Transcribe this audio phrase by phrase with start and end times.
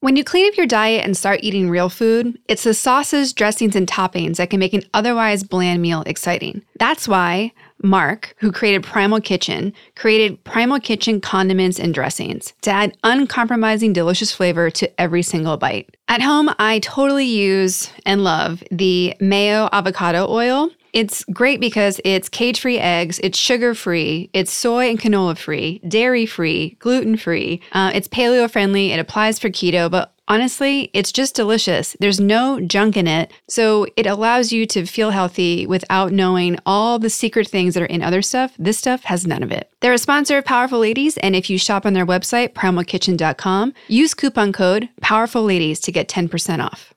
[0.00, 3.74] When you clean up your diet and start eating real food, it's the sauces, dressings,
[3.74, 6.62] and toppings that can make an otherwise bland meal exciting.
[6.78, 12.96] That's why Mark, who created Primal Kitchen, created Primal Kitchen condiments and dressings to add
[13.02, 15.96] uncompromising delicious flavor to every single bite.
[16.06, 20.70] At home, I totally use and love the mayo avocado oil.
[20.92, 25.80] It's great because it's cage free eggs, it's sugar free, it's soy and canola free,
[25.86, 31.10] dairy free, gluten free, uh, it's paleo friendly, it applies for keto, but Honestly, it's
[31.10, 31.96] just delicious.
[32.00, 33.32] There's no junk in it.
[33.48, 37.86] So it allows you to feel healthy without knowing all the secret things that are
[37.86, 38.52] in other stuff.
[38.58, 39.70] This stuff has none of it.
[39.80, 44.12] They're a sponsor of Powerful Ladies, and if you shop on their website, primalkitchen.com, use
[44.12, 46.92] coupon code Powerful Ladies to get 10% off.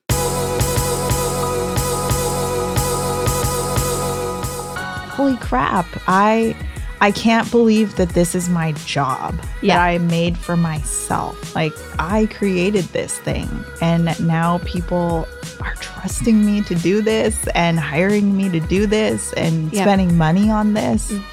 [5.22, 5.86] Holy crap.
[6.08, 6.56] I
[7.00, 9.76] I can't believe that this is my job Yeah.
[9.76, 11.54] that I made for myself.
[11.54, 13.48] Like I created this thing
[13.84, 15.28] and now people
[15.60, 19.84] are trusting me to do this and hiring me to do this and Yeah.
[19.84, 21.12] spending money on this.
[21.12, 21.24] Mm.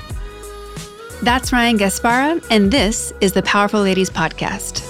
[1.22, 4.82] That's Ryan Gaspara, and this is the Powerful Ladies Podcast.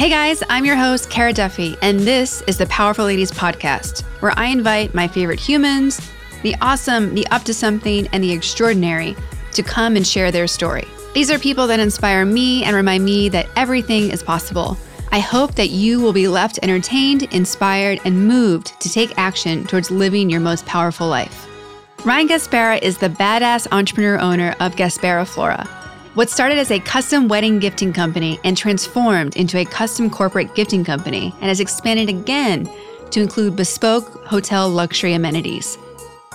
[0.00, 4.32] Hey guys, I'm your host, Kara Duffy, and this is the Powerful Ladies Podcast, where
[4.34, 9.14] I invite my favorite humans, the awesome, the up to something, and the extraordinary
[9.52, 10.88] to come and share their story.
[11.12, 14.78] These are people that inspire me and remind me that everything is possible.
[15.12, 19.90] I hope that you will be left entertained, inspired, and moved to take action towards
[19.90, 21.46] living your most powerful life.
[22.06, 25.68] Ryan Gaspara is the badass entrepreneur owner of Gaspara Flora.
[26.14, 30.82] What started as a custom wedding gifting company and transformed into a custom corporate gifting
[30.82, 32.68] company and has expanded again
[33.12, 35.78] to include bespoke hotel luxury amenities.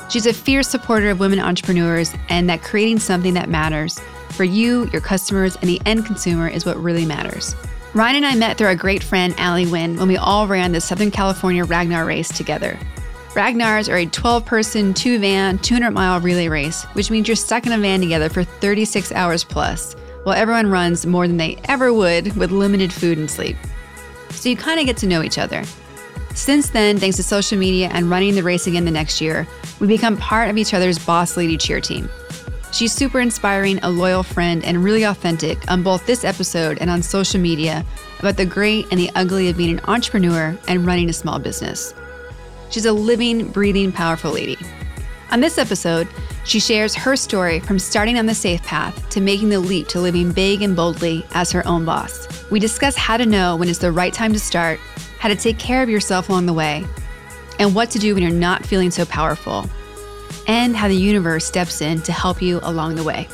[0.09, 4.85] She's a fierce supporter of women entrepreneurs and that creating something that matters for you,
[4.93, 7.53] your customers, and the end consumer is what really matters.
[7.93, 10.79] Ryan and I met through our great friend Allie Wynn when we all ran the
[10.79, 12.79] Southern California Ragnar race together.
[13.35, 17.65] Ragnars are a 12 person, two van, 200 mile relay race, which means you're stuck
[17.65, 21.93] in a van together for 36 hours plus, while everyone runs more than they ever
[21.93, 23.57] would with limited food and sleep.
[24.29, 25.65] So you kind of get to know each other.
[26.33, 29.45] Since then, thanks to social media and running the race again the next year,
[29.81, 32.09] we become part of each other's boss lady cheer team.
[32.71, 37.03] She's super inspiring, a loyal friend, and really authentic on both this episode and on
[37.03, 37.85] social media
[38.19, 41.93] about the great and the ugly of being an entrepreneur and running a small business.
[42.69, 44.57] She's a living, breathing, powerful lady.
[45.31, 46.07] On this episode,
[46.43, 49.99] she shares her story from starting on the safe path to making the leap to
[49.99, 52.27] living big and boldly as her own boss.
[52.51, 54.79] We discuss how to know when it's the right time to start,
[55.19, 56.85] how to take care of yourself along the way,
[57.59, 59.67] and what to do when you're not feeling so powerful,
[60.47, 63.27] and how the universe steps in to help you along the way.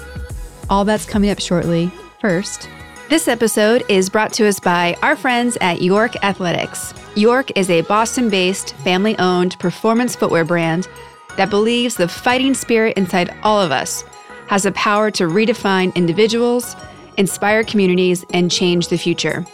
[0.69, 1.91] All that's coming up shortly.
[2.21, 2.69] First,
[3.11, 6.93] this episode is brought to us by our friends at York Athletics.
[7.13, 10.87] York is a Boston based, family owned performance footwear brand
[11.35, 14.05] that believes the fighting spirit inside all of us
[14.47, 16.77] has the power to redefine individuals,
[17.17, 19.45] inspire communities, and change the future.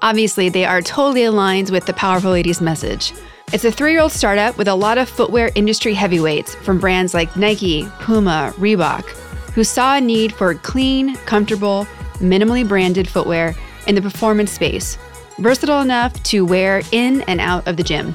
[0.00, 3.12] Obviously, they are totally aligned with the Powerful Ladies message.
[3.52, 7.12] It's a three year old startup with a lot of footwear industry heavyweights from brands
[7.12, 9.06] like Nike, Puma, Reebok,
[9.52, 11.86] who saw a need for clean, comfortable,
[12.18, 13.54] minimally branded footwear
[13.86, 14.98] in the performance space,
[15.38, 18.12] versatile enough to wear in and out of the gym.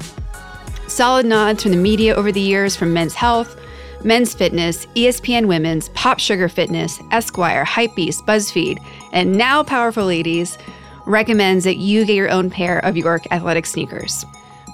[0.88, 3.58] Solid nods from the media over the years from Men's Health,
[4.04, 8.78] Men's Fitness, ESPN Women's, Pop Sugar Fitness, Esquire, Hypebeast, BuzzFeed,
[9.12, 10.58] and now Powerful Ladies
[11.06, 14.24] recommends that you get your own pair of York athletic sneakers.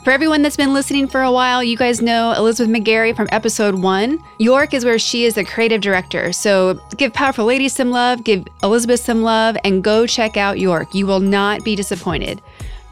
[0.08, 3.74] For everyone that's been listening for a while, you guys know Elizabeth McGarry from episode
[3.74, 4.24] one.
[4.38, 6.32] York is where she is the creative director.
[6.32, 10.94] So give Powerful Ladies some love, give Elizabeth some love, and go check out York.
[10.94, 12.40] You will not be disappointed.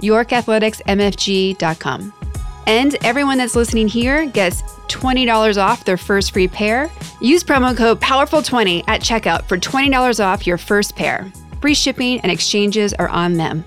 [0.02, 2.12] YorkAthleticsMFG.com.
[2.66, 6.90] And everyone that's listening here gets $20 off their first free pair.
[7.22, 11.32] Use promo code POWERFUL20 at checkout for $20 off your first pair.
[11.62, 13.64] Free shipping and exchanges are on them.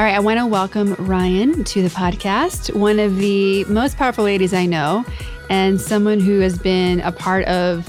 [0.00, 4.24] All right, I want to welcome Ryan to the podcast, one of the most powerful
[4.24, 5.04] ladies I know,
[5.50, 7.86] and someone who has been a part of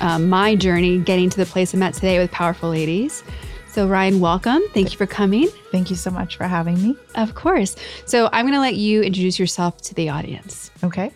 [0.00, 3.24] um, my journey getting to the place I'm at today with Powerful Ladies.
[3.68, 4.60] So, Ryan, welcome.
[4.74, 5.48] Thank you for coming.
[5.72, 6.94] Thank you so much for having me.
[7.14, 7.74] Of course.
[8.04, 10.70] So, I'm going to let you introduce yourself to the audience.
[10.84, 11.10] Okay.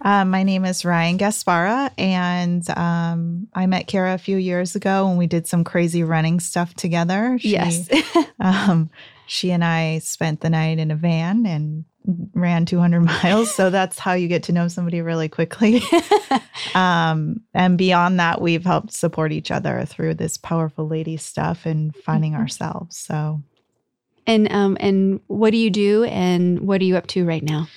[0.00, 5.06] Um, my name is Ryan Gaspara, and um, I met Kara a few years ago
[5.06, 7.36] when we did some crazy running stuff together.
[7.38, 7.90] She, yes.
[8.40, 8.88] um,
[9.32, 11.86] she and I spent the night in a van and
[12.34, 13.54] ran 200 miles.
[13.54, 15.80] So that's how you get to know somebody really quickly.
[16.74, 21.96] um, and beyond that, we've helped support each other through this powerful lady stuff and
[21.96, 22.42] finding Mm-hmm.
[22.42, 22.98] ourselves.
[22.98, 23.42] So,
[24.26, 27.68] And um and what do you do and what are you up to right now?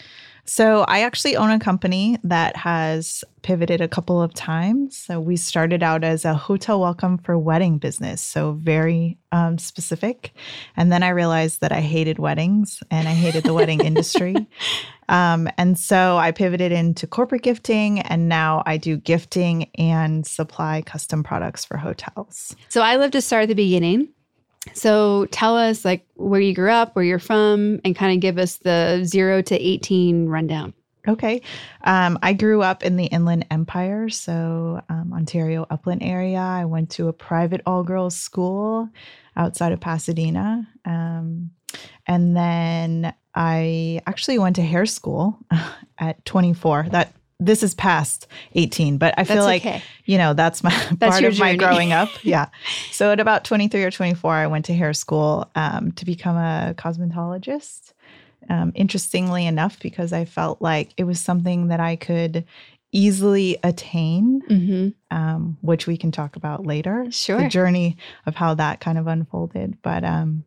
[0.46, 4.98] So I actually own a company that has pivoted a couple of times.
[4.98, 10.34] So we started out as a hotel welcome for wedding business, so very um, specific.
[10.78, 14.36] And then I realized that I hated weddings and I hated the wedding industry.
[15.10, 20.82] Um, and so I pivoted into corporate gifting, and now I do gifting and supply
[20.82, 22.56] custom products for hotels.
[22.70, 24.10] So I love to start at the beginning.
[24.74, 28.38] So tell us like where you grew up, where you're from, and kind of give
[28.38, 30.74] us the zero to 18 rundown.
[31.08, 31.42] Okay.
[31.84, 36.40] Um, I grew up in the Inland Empire, so um, Ontario upland area.
[36.40, 38.90] I went to a private all girls school
[39.38, 40.68] outside of Pasadena.
[40.84, 41.52] Um,
[42.08, 45.38] and then I actually went to hair school
[46.00, 46.88] at 24.
[46.90, 47.14] That
[47.46, 49.82] this is past 18, but I feel That's like okay.
[50.06, 52.48] you know that's my part your of my growing up yeah
[52.92, 56.74] so at about 23 or 24 i went to hair school um, to become a
[56.78, 57.94] cosmetologist
[58.50, 62.46] um, interestingly enough because i felt like it was something that i could
[62.92, 65.16] easily attain Mm-hmm.
[65.18, 67.42] um, which we can talk about later Sure.
[67.42, 70.44] the journey of how that kind of unfolded but um,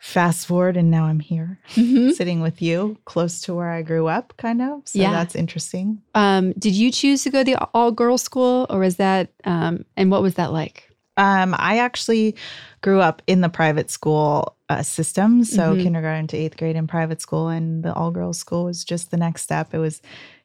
[0.00, 2.10] fast forward and now i'm here Mm-hmm.
[2.10, 5.12] sitting with you close to where i grew up kind of so Yeah.
[5.12, 8.96] that's interesting Um, did you choose to go to the all girls school or was
[8.96, 10.88] that, um, and what was that like?
[11.16, 12.34] Um, I actually
[12.80, 15.82] grew up in the private school uh, system, so Mhm.
[15.82, 19.16] kindergarten to eighth grade in private school, and the all girls school was just the
[19.18, 19.74] next step.
[19.74, 20.00] It was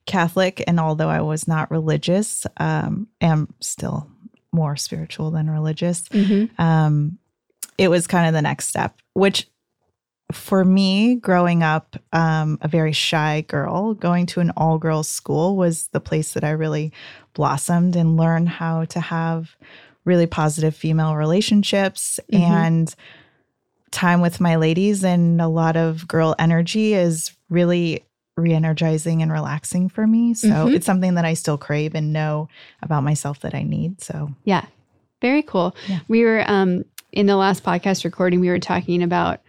[0.05, 4.07] Catholic, and although I was not religious, um, am still
[4.51, 6.03] more spiritual than religious.
[6.09, 6.61] Mm-hmm.
[7.77, 9.47] It was kind of the next step, which
[10.31, 15.55] for me, growing up um, a very shy girl, going to an all girls school
[15.55, 16.91] was the place that I really
[17.33, 19.55] blossomed and learned how to have
[20.03, 22.39] really positive female relationships Mhm.
[22.41, 22.95] and
[23.91, 25.03] time with my ladies.
[25.03, 28.03] And a lot of girl energy is really
[28.37, 30.33] re energizing and relaxing for me.
[30.33, 30.75] So Mhm.
[30.75, 32.49] it's something that I still crave and know
[32.81, 34.01] about myself that I need.
[34.01, 34.65] So, Yeah.
[35.21, 35.73] Very cool.
[35.87, 35.99] Yeah.
[36.09, 36.83] We were um
[37.15, 39.41] in the last podcast recording, we were talking about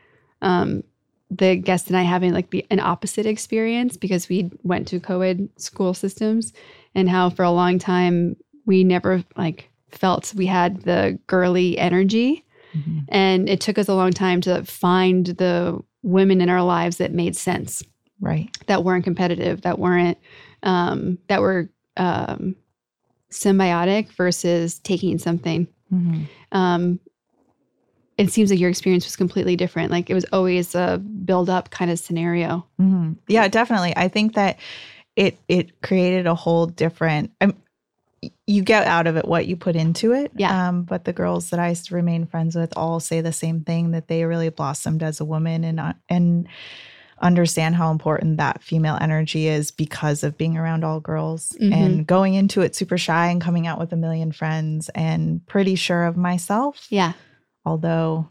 [0.43, 0.83] um
[1.31, 5.49] the guest and I having like the an opposite experience because we went to co-ed
[5.57, 6.53] school systems
[6.95, 12.45] and how for a long time we never like felt we had the girly energy
[12.77, 13.05] mhm.
[13.09, 17.13] and it took us a long time to find the women in our lives that
[17.13, 17.83] made sense
[18.21, 18.57] right.
[18.67, 20.19] that weren't competitive, that weren't
[20.63, 22.57] um, that were um,
[23.31, 25.67] symbiotic versus taking something.
[25.93, 26.27] Mhm.
[26.53, 27.01] Um,
[28.19, 29.91] it seems like your experience was completely different.
[29.91, 32.67] Like it was always a build up kind of scenario.
[32.79, 33.93] hmm Yeah, definitely.
[33.97, 34.59] I think that
[35.17, 37.31] it it created a whole different.
[37.41, 37.55] Um,
[38.47, 40.33] you get out of it what you put into it.
[40.37, 40.69] Yeah.
[40.69, 44.09] Um, but the girls that I remain friends with all say the same thing that
[44.09, 46.49] they really blossomed as a woman and uh, and
[47.21, 51.73] understand how important that female energy is because of being around all girls Mhm.
[51.73, 55.77] and going into it super shy and coming out with a million friends and pretty
[55.77, 57.13] sure of myself Yeah.
[57.67, 58.27] Although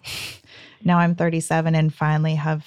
[0.84, 2.66] now I'm 37 and finally have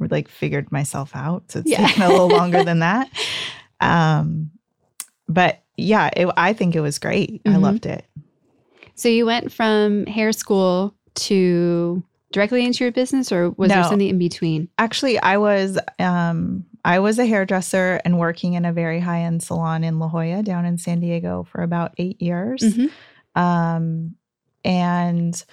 [0.00, 1.50] like figured myself out.
[1.50, 1.86] So it's Yeah.
[1.86, 3.10] taken a little longer than that.
[3.80, 4.50] Um,
[5.28, 7.42] but yeah, it, I think it was great.
[7.46, 7.60] I Mhm.
[7.60, 8.04] loved it.
[8.94, 14.08] So you went from hair school to directly into your business, or was there something
[14.08, 14.68] in between?
[14.78, 19.42] Actually, I was um, I was a hairdresser and working in a very high end
[19.42, 22.62] salon in La Jolla down in San Diego for about eight years.
[22.62, 22.90] Mhm.
[23.34, 24.14] Um,
[24.64, 25.44] and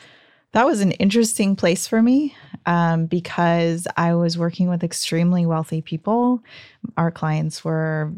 [0.53, 5.81] that was an interesting place for me um, because I was working with extremely wealthy
[5.81, 6.43] people.
[6.98, 8.12] Our clients were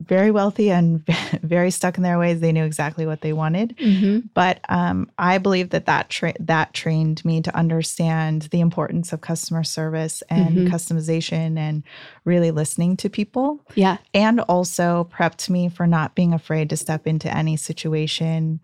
[0.00, 1.04] very wealthy and
[1.42, 2.40] very stuck in their ways.
[2.40, 3.76] They knew exactly what they wanted.
[3.76, 4.26] Mm-hmm.
[4.34, 9.20] But um, I believe that that tra- that trained me to understand the importance of
[9.20, 10.68] customer service and Mhm.
[10.70, 11.84] customization and
[12.24, 13.98] really listening to people Yeah.
[14.12, 18.58] and also prepped me for not being afraid to step into any situation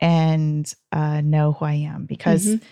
[0.00, 2.62] and uh, know who I am because Mhm.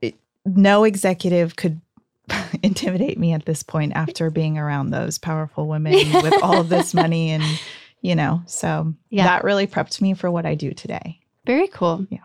[0.00, 1.80] it, no executive could
[2.62, 6.94] intimidate me at this point after being around those powerful women with all of this
[6.94, 7.44] money and
[8.00, 9.24] you know so Yeah.
[9.24, 11.18] that really prepped me for what I do today.
[11.46, 12.06] Very cool.
[12.10, 12.18] Yeah.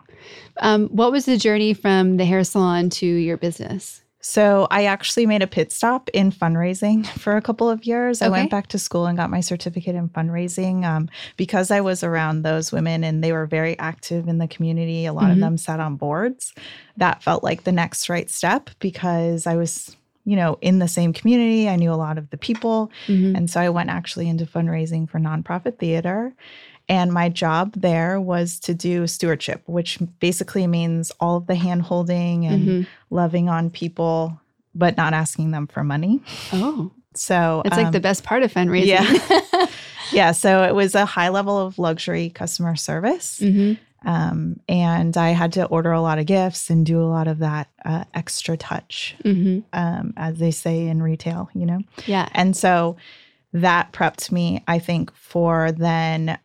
[0.59, 4.01] Um, what was the journey from the hair salon to your business?
[4.29, 8.22] So I actually made a pit stop in fundraising for a couple of years.
[8.22, 11.07] I went back to school and got my certificate in fundraising um,
[11.38, 15.05] because I was around those women and they were very active in the community.
[15.05, 15.31] A lot Mhm.
[15.31, 16.53] of them sat on boards.
[16.98, 21.13] That felt like the next right step because I was you know, in the same
[21.13, 21.69] community.
[21.69, 22.91] I knew a lot of the people.
[23.07, 23.38] Mhm.
[23.38, 26.34] And so I went actually into fundraising for nonprofit theater.
[26.89, 31.82] And my job there was to do stewardship, which basically means all of the hand
[31.82, 32.88] holding and Mhm.
[33.10, 34.39] loving on people,
[34.74, 36.22] but not asking them for money.
[36.53, 38.88] Oh, So it's like um, the best part of fundraising.
[38.88, 39.67] yeah.
[40.13, 40.32] yeah.
[40.32, 43.39] So it was a high level of luxury customer service.
[43.39, 43.74] hmm
[44.06, 47.39] Um, and I had to order a lot of gifts and do a lot of
[47.39, 51.82] that uh, extra touch, hmm um, as they say in retail, you know?
[52.06, 52.29] Yeah.
[52.34, 52.96] And so
[53.51, 56.38] that prepped me, I think, for then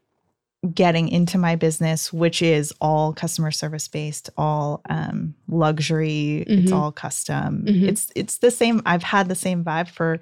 [0.75, 6.45] getting into my business, which is all customer service based, all um, luxury.
[6.47, 6.77] It's Mhm.
[6.77, 7.65] all custom.
[7.67, 7.89] Mhm.
[7.89, 8.81] It's it's the same.
[8.87, 10.21] I've had the same vibe for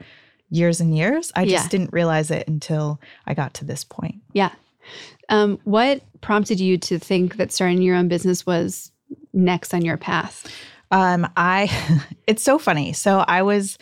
[0.48, 1.30] years and years.
[1.36, 1.68] I just Yeah.
[1.68, 4.16] didn't realize it until I got to this point.
[4.32, 4.50] Yeah.
[5.28, 8.90] Um, what prompted you to think that starting your own business was
[9.34, 10.46] next on your path?
[10.90, 11.70] Um, I
[12.26, 12.94] it's so funny.
[12.94, 13.76] So I was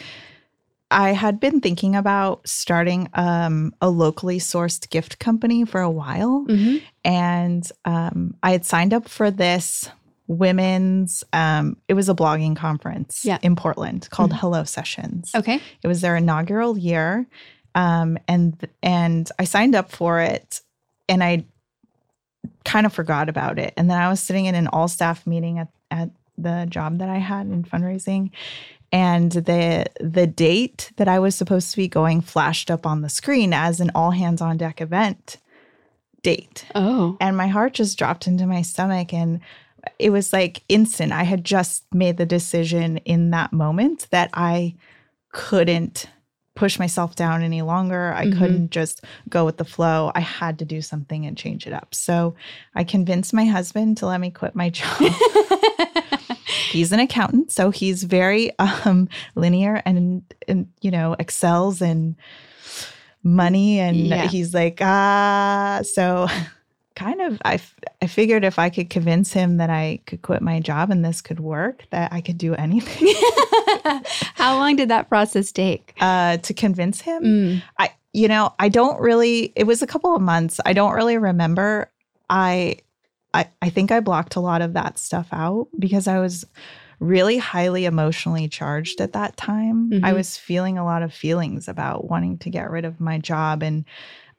[0.90, 6.46] I had been thinking about starting um, a locally sourced gift company for a while.
[6.48, 6.76] Mm-hmm.
[7.04, 9.90] and um, I had signed up for this
[10.28, 11.24] women's.
[11.32, 13.38] Um, it was a blogging conference Yeah.
[13.42, 14.38] in Portland called Mhm.
[14.40, 15.30] Hello Sessions.
[15.34, 15.60] Okay.
[15.82, 17.26] It was their inaugural year,
[17.74, 20.60] um, and and I signed up for it,
[21.08, 21.44] and I
[22.64, 23.72] kind of forgot about it.
[23.76, 27.08] And then I was sitting in an all staff meeting at at the job that
[27.08, 28.30] I had in fundraising.
[28.90, 33.08] And the the date that I was supposed to be going flashed up on the
[33.10, 35.36] screen as an all hands on deck event
[36.22, 36.64] date.
[36.74, 37.16] Oh.
[37.20, 39.40] and my heart just dropped into my stomach and
[39.98, 41.12] it was like instant.
[41.12, 44.74] I had just made the decision in that moment that i
[45.32, 46.06] couldn't
[46.56, 48.12] push myself down any longer.
[48.12, 48.38] I Mhm.
[48.38, 50.10] couldn't just go with the flow.
[50.16, 51.94] I had to do something and change it up.
[51.94, 52.34] So
[52.74, 54.98] i convinced my husband to let me quit my job
[56.70, 62.16] he's an accountant so he's very um linear and and you know excels in
[63.22, 64.28] money and Yeah.
[64.28, 66.28] he's like ah so
[66.94, 70.42] kind of I, f- I figured if i could convince him that i could quit
[70.42, 73.12] my job and this could work that i could do anything
[74.34, 75.94] How long did that process take?
[76.00, 77.62] uh to convince him Mm.
[77.78, 80.58] I, you know, I don't really, it was a couple of months.
[80.64, 81.90] I don't really remember.
[82.30, 82.78] I,
[83.34, 86.44] I, I think I blocked a lot of that stuff out because I was
[87.00, 89.92] really highly emotionally charged at that time.
[90.02, 90.14] I Mhm.
[90.14, 93.84] was feeling a lot of feelings about wanting to get rid of my job and,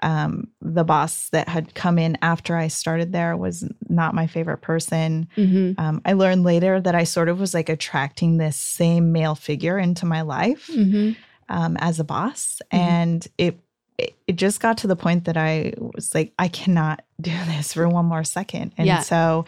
[0.02, 4.60] um, the boss that had come in after I started there was not my favorite
[4.62, 5.28] person.
[5.36, 9.36] hmm Um, I learned later that I sort of was like attracting this same male
[9.36, 11.12] figure into my life hmm
[11.50, 12.78] um, as a boss, Mhm.
[12.80, 13.60] and it,
[14.00, 17.74] it it just got to the point that I was like, I cannot do this
[17.74, 19.02] for one more second, and Yeah.
[19.02, 19.46] so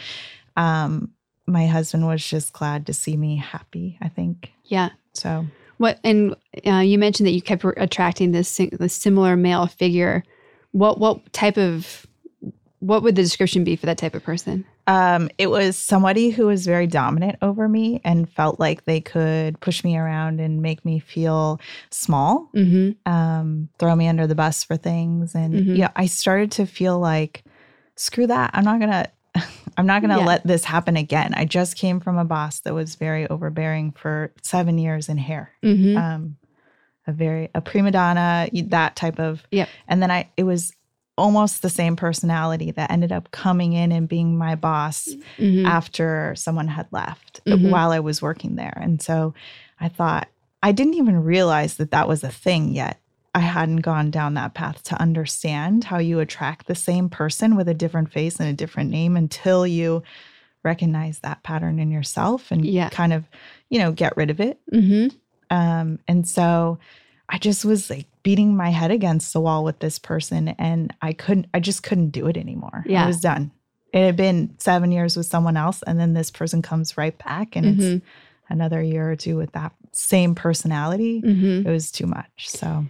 [0.57, 1.11] um,
[1.47, 3.97] my husband was just glad to see me happy.
[4.01, 4.89] I think Yeah.
[5.13, 5.45] so.
[5.77, 6.35] What and
[6.67, 10.23] uh, you mentioned that you kept attracting this this similar male figure.
[10.71, 12.05] What what type of
[12.79, 14.65] what would the description be for that type of person?
[14.87, 19.59] Um, it was somebody who was very dominant over me and felt like they could
[19.59, 21.59] push me around and make me feel
[21.89, 22.49] small.
[22.55, 23.11] Mm-hmm.
[23.11, 25.35] um, throw me under the bus for things.
[25.35, 25.77] And Mhm.
[25.77, 27.43] yeah, I started to feel like,
[27.95, 28.51] screw that.
[28.53, 29.05] I'm not gonna
[29.77, 30.25] I'm not gonna Yeah.
[30.25, 31.33] let this happen again.
[31.35, 35.51] I just came from a boss that was very overbearing for seven years in hair.
[35.63, 35.97] Mm-hmm.
[35.97, 36.37] Um,
[37.07, 40.73] a very a prima donna, that type of yeah and then I it was
[41.21, 45.65] almost the same personality that ended up coming in and being my boss mm-hmm.
[45.65, 47.69] after someone had left Mhm.
[47.69, 48.77] while I was working there.
[48.81, 49.33] And so
[49.79, 50.27] I thought,
[50.63, 52.99] I didn't even realize that that was a thing yet.
[53.33, 57.69] I hadn't gone down that path to understand how you attract the same person with
[57.69, 60.03] a different face and a different name until you
[60.63, 62.89] recognize that pattern in yourself and Yeah.
[62.89, 63.23] kind of,
[63.69, 64.59] you know, get rid of it.
[64.73, 65.15] Mm-hmm.
[65.55, 66.77] Um, and so
[67.29, 71.13] I just was like beating my head against the wall with this person and I
[71.13, 72.83] couldn't, I just couldn't do it anymore.
[72.87, 73.03] Yeah.
[73.03, 73.51] I was done.
[73.93, 77.57] It had been seven years with someone else, and then this person comes right back,
[77.57, 77.95] and Mhm.
[77.97, 78.05] it's
[78.49, 81.21] another year or two with that same personality.
[81.21, 81.67] Mm-hmm.
[81.67, 82.47] It was too much.
[82.47, 82.85] So,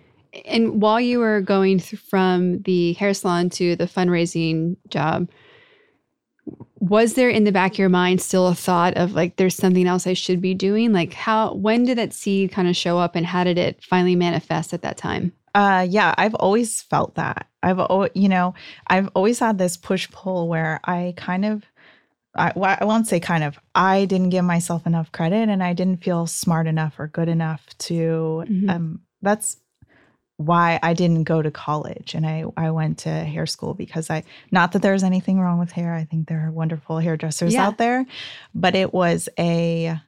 [0.45, 5.27] And while you were going from the hair salon to the fundraising job,
[6.79, 9.87] was there in the back of your mind still a thought of like, there's something
[9.87, 10.93] else I should be doing?
[10.93, 14.15] Like, how, when did that seed kind of show up and how did it finally
[14.15, 15.33] manifest at that time?
[15.53, 17.45] uh, yeah, I've always felt that.
[17.61, 18.53] I've, al- you know,
[18.87, 21.65] I've always had this push pull where I kind of,
[22.35, 25.73] I, well, I won't say kind of, I didn't give myself enough credit and I
[25.73, 28.69] didn't feel smart enough or good enough to, Mhm.
[28.69, 29.57] um, that's
[30.45, 34.23] why I didn't go to college and I, I went to hair school because I,
[34.51, 35.93] not that there's anything wrong with hair.
[35.93, 37.65] I think there are wonderful hairdressers Yeah.
[37.67, 38.05] out there,
[38.55, 39.99] but it was a,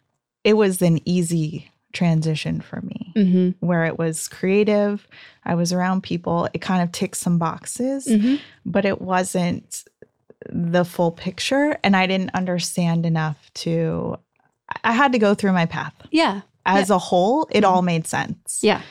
[0.44, 3.66] it was an easy transition for me Mm-hmm.
[3.66, 5.08] where it was creative.
[5.46, 6.50] I was around people.
[6.54, 8.36] It kind of ticked some boxes, Mm-hmm.
[8.66, 9.84] but it wasn't
[10.50, 11.78] the full picture.
[11.84, 14.18] And I didn't understand enough to,
[14.84, 15.94] I had to go through my path.
[16.12, 16.42] Yeah.
[16.66, 18.60] As a whole, it all made sense.
[18.64, 18.82] Yeah.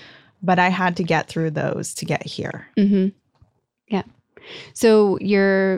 [0.43, 2.67] But I had to get through those to get here.
[2.77, 3.09] Mm-hmm.
[3.89, 4.03] Yeah.
[4.75, 5.77] So you're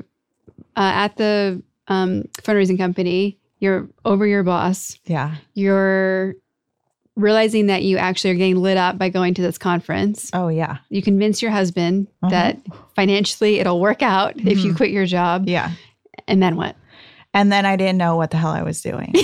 [0.76, 3.38] uh, at the um, fundraising company.
[3.60, 4.98] You're over your boss.
[5.04, 5.36] Yeah.
[5.54, 6.34] You're
[7.16, 10.30] realizing that you actually are getting lit up by going to this conference.
[10.32, 10.78] Oh, yeah.
[10.88, 12.30] You convince your husband Uh-huh.
[12.30, 12.58] that
[12.96, 14.76] financially it'll work out if you Mhm.
[14.76, 15.44] quit your job.
[15.48, 15.70] Yeah.
[16.26, 16.74] And then what?
[17.32, 19.12] And then I didn't know what the hell I was doing.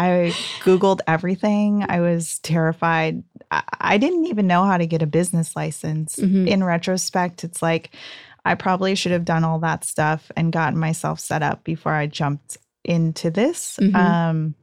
[0.00, 1.84] I Googled everything.
[1.88, 3.22] I was terrified.
[3.50, 6.16] I, I didn't even know how to get a business license.
[6.16, 6.46] Mhm.
[6.46, 7.90] In retrospect, it's like
[8.44, 12.06] I probably should have done all that stuff and gotten myself set up before I
[12.06, 13.78] jumped into this.
[13.80, 13.94] Mhm.
[13.94, 14.54] Um,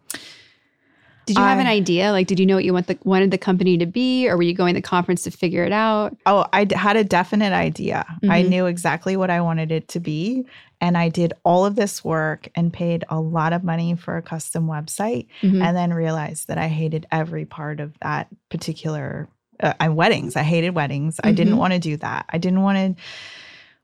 [1.28, 2.12] Did you have an idea?
[2.12, 4.44] Like, did you know what you want the, wanted the company to be, or were
[4.44, 6.16] you going to the conference to figure it out?
[6.28, 8.06] oh, I d- had a definite idea.
[8.30, 8.50] I Mhm.
[8.50, 10.46] knew exactly what I wanted it to be.
[10.82, 14.22] And I did all of this work and paid a lot of money for a
[14.22, 15.28] custom website.
[15.42, 15.62] Mhm.
[15.64, 19.28] and then realized that I hated every part of that particular
[19.62, 20.36] uh, weddings.
[20.36, 21.20] I hated weddings.
[21.24, 21.58] I didn't Mhm.
[21.60, 22.26] want to do that.
[22.30, 23.04] I didn't want to.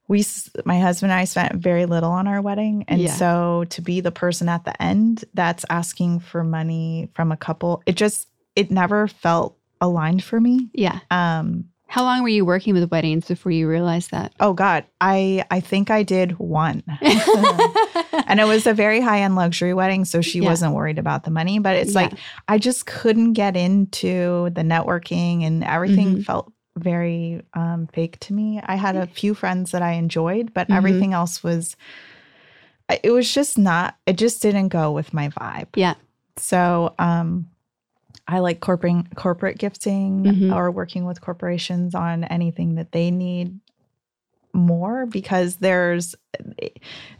[0.10, 0.26] We,
[0.66, 2.84] my husband and I spent very little on our wedding.
[2.90, 3.14] And Yeah.
[3.14, 7.82] so to be the person at the end that's asking for money from a couple,
[7.86, 10.70] it just, it never felt aligned for me.
[10.74, 11.00] yeah.
[11.10, 14.34] Um, How long were you working with weddings before you realized that?
[14.40, 16.84] oh God, I, I think I did one.
[17.02, 20.06] and it was a very high end luxury wedding.
[20.06, 20.48] So she Yeah.
[20.48, 22.04] wasn't worried about the money, but it's Yeah.
[22.04, 22.14] like,
[22.48, 26.26] I just couldn't get into the networking and everything Mhm.
[26.26, 28.62] felt very um, fake to me.
[28.66, 30.78] I had a few friends that I enjoyed, but Mhm.
[30.78, 31.76] everything else was,
[33.04, 35.68] it was just not, it just didn't go with my vibe.
[35.76, 35.96] Yeah.
[36.38, 37.48] So, um,
[38.28, 40.56] I like corporate corporate gifting Mhm.
[40.56, 43.60] or working with corporations on anything that they need
[44.54, 46.16] more because there's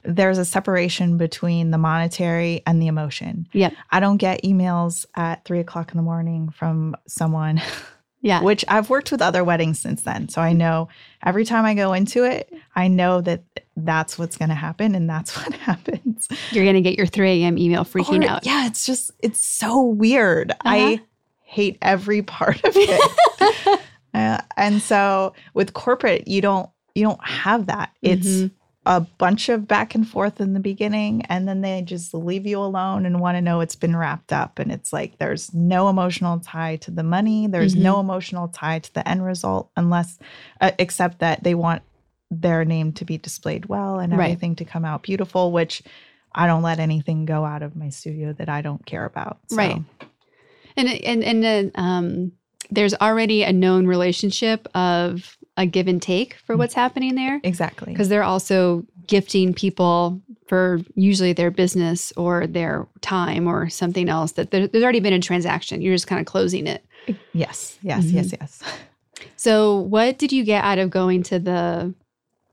[0.04, 3.48] there's a separation between the monetary and the emotion.
[3.54, 3.70] Yeah.
[3.90, 7.62] I don't get emails at three o'clock in the morning from someone,
[8.22, 8.42] Yeah.
[8.44, 10.30] which I've worked with other weddings since then.
[10.30, 10.90] So I know
[11.26, 13.44] every time I go into it, I know that
[13.76, 16.28] that's what's going to happen and that's what happens.
[16.52, 17.58] You're going to get your 3 a.m.
[17.58, 18.46] email freaking Or- out.
[18.46, 20.52] Yeah, it's just, it's so weird.
[20.52, 20.60] Uh-huh.
[20.70, 21.02] I
[21.44, 23.82] hate every part of it.
[24.14, 27.94] Uh, and so with corporate, you don't, you don't have that.
[28.02, 28.52] It's Mhm.
[28.86, 32.58] A bunch of back and forth in the beginning, and then they just leave you
[32.60, 34.58] alone and want to know it's been wrapped up.
[34.58, 37.46] And it's like there's no emotional tie to the money.
[37.48, 38.10] There's no Mm-hmm.
[38.10, 40.18] emotional tie to the end result, unless,
[40.62, 41.84] uh, except that they want
[42.32, 44.26] their name to be displayed well and Right.
[44.26, 45.84] everything to come out beautiful, which
[46.34, 49.38] I don't let anything go out of my studio that I don't care about.
[49.48, 49.84] So, Right.
[50.78, 52.32] And and and um,
[52.70, 57.94] there's already a known relationship of a give and take for what's happening there Exactly.
[57.94, 64.34] because they're also gifting people for usually their business or their time or something else
[64.34, 65.82] that there, there's already been a transaction.
[65.82, 66.84] You're just kind of closing it.
[67.34, 68.14] Yes, yes, Mhm.
[68.14, 68.62] yes, yes.
[69.36, 71.94] So, what did you get out of going to the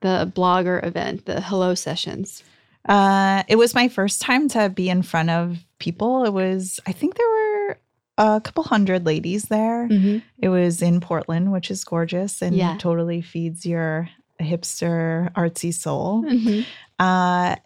[0.00, 2.42] the blogger event, the hello sessions?
[2.88, 6.24] Uh, it was my first time to be in front of people.
[6.24, 7.78] It was, I think there were
[8.18, 9.88] a couple hundred ladies there.
[9.88, 10.18] Mm-hmm.
[10.38, 12.76] It was in Portland, which is gorgeous and Yeah.
[12.78, 14.08] totally feeds your
[14.40, 16.24] hipster artsy soul.
[16.24, 16.60] Mm-hmm.
[17.02, 17.56] Uh,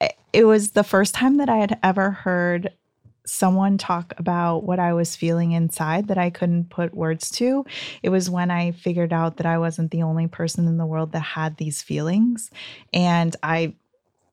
[0.00, 2.70] it- it was the first time that I had ever heard
[3.24, 7.64] someone talk about what I was feeling inside that I couldn't put words to.
[8.02, 11.12] It was when I figured out that I wasn't the only person in the world
[11.12, 12.50] that had these feelings.
[12.92, 13.74] And I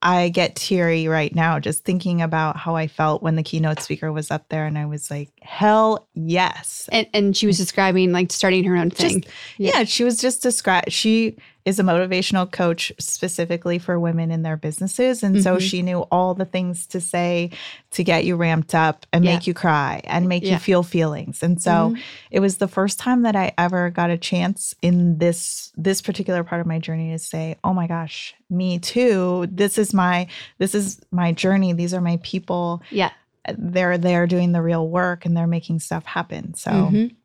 [0.04, 4.12] I get teary right now just thinking about how I felt when the keynote speaker
[4.12, 6.90] was up there and I was like, hell yes.
[6.92, 9.24] And, and she was describing like starting her own thing.
[9.58, 9.80] Yeah.
[9.80, 10.92] Yeah, she was just described.
[10.92, 15.24] She is a motivational coach specifically for women in their businesses.
[15.24, 15.62] And so Mhm.
[15.62, 17.52] she knew all the things to say
[17.92, 19.34] to get you ramped up and Yeah.
[19.36, 20.54] make you cry and make Yeah.
[20.54, 21.42] you feel feelings.
[21.42, 22.00] And so Mhm.
[22.32, 26.44] it was the first time that I ever got a chance in this this particular
[26.44, 29.48] part of my journey to say, "Oh my gosh, me too.
[29.52, 30.28] This is my
[30.60, 31.74] this is my journey.
[31.74, 32.82] These are my people.
[32.92, 33.10] yeah.
[33.58, 37.16] They're there doing the real work and they're making stuff happen." So Mhm.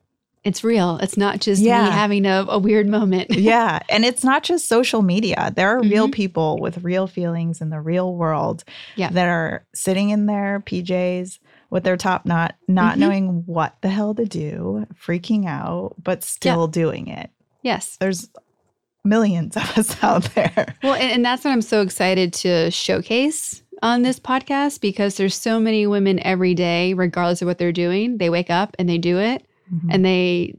[0.48, 0.96] It's real.
[1.02, 3.30] It's not just me having a, a weird moment.
[3.37, 3.80] yeah.
[3.90, 5.52] And it's not just social media.
[5.54, 6.12] There are real Mhm.
[6.12, 8.64] people with real feelings in the real world
[8.96, 9.11] Yeah.
[9.11, 12.98] that are sitting in their PJs with their top knot, not Mhm.
[13.00, 17.28] knowing what the hell to do, freaking out, but still doing it.
[17.62, 17.96] yes.
[18.00, 18.30] There's
[19.04, 20.74] millions of us out there.
[20.82, 25.34] Well, and, and that's what I'm so excited to showcase on this podcast because there's
[25.34, 28.16] so many women every day, regardless of what they're doing.
[28.18, 29.88] They wake up and they do it Mhm.
[29.90, 30.54] and they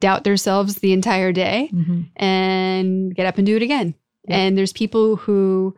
[0.00, 2.06] doubt themselves the entire day Mhm.
[2.16, 3.94] and get up and do it again.
[4.28, 4.38] Yep.
[4.38, 5.74] And there's people who,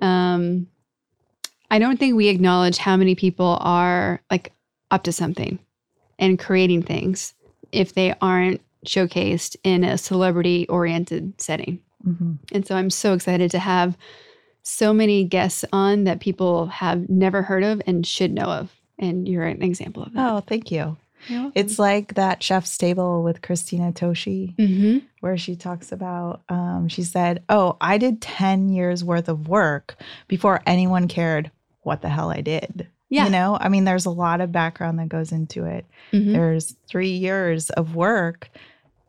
[0.00, 0.66] um,
[1.70, 4.52] I don't think we acknowledge how many people are like
[4.90, 5.58] up to something
[6.18, 7.34] and creating things
[7.72, 11.80] if they aren't showcased in a celebrity oriented setting.
[12.06, 12.38] Mhm.
[12.52, 13.96] And so I'm so excited to have
[14.62, 18.70] so many guests on that people have never heard of and should know of.
[18.98, 20.30] And you're an example of that.
[20.32, 20.96] Oh, thank you.
[21.28, 26.86] You're It's like that chef's table with Christina Tosi, hmm where she talks about, um,
[26.88, 29.96] she said, Oh, I did 10 years worth of work
[30.28, 31.50] before anyone cared
[31.82, 32.86] what the hell I did.
[33.08, 33.24] Yeah.
[33.24, 35.86] You know, I mean, there's a lot of background that goes into it.
[36.12, 36.32] Mhm.
[36.34, 38.48] There's three years of work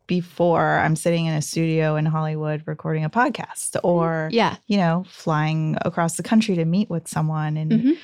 [0.07, 4.55] before I'm sitting in a studio in Hollywood recording a podcast or, Yeah.
[4.65, 7.55] you know, flying across the country to meet with someone.
[7.57, 7.97] And Mhm.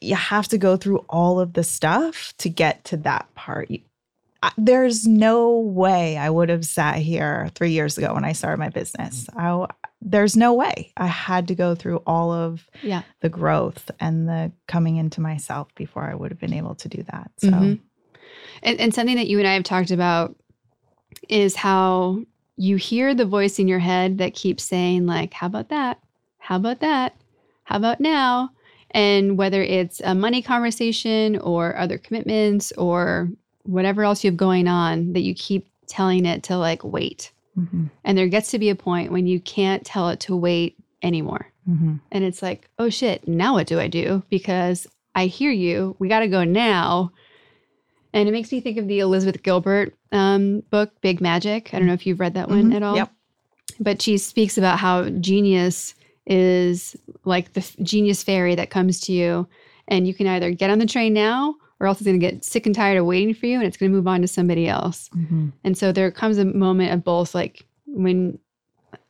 [0.00, 3.70] You have to go through all of the stuff to get to that part.
[3.70, 3.80] You-
[4.42, 8.58] I- There's no way I would have sat here three years ago when I started
[8.58, 9.26] my business.
[9.36, 9.66] I,
[10.02, 10.92] there's no way.
[10.98, 13.02] I had to go through all of Yeah.
[13.20, 17.02] the growth and the coming into myself before I would have been able to do
[17.04, 17.30] that.
[17.38, 17.80] So, Mhm.
[18.62, 20.36] And, and something that you and I have talked about
[21.28, 22.20] is how
[22.56, 25.98] you hear the voice in your head that keeps saying, like, how about that?
[26.38, 27.14] How about that?
[27.64, 28.50] How about now?
[28.94, 33.28] And whether it's a money conversation or other commitments or
[33.64, 37.32] whatever else you have going on, that you keep telling it to like wait.
[37.58, 40.76] mhm, And there gets to be a point when you can't tell it to wait
[41.02, 41.46] anymore.
[41.68, 42.00] mhm.
[42.12, 44.22] And it's like, oh shit, now what do I do?
[44.30, 45.94] Because I hear you.
[45.98, 47.10] We got to go now.
[48.12, 51.72] And it makes me think of the Elizabeth Gilbert um, book, Big Magic.
[51.74, 52.74] I don't know if you've read that one Mhm.
[52.76, 52.96] at all.
[52.96, 53.10] Yep.
[53.80, 55.94] But she speaks about how genius
[56.26, 59.46] is like the genius fairy that comes to you,
[59.88, 62.44] and you can either get on the train now or else it's going to get
[62.44, 64.68] sick and tired of waiting for you and it's going to move on to somebody
[64.68, 65.10] else.
[65.14, 65.52] Mhm.
[65.64, 68.38] And so there comes a moment of both like when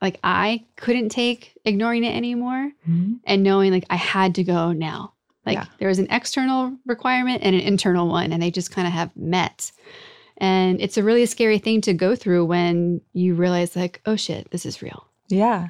[0.00, 3.20] like I couldn't take ignoring it anymore Mhm.
[3.24, 5.12] and knowing like I had to go now.
[5.44, 5.66] Like Yeah.
[5.78, 9.14] there was an external requirement and an internal one, and they just kind of have
[9.14, 9.70] met.
[10.38, 14.50] And it's a really scary thing to go through when you realize, like, oh shit,
[14.50, 15.06] this is real.
[15.28, 15.68] Yeah.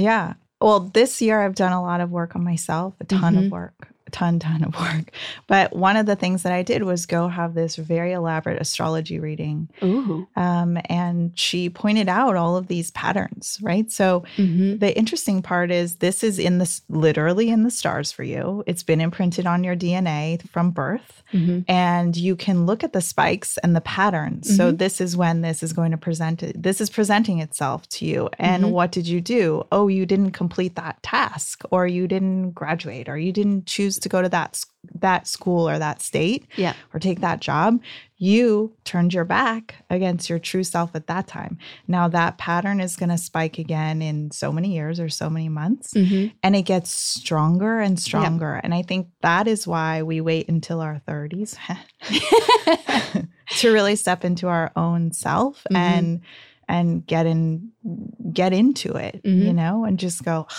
[0.00, 0.34] Yeah.
[0.60, 3.46] Well, this year I've done a lot of work on myself, a ton Mhm.
[3.46, 5.10] of work, ton, ton of work.
[5.46, 9.18] But one of the things that I did was go have this very elaborate astrology
[9.18, 9.68] reading.
[9.82, 10.28] Ooh.
[10.36, 13.90] Um, and she pointed out all of these patterns, right?
[13.90, 14.78] So Mm-hmm.
[14.78, 18.64] the interesting part is this is in this literally in the stars for you.
[18.66, 21.60] It's been imprinted on your DNA from birth Mm-hmm.
[21.68, 24.56] and you can look at the spikes and the patterns.
[24.56, 26.60] So this is when this is going to present it.
[26.60, 28.28] This is presenting itself to you.
[28.36, 28.70] And Mhm.
[28.72, 29.62] what did you do?
[29.70, 34.08] Oh, you didn't complete that task, or you didn't graduate, or you didn't choose to
[34.08, 34.62] go to that
[35.00, 36.72] that school or that state, Yeah.
[36.94, 37.80] or take that job.
[38.16, 41.58] You turned your back against your true self at that time.
[41.86, 45.48] Now that pattern is going to spike again in so many years or so many
[45.50, 46.28] months Mm-hmm.
[46.42, 48.54] and it gets stronger and stronger.
[48.64, 51.56] And I think that is why we wait until our 30s
[53.58, 55.76] to really step into our own self Mhm.
[55.76, 56.20] and
[56.68, 57.70] and get in
[58.32, 59.54] get into it, you Mhm.
[59.56, 60.56] know, and just go, "Ugh,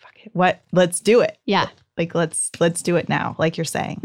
[0.00, 0.30] fuck it.
[0.34, 1.38] What let's do it.
[1.46, 1.68] yeah.
[1.98, 4.00] Like let's let's do it now, like you're saying.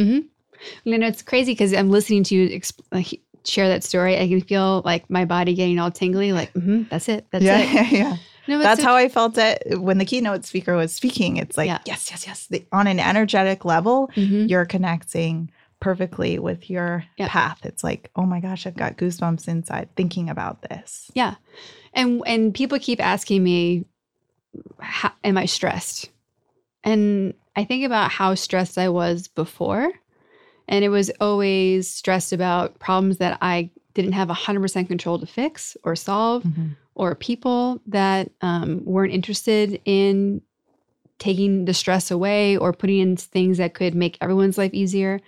[0.83, 4.19] You know, it's crazy because I'm listening to you exp- like, share that story.
[4.19, 6.31] I can feel like my body getting all tingly.
[6.33, 7.27] Like, mm-hmm, that's it.
[7.31, 7.73] That's yeah, it.
[7.73, 8.17] yeah, yeah.
[8.47, 11.37] No, That's so- how I felt it when the keynote speaker was speaking.
[11.37, 11.79] It's like, Yeah.
[11.85, 12.47] yes, yes, yes.
[12.47, 14.49] The, on an energetic level, Mhm.
[14.49, 17.27] you're connecting perfectly with your Yeah.
[17.27, 17.59] path.
[17.65, 21.11] It's like, oh my gosh, I've got goosebumps inside thinking about this.
[21.13, 21.35] Yeah.
[21.93, 23.85] And and people keep asking me
[24.79, 26.09] how, am I stressed?
[26.83, 29.91] And I think about how stressed I was before
[30.67, 35.75] and it was always stressed about problems that I didn't have 100% control to fix
[35.83, 36.43] or solve
[36.93, 40.41] or people that um, weren't interested in
[41.17, 45.19] taking the stress away or putting in things that could make everyone's life easier.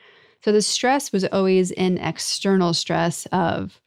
[0.43, 3.81] So the stress was always an external stress of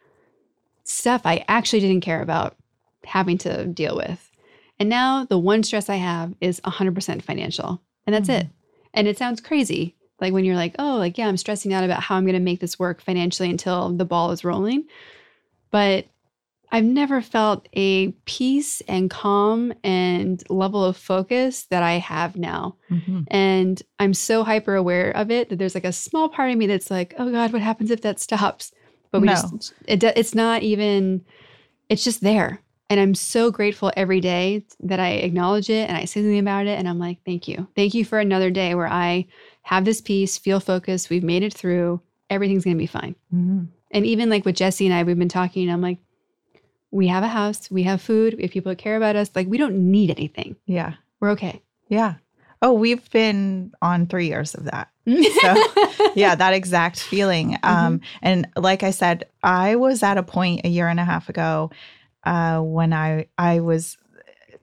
[0.83, 2.57] stuff I actually didn't care about
[3.05, 4.31] having to deal with.
[4.81, 7.81] And now the one stress I have is 100% financial.
[8.07, 8.47] And that's it.
[8.95, 9.97] And it sounds crazy.
[10.21, 12.41] Like when you're like, oh, like, yeah, I'm stressing out about how I'm going to
[12.41, 14.85] make this work financially until the ball is rolling.
[15.71, 16.07] But
[16.71, 22.77] I've never felt a peace and calm and level of focus that I have now.
[22.91, 23.25] Mhm.
[23.29, 26.67] And I'm so hyper aware of it that there's like a small part of me
[26.67, 28.73] that's like, oh God, what happens if that stops?
[29.11, 29.35] But we No.
[29.35, 31.25] just, it, it's not even,
[31.89, 32.63] it's just there.
[32.93, 36.67] And I'm so grateful every day that I acknowledge it and I say something about
[36.67, 36.79] it.
[36.79, 37.67] And I'm like, thank you.
[37.75, 39.29] Thank you for another day where I
[39.63, 41.09] have this peace, feel focused.
[41.09, 42.03] We've made it through.
[42.29, 43.17] Everything's going to be fine.
[43.35, 43.69] Mhm.
[43.93, 45.71] And even like with Jesse and I, we've been talking.
[45.71, 46.01] I'm like,
[46.91, 49.31] we have a house, we have food, we have people that care about us.
[49.35, 50.57] Like, we don't need anything.
[50.67, 50.93] Yeah.
[51.19, 51.63] We're okay.
[51.89, 52.17] Yeah.
[52.61, 54.91] Oh, we've been on three years of that.
[55.07, 57.57] So, yeah, that exact feeling.
[57.63, 61.31] Um, and like I said, I was at a point a year and a half
[61.31, 61.71] ago
[62.25, 63.97] uh, when I I was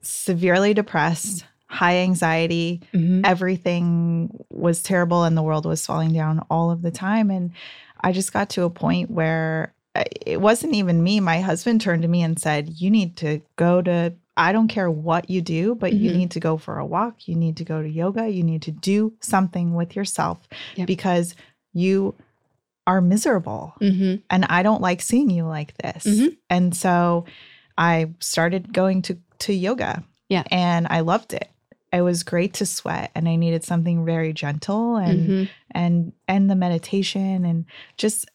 [0.02, 3.22] severely depressed, high anxiety, Mhm.
[3.24, 7.30] everything was terrible and the world was falling down all of the time.
[7.30, 7.52] And
[8.00, 11.18] I just got to a point where uh, it wasn't even me.
[11.20, 14.88] My husband turned to me and said, You need to go to, I don't care
[14.90, 16.16] what you do, but you Mhm.
[16.16, 17.26] need to go for a walk.
[17.28, 18.28] You need to go to yoga.
[18.28, 20.38] You need to do something with yourself
[20.76, 20.86] Yep.
[20.86, 21.34] because
[21.74, 22.14] you
[22.86, 23.74] are miserable.
[23.80, 24.22] Mhm.
[24.30, 26.04] And I don't like seeing you like this.
[26.06, 26.36] Mhm.
[26.48, 27.24] And so
[27.80, 30.04] I started going to, to yoga.
[30.28, 30.44] Yeah.
[30.52, 31.48] And I loved it.
[31.92, 35.48] It was great to sweat and I needed something very gentle and Mhm.
[35.72, 37.64] and and the meditation and
[37.96, 38.26] just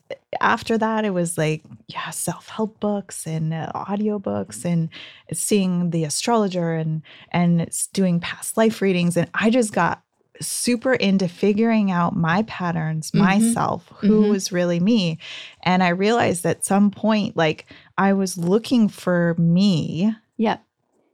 [0.41, 4.89] after that it was like yeah self-help books and uh, audiobooks and
[5.31, 10.01] seeing the astrologer and and it's doing past life readings and I just got
[10.41, 13.19] super into figuring out my patterns Mhm.
[13.19, 14.29] myself who Mhm.
[14.29, 15.17] was really me
[15.63, 17.65] and I realized at some point like
[17.97, 20.63] I was looking for me Yep.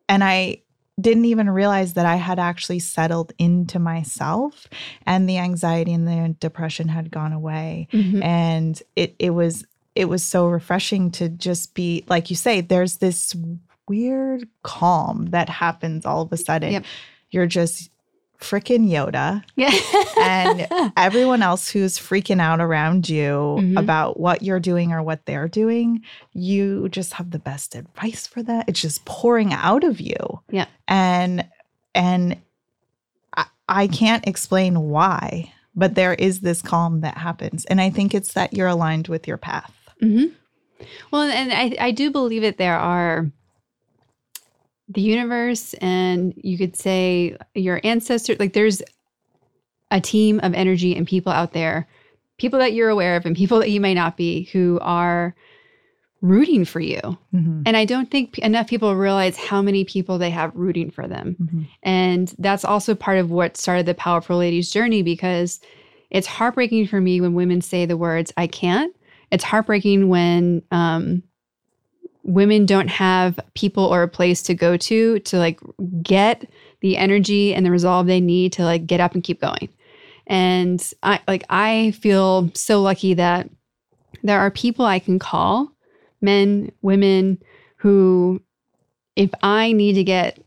[0.09, 0.61] and I
[0.99, 4.67] didn't even realize that I had actually settled into myself
[5.05, 8.23] and the anxiety and the depression had gone away Mhm.
[8.23, 9.65] and it it was
[9.95, 13.35] it was so refreshing to just be like you say there's this
[13.87, 16.85] weird calm that happens all of a sudden Yep.
[17.31, 17.89] you're just
[18.41, 19.71] freaking Yoda Yeah.
[20.19, 23.79] and everyone else who's freaking out around you Mhm.
[23.79, 26.01] about what you're doing or what they're doing,
[26.33, 28.67] you just have the best advice for that.
[28.67, 30.41] It's just pouring out of you.
[30.51, 30.65] Yeah.
[30.87, 31.45] And
[31.95, 32.37] and
[33.35, 37.65] I, I can't explain why, but there is this calm that happens.
[37.65, 39.73] And I think it's that you're aligned with your path.
[39.99, 40.25] hmm
[41.11, 43.29] Well, and I, I do believe that there are
[44.93, 48.39] the universe, and you could say your ancestors.
[48.39, 48.81] Like, there's
[49.89, 51.87] a team of energy and people out there,
[52.37, 55.35] people that you're aware of, and people that you may not be, who are
[56.21, 57.01] rooting for you.
[57.33, 57.63] Mhm.
[57.65, 61.35] And I don't think enough people realize how many people they have rooting for them.
[61.41, 61.67] Mhm.
[61.81, 65.59] And that's also part of what started the Powerful Ladies journey because
[66.11, 68.93] it's heartbreaking for me when women say the words, I can't.
[69.31, 71.23] It's heartbreaking when um,
[72.23, 75.59] women don't have people or a place to go to to like
[76.03, 76.49] get
[76.81, 79.69] the energy and the resolve they need to like get up and keep going.
[80.27, 83.49] And I like I feel so lucky that
[84.23, 85.71] there are people I can call,
[86.21, 87.41] men, women
[87.77, 88.41] who
[89.15, 90.39] if I need to get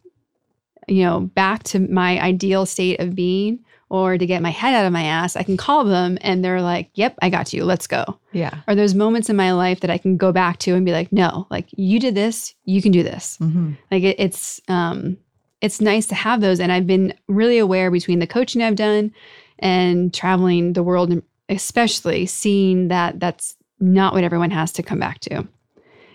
[0.87, 4.85] you know back to my ideal state of being or to get my head out
[4.85, 7.65] of my ass, I can call them and they're like, "Yep, I got you.
[7.65, 8.53] Let's go." Yeah.
[8.67, 11.13] Or there's moments in my life that I can go back to and be like,
[11.13, 13.77] "No, like you did this, you can do this." Mhm.
[13.93, 15.17] Like it, it's um
[15.61, 19.13] it's nice to have those and I've been really aware between the coaching I've done
[19.61, 24.99] and traveling the world and especially seeing that that's not what everyone has to come
[24.99, 25.47] back to.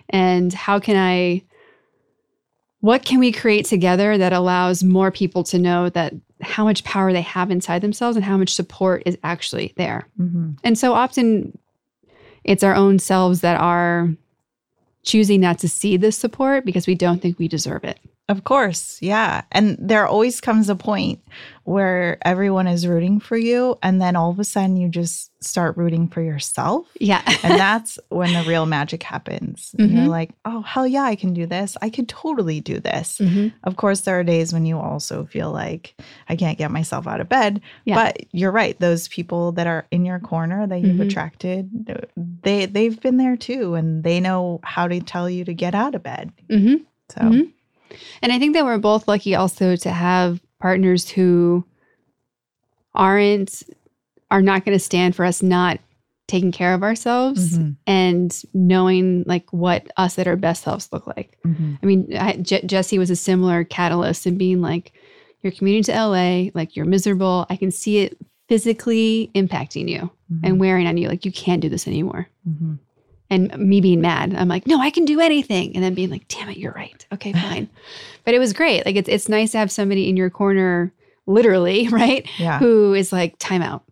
[0.09, 1.43] And how can I
[2.81, 7.11] what can we create together that allows more people to know that how much power
[7.11, 10.07] they have inside themselves and how much support is actually there.
[10.19, 10.57] Mhm.
[10.63, 11.57] And so often
[12.43, 14.13] it's our own selves that are
[15.03, 17.99] choosing not to see this support because we don't think we deserve it.
[18.29, 19.41] Of course, yeah.
[19.51, 21.19] And there always comes a point
[21.63, 25.77] where everyone is rooting for you, and then all of a sudden you just start
[25.77, 26.87] rooting for yourself.
[26.99, 27.21] Yeah.
[27.43, 29.73] And that's when the real magic happens.
[29.79, 31.75] And You're like, oh, hell yeah, I can do this.
[31.81, 33.17] I could totally do this.
[33.19, 33.51] Mhm.
[33.63, 35.95] Of course, there are days when you also feel like
[36.27, 37.61] I can't get myself out of bed.
[37.85, 37.95] Yeah.
[37.95, 38.79] But you're right.
[38.79, 41.07] Those people that are in your corner that you've Mhm.
[41.09, 41.69] attracted,
[42.43, 45.95] they they've been there too, and they know how to tell you to get out
[45.95, 46.31] of bed.
[46.49, 46.81] Mhm.
[47.15, 47.51] So Mhm.
[48.21, 51.65] And I think that we're both lucky also to have partners who
[52.93, 53.63] aren't
[54.31, 55.79] are not going to stand for us not
[56.27, 57.75] taking care of ourselves Mhm.
[57.87, 61.35] and knowing like what us at our best selves look like.
[61.43, 61.79] Mhm.
[61.81, 64.91] I mean, I, Je- Jesse was a similar catalyst in being like,
[65.41, 67.47] you're commuting to LA, like you're miserable.
[67.49, 68.15] I can see it
[68.47, 70.39] physically impacting you Mhm.
[70.43, 71.07] and wearing on you.
[71.07, 72.27] Like you can't do this anymore.
[73.31, 75.75] And me being mad, I'm like, no, I can do anything.
[75.75, 77.05] And then being like, damn it, you're right.
[77.13, 77.69] Okay, fine.
[78.25, 78.85] but it was great.
[78.85, 80.91] Like it's it's nice to have somebody in your corner,
[81.27, 82.27] literally, right?
[82.39, 83.83] yeah, Who is like, time out.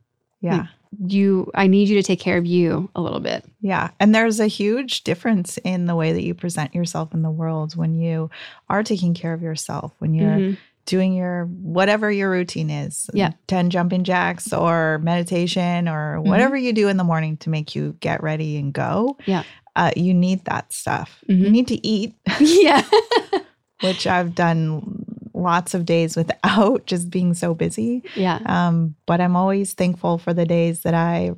[0.41, 0.67] yeah,
[1.06, 3.45] you I need you to take care of you a little bit.
[3.62, 3.89] Yeah.
[4.00, 7.76] And there's a huge difference in the way that you present yourself in the world
[7.76, 8.30] when you
[8.69, 10.58] are taking care of yourself, when you're Mhm.
[10.88, 13.08] Doing your whatever your routine is.
[13.13, 13.34] Yeah.
[13.47, 16.30] 10 jumping jacks or meditation or Mm-hmm.
[16.30, 19.17] whatever you do in the morning to make you get ready and go.
[19.28, 19.43] Yeah.
[19.76, 21.19] Uh, you need that stuff.
[21.28, 21.52] You Mhm.
[21.52, 22.84] need to eat, yeah.
[23.82, 28.02] which I've done lots of days without just being so busy.
[28.15, 28.39] yeah.
[28.47, 31.34] Um, but I'm always thankful for the days that I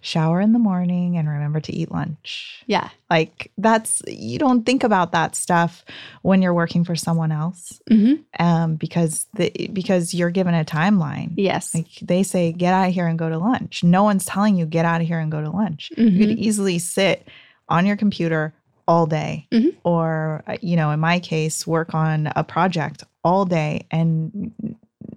[0.00, 2.62] shower in the morning and remember to eat lunch.
[2.66, 2.88] Yeah.
[3.10, 5.84] Like that's you don't think about that stuff
[6.22, 11.32] when you're working for someone else, hmm um, because the because you're given a timeline.
[11.36, 11.74] Yes.
[11.74, 13.82] Like they say, get out of here and go to lunch.
[13.84, 15.90] No one's telling you get out of here and go to lunch.
[15.96, 16.18] You Mhm.
[16.18, 17.28] could easily sit
[17.68, 18.54] on your computer
[18.88, 19.74] all day, Mhm.
[19.84, 24.52] or uh, you know, in my case, work on a project all day and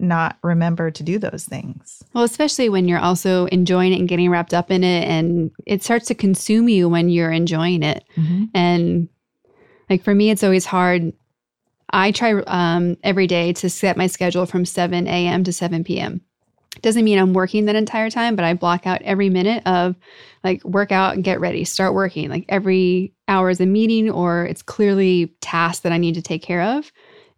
[0.00, 2.02] not remember to do those things.
[2.14, 5.82] Well, especially when you're also enjoying it and getting wrapped up in it, and it
[5.82, 8.04] starts to consume you when you're enjoying it.
[8.54, 9.08] And
[9.88, 11.12] like for me, it's always hard.
[11.92, 15.44] I try um, every day to set my schedule from 7 a.m.
[15.44, 16.20] to 7 p.m.
[16.82, 19.96] Doesn't mean I'm working that entire time, but I block out every minute of
[20.44, 22.30] like work out and get ready, start working.
[22.30, 26.42] Like every hour is a meeting or it's clearly tasks that I need to take
[26.42, 26.90] care of.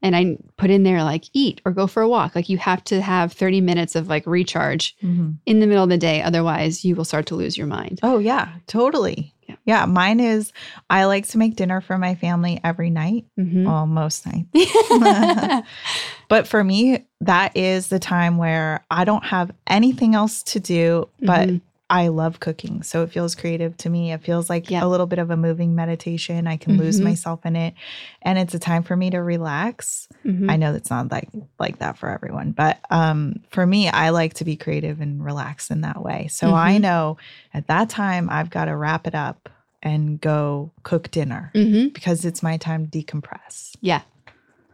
[0.03, 2.35] And I put in there like eat or go for a walk.
[2.35, 5.37] Like you have to have 30 minutes of like recharge Mhm.
[5.47, 6.21] in the middle of the day.
[6.23, 8.01] Otherwise, you will start to lose your mind.
[8.03, 9.33] Oh yeah, totally.
[9.49, 9.57] Yeah.
[9.65, 9.87] Yeah.
[9.87, 10.53] mine is
[10.91, 13.27] I like to make dinner for my family every night.
[13.39, 13.65] Mhm.
[13.67, 14.49] Well, most nights.
[16.29, 21.09] But for me, that is the time where I don't have anything else to do,
[21.21, 21.61] but Mhm.
[21.93, 22.83] I love cooking.
[22.83, 24.13] So it feels creative to me.
[24.13, 24.83] It feels like Yeah.
[24.83, 26.47] a little bit of a moving meditation.
[26.47, 27.05] I can lose Mhm.
[27.05, 27.75] myself in it.
[28.23, 30.09] And it's a time for me to relax.
[30.25, 30.51] Mhm.
[30.51, 31.29] I know that's not like
[31.59, 35.71] like that for everyone, but um, for me, I like to be creative and relax
[35.71, 36.29] in that way.
[36.31, 36.81] So I Mhm.
[36.81, 37.17] know
[37.53, 39.51] at that time I've got to wrap it up
[39.83, 41.93] and go cook dinner Mhm.
[41.93, 43.77] because it's my time to decompress.
[43.83, 44.01] Yeah.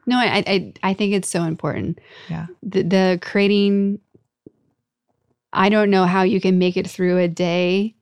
[0.06, 1.98] No, I, I I think it's so important.
[2.30, 2.46] Yeah.
[2.62, 3.98] The, the creating.
[5.52, 7.94] I don't know how you can make it through a day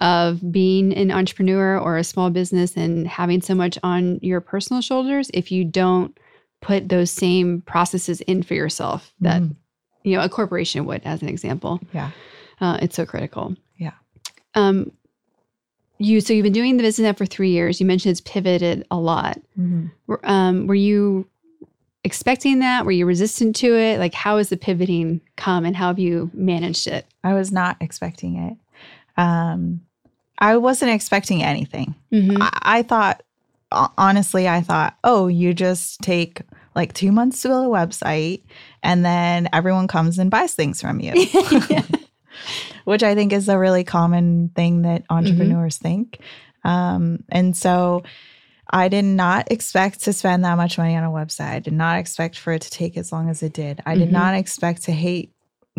[0.00, 4.80] of being an entrepreneur or a small business and having so much on your personal
[4.82, 6.16] shoulders if you don't
[6.60, 9.56] put those same processes in for yourself that Mhm.
[10.04, 11.80] you know a corporation would, as an example.
[11.92, 12.10] Yeah.
[12.60, 13.56] Uh, it's so critical.
[13.76, 13.92] Yeah.
[14.54, 14.90] Um.
[16.00, 17.80] You so you've been doing the business now for three years.
[17.80, 19.40] You mentioned it's pivoted a lot.
[19.58, 19.90] Mhm.
[20.22, 21.26] Um, were you
[22.04, 22.84] expecting that?
[22.84, 23.98] Were you resistant to it?
[23.98, 27.06] Like, how has the pivoting come and how have you managed it?
[27.24, 28.56] I was not expecting it.
[29.20, 29.80] Um,
[30.38, 31.94] I wasn't expecting anything.
[32.12, 32.36] Mhm.
[32.40, 33.22] I, I thought,
[33.72, 36.42] honestly, I thought, oh, you just take
[36.74, 38.42] like two months to build a website
[38.82, 41.12] and then everyone comes and buys things from you,
[42.84, 46.20] which I think is a really common thing that entrepreneurs think.
[46.64, 48.04] Um, and so
[48.70, 51.50] I did not expect to spend that much money on a website.
[51.54, 53.80] I did not expect for it to take as long as it did.
[53.86, 54.12] I did Mhm.
[54.12, 55.32] not expect to hate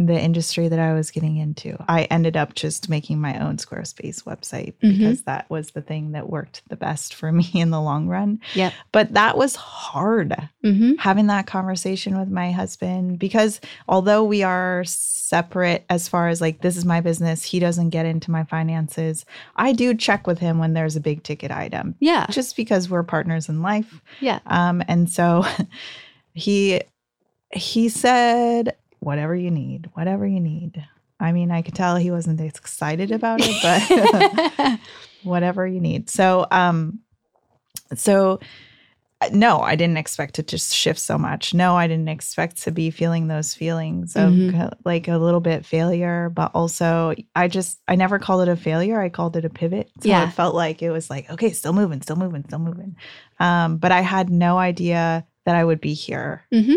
[0.05, 1.75] the industry that I was getting into.
[1.89, 4.97] I ended up just making my own Squarespace website Mhm.
[4.97, 8.39] because that was the thing that worked the best for me in the long run.
[8.55, 8.73] Yep.
[8.91, 14.83] But that was hard hmm having that conversation with my husband because although we are
[14.85, 19.25] separate as far as like this is my business, he doesn't get into my finances.
[19.55, 22.25] I do check with him when there's a big ticket item Yeah.
[22.29, 24.01] just because we're partners in life.
[24.19, 24.39] Yeah.
[24.47, 25.45] Um, and so
[26.33, 26.81] he
[27.53, 30.83] he said, "Whatever you need, whatever you need."
[31.19, 34.79] I mean, I could tell he wasn't excited about it, but
[35.21, 36.09] whatever you need.
[36.09, 36.99] So, um,
[37.93, 38.39] so
[39.21, 41.53] uh, no, I didn't expect it to shift so much.
[41.53, 44.57] No, I didn't expect to be feeling those feelings of Mhm.
[44.57, 48.55] uh, like a little bit failure, but also I just I never called it a
[48.55, 49.01] failure.
[49.01, 49.91] I called it a pivot.
[49.99, 50.23] So Yeah.
[50.27, 52.95] it felt like it was like okay, still moving, still moving, still moving.
[53.41, 56.75] Um, but I had no idea that I would be here hmm eh,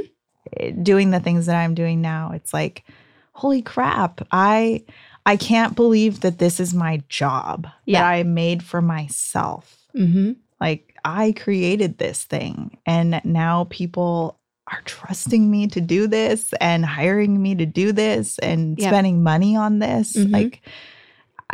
[0.82, 2.32] doing the things that I'm doing now.
[2.34, 2.84] It's like
[3.32, 4.84] holy crap, I
[5.24, 8.00] I can't believe that this is my job Yeah.
[8.02, 9.78] that I made for myself.
[9.94, 14.38] hmm Like I created this thing and now people
[14.70, 18.88] are trusting me to do this and hiring me to do this and Yep.
[18.88, 20.14] spending money on this.
[20.16, 20.32] Mhm.
[20.32, 20.60] Like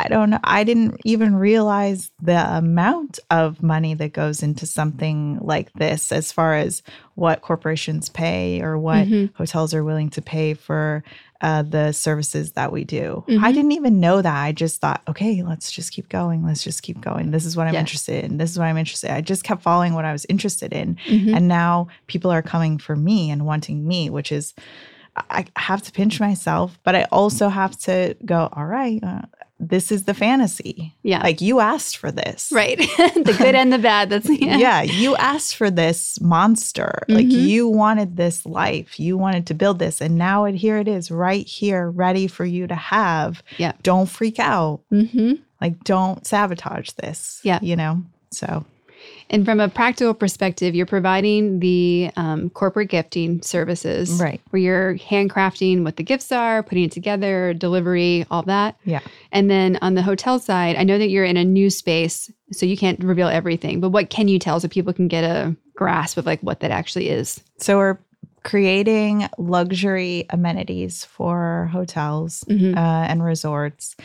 [0.01, 0.39] I don't know.
[0.45, 6.31] I didn't even realize the amount of money that goes into something like this as
[6.31, 6.81] far as
[7.15, 9.35] what corporations pay or what Mhm.
[9.35, 11.03] hotels are willing to pay for
[11.41, 13.23] uh, the services that we do.
[13.29, 13.53] I Mhm.
[13.53, 14.43] didn't even know that.
[14.43, 16.43] I just thought, okay, let's just keep going.
[16.45, 17.31] Let's just keep going.
[17.31, 17.79] This is what I'm Yeah.
[17.79, 18.37] interested in.
[18.37, 19.15] This is what I'm interested in.
[19.15, 20.97] I just kept following what I was interested in.
[21.09, 21.35] Mhm.
[21.37, 24.53] And now people are coming for me and wanting me, which is
[25.29, 29.21] I have to pinch myself, but I also have to go, all right, uh,
[29.59, 30.95] this is the fantasy.
[31.03, 31.21] Yeah.
[31.21, 32.49] Like you asked for this.
[32.51, 32.77] Right.
[32.97, 34.09] the good and the bad.
[34.09, 34.57] That's yeah.
[34.57, 34.81] Yeah.
[34.83, 37.03] You asked for this monster.
[37.09, 37.47] Like Mhm.
[37.47, 38.99] you wanted this life.
[38.99, 39.99] You wanted to build this.
[40.01, 43.43] And now it here it is right here, ready for you to have.
[43.57, 43.73] Yeah.
[43.83, 44.81] Don't freak out.
[44.93, 45.33] Mm-hmm.
[45.59, 47.41] Like don't sabotage this.
[47.43, 47.59] Yeah.
[47.61, 48.03] You know?
[48.31, 48.65] So
[49.31, 54.41] And from a practical perspective, you're providing the um, corporate gifting services, Right.
[54.49, 58.75] Where you're handcrafting what the gifts are, putting it together, delivery, all that.
[58.85, 59.01] Yeah.
[59.31, 62.65] And then on the hotel side, I know that you're in a new space, so
[62.65, 63.79] you can't reveal everything.
[63.79, 66.71] But what can you tell so people can get a grasp of like what that
[66.71, 67.39] actually is?
[67.57, 67.97] so we're
[68.43, 72.75] creating luxury amenities for hotels Mhm.
[72.75, 73.95] uh, and resorts.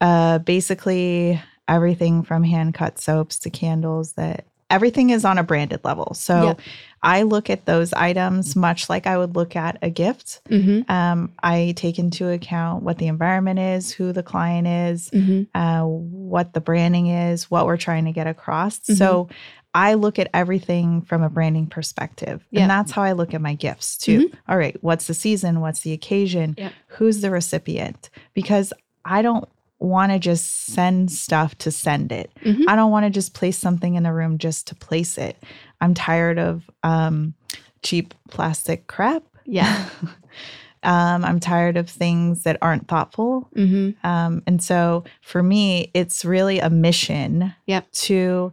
[0.00, 5.80] Uh, basically, everything from hand cut soaps to candles that everything is on a branded
[5.84, 6.14] level.
[6.14, 6.54] So Yeah.
[7.02, 10.40] I look at those items much like I would look at a gift.
[10.50, 10.90] Mm-hmm.
[10.90, 15.56] Um, I take into account what the environment is, who the client is, Mm-hmm.
[15.58, 18.80] uh, what the branding is, what we're trying to get across.
[18.80, 18.96] Mhm.
[18.96, 19.28] So
[19.74, 22.44] I look at everything from a branding perspective.
[22.50, 22.62] Yeah.
[22.62, 24.30] And that's how I look at my gifts too.
[24.48, 25.60] All right, what's the season?
[25.60, 26.56] What's the occasion?
[26.58, 26.70] Yeah.
[26.88, 28.10] Who's the recipient?
[28.34, 28.72] Because
[29.04, 29.48] I don't
[29.80, 32.30] want to just send stuff to send it.
[32.44, 32.64] Mhm.
[32.68, 35.36] I don't want to just place something in a room just to place it.
[35.80, 37.34] I'm tired of um,
[37.82, 39.22] cheap plastic crap.
[39.44, 39.88] Yeah.
[40.82, 43.48] um, I'm tired of things that aren't thoughtful.
[43.56, 44.06] Mm-hmm.
[44.06, 47.90] Um, and so for me, it's really a mission Yep.
[47.92, 48.52] to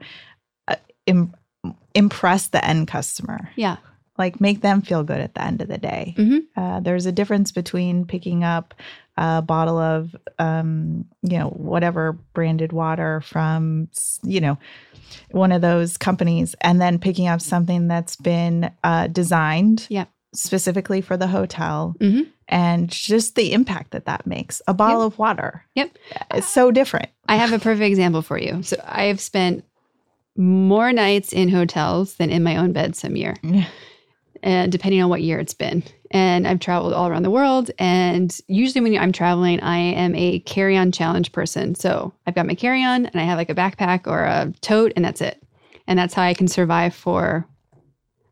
[0.68, 1.34] uh, im-
[1.94, 3.78] impress the end customer, Yeah.
[4.18, 6.14] like make them feel good at the end of the day.
[6.18, 6.42] Mhm.
[6.56, 8.74] Uh, there's a difference between picking up
[9.18, 13.88] a bottle of, um, you know, whatever branded water from,
[14.24, 14.58] you know,
[15.32, 20.10] one of those companies and then picking up something that's been uh, designed Yep.
[20.34, 22.28] specifically for the hotel Mhm.
[22.50, 24.62] and just the impact that that makes.
[24.68, 25.64] A bottle of water.
[25.76, 25.92] Yep.
[26.32, 27.10] It's so different.
[27.30, 28.64] I have a perfect example for you.
[28.64, 29.64] So I have spent
[30.38, 33.36] more nights in hotels than in my own bed some year,
[34.44, 35.84] and depending on what year it's been.
[36.16, 37.72] And I've traveled all around the world.
[37.78, 41.76] And usually, when I'm traveling, I am a carry on challenge person.
[41.76, 44.94] So I've got my carry on and I have like a backpack or a tote,
[44.96, 45.44] and that's it.
[45.88, 47.46] And that's how I can survive for,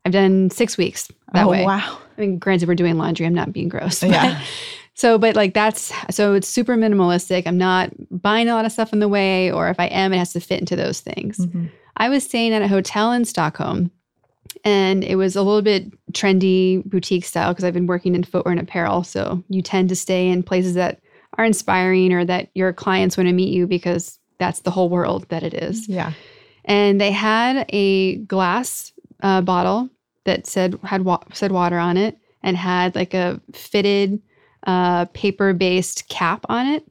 [0.05, 1.65] I've done six weeks that oh, way.
[1.65, 1.97] wow.
[2.17, 3.25] I mean, granted, we're doing laundry.
[3.25, 3.99] I'm not being gross.
[3.99, 4.41] but- Yeah.
[4.93, 7.45] so, but like that's so it's super minimalistic.
[7.45, 10.19] I'm not buying a lot of stuff in the way, or if I am, it
[10.19, 11.37] has to fit into those things.
[11.37, 11.69] Mhm.
[11.97, 13.91] I was staying at a hotel in Stockholm,
[14.63, 18.51] and it was a little bit trendy boutique style because I've been working in footwear
[18.51, 19.03] and apparel.
[19.03, 20.99] So you tend to stay in places that
[21.37, 25.25] are inspiring or that your clients want to meet you because that's the whole world
[25.29, 26.11] that it is Yeah.
[26.65, 28.91] and they had a glass
[29.21, 29.89] uh, bottle
[30.25, 34.21] that said had wa- said water on it and had like a fitted
[34.67, 36.85] uh, paper based cap on it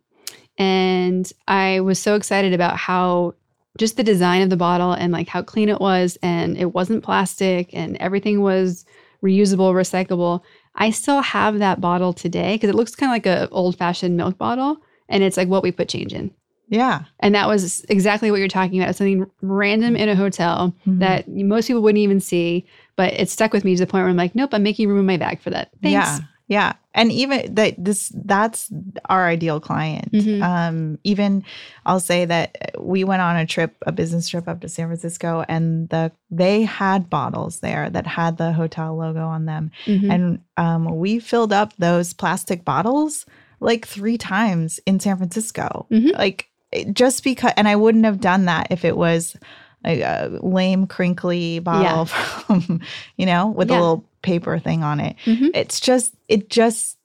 [0.58, 3.34] and i was so excited about how
[3.78, 7.02] just the design of the bottle and like how clean it was and it wasn't
[7.04, 8.84] plastic and everything was
[9.22, 10.42] reusable recyclable
[10.74, 14.16] i still have that bottle today because it looks kind of like an old fashioned
[14.16, 16.30] milk bottle and it's like what we put change in
[16.68, 17.02] Yeah.
[17.20, 18.96] and that was exactly what you're talking about.
[18.96, 21.00] Something random in a hotel Mhm.
[21.00, 22.64] that most people wouldn't even see,
[22.96, 24.98] but it stuck with me to the point where I'm like, nope, I'm making room
[25.00, 25.68] in my bag for that.
[25.82, 25.92] Thanks.
[25.92, 26.18] Yeah.
[26.48, 26.72] Yeah.
[26.94, 28.70] And even that this that's
[29.08, 30.12] our ideal client.
[30.12, 30.42] Mhm.
[30.42, 31.42] Um, even
[31.86, 35.44] I'll say that we went on a trip, a business trip up to San Francisco,
[35.48, 39.70] and the they had bottles there that had the hotel logo on them.
[39.86, 40.12] Mhm.
[40.12, 43.24] And um, we filled up those plastic bottles
[43.60, 45.86] like three times in San Francisco.
[45.90, 46.16] Mhm.
[46.18, 46.48] Like
[46.92, 49.36] just because, and I wouldn't have done that if it was
[49.84, 52.80] a lame, crinkly bottle from,
[53.16, 53.76] you know, with Yeah.
[53.76, 55.16] a little paper thing on it.
[55.24, 55.50] Mhm.
[55.54, 56.98] It's just, it just,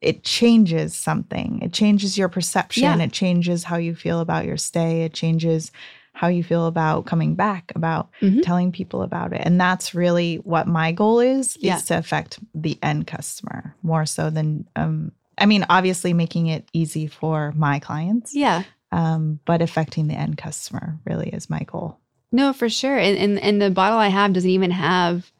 [0.00, 1.60] it changes something.
[1.62, 2.82] It changes your perception.
[2.82, 2.98] Yeah.
[3.04, 5.02] It changes how you feel about your stay.
[5.04, 5.70] It changes
[6.14, 8.42] how you feel about coming back, about Mhm.
[8.42, 9.42] telling people about it.
[9.44, 11.76] And that's really what my goal is, Yeah.
[11.76, 16.68] is to affect the end customer more so than um I mean, obviously making it
[16.74, 18.64] easy for my clients, Yeah.
[18.92, 21.98] um, but affecting the end customer really is my goal.
[22.32, 22.96] No, for sure.
[22.98, 25.30] And, and and the bottle I have doesn't even have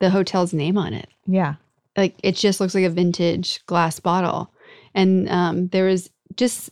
[0.00, 1.08] the hotel's name on it.
[1.26, 1.54] Yeah.
[1.96, 4.50] Like it just looks like a vintage glass bottle.
[4.94, 6.70] And um, there was just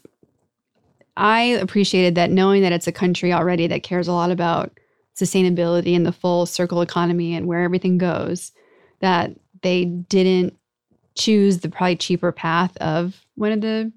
[1.16, 4.78] I appreciated that knowing that it's a country already that cares a lot about
[5.18, 8.52] sustainability and the full circle economy and where everything goes,
[9.00, 9.30] that
[9.62, 10.54] they didn't
[11.14, 13.90] choose the probably cheaper path of one of the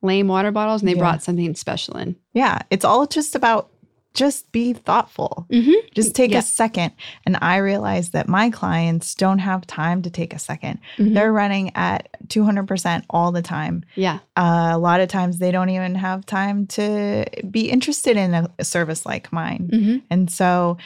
[0.00, 0.98] lame water bottles and they Yeah.
[1.00, 2.16] brought something special in.
[2.32, 2.60] Yeah.
[2.70, 3.68] It's all just about
[4.14, 5.46] just be thoughtful.
[5.50, 5.72] Mhm.
[5.94, 6.38] Just take Yeah.
[6.38, 6.92] a second.
[7.24, 11.14] And I realize that my clients don't have time to take a 2nd they Mhm.
[11.14, 13.84] They're running at 200% all the time.
[13.94, 14.18] Yeah.
[14.36, 18.48] Uh, a lot of times they don't even have time to be interested in a,
[18.58, 19.68] a service like mine.
[19.72, 20.76] hmm And so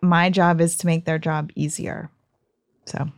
[0.00, 2.08] my job is to make their job easier.
[2.86, 3.08] So,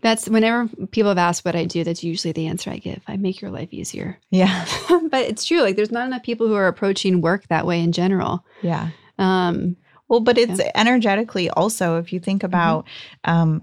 [0.00, 3.02] That's whenever people have asked what I do, that's usually the answer I give.
[3.08, 4.18] I make your life easier.
[4.30, 4.64] yeah.
[5.10, 5.60] but it's true.
[5.60, 8.44] Like there's not enough people who are approaching work that way in general.
[8.62, 8.90] Yeah.
[9.18, 9.76] Um,
[10.08, 12.86] Well, but it's energetically also, if you think about
[13.24, 13.62] um,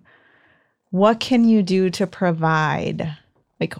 [0.91, 3.17] what can you do to provide,
[3.59, 3.75] like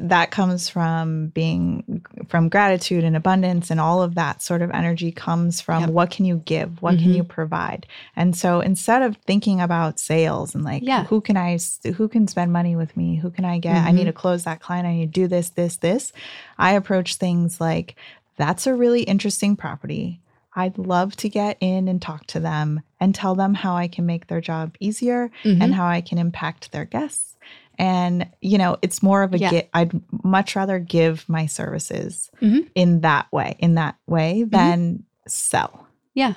[0.00, 5.10] that comes from being from gratitude and abundance and all of that sort of energy
[5.10, 5.90] comes from Yep.
[5.90, 7.16] what can you give what can Mhm.
[7.16, 11.04] you provide and so instead of thinking about sales and like Yeah.
[11.04, 11.58] who can i
[11.96, 14.06] who can spend money with me who can i get i need Mhm.
[14.06, 16.12] to close that client i need to do this this this
[16.58, 17.96] i approach things like
[18.36, 20.20] that's a really interesting property
[20.58, 24.06] I'd love to get in and talk to them and tell them how I can
[24.06, 25.60] make their job easier mhm.
[25.62, 27.36] and how I can impact their guests.
[27.78, 29.50] And, you know, it's more of a Yeah.
[29.50, 32.68] get, I'd much rather give my services Mhm.
[32.74, 34.50] in that way, in that way Mm-hmm.
[34.50, 35.86] than sell.
[36.14, 36.34] yeah.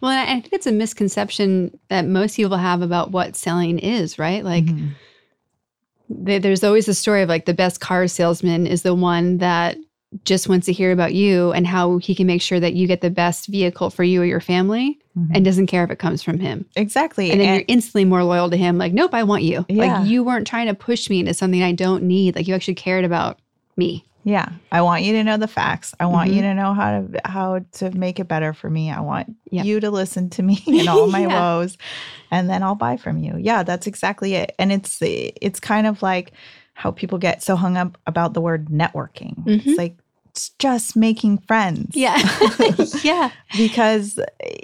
[0.00, 4.44] Well, I think it's a misconception that most people have about what selling is, right?
[4.44, 4.90] Like Mhm.
[6.24, 9.76] th- there's always a story of like the best car salesman is the one that
[10.24, 13.00] just wants to hear about you and how he can make sure that you get
[13.00, 15.30] the best vehicle for you or your family Mhm.
[15.34, 16.64] and doesn't care if it comes from him.
[16.76, 17.30] exactly.
[17.30, 18.78] And then And- you're instantly more loyal to him.
[18.78, 19.64] Like, nope, I want you.
[19.68, 19.98] Yeah.
[19.98, 22.36] Like, you weren't trying to push me into something I don't need.
[22.36, 23.38] Like, you actually cared about
[23.76, 24.04] me.
[24.24, 25.94] yeah, I want you to know the facts.
[26.00, 26.34] I want Mhm.
[26.34, 28.90] you to know how to how to make it better for me.
[28.90, 31.28] I want you to listen to me and all my Yeah.
[31.58, 31.78] woes,
[32.32, 33.36] and then I'll buy from you.
[33.38, 34.52] Yeah, that's exactly it.
[34.58, 36.32] And it's it's kind of like
[36.74, 39.36] how people get so hung up about the word networking.
[39.44, 39.64] Mhm.
[39.64, 39.96] It's like
[40.36, 41.96] it's just making friends.
[41.96, 42.18] Yeah.
[43.02, 43.30] yeah.
[43.56, 44.18] because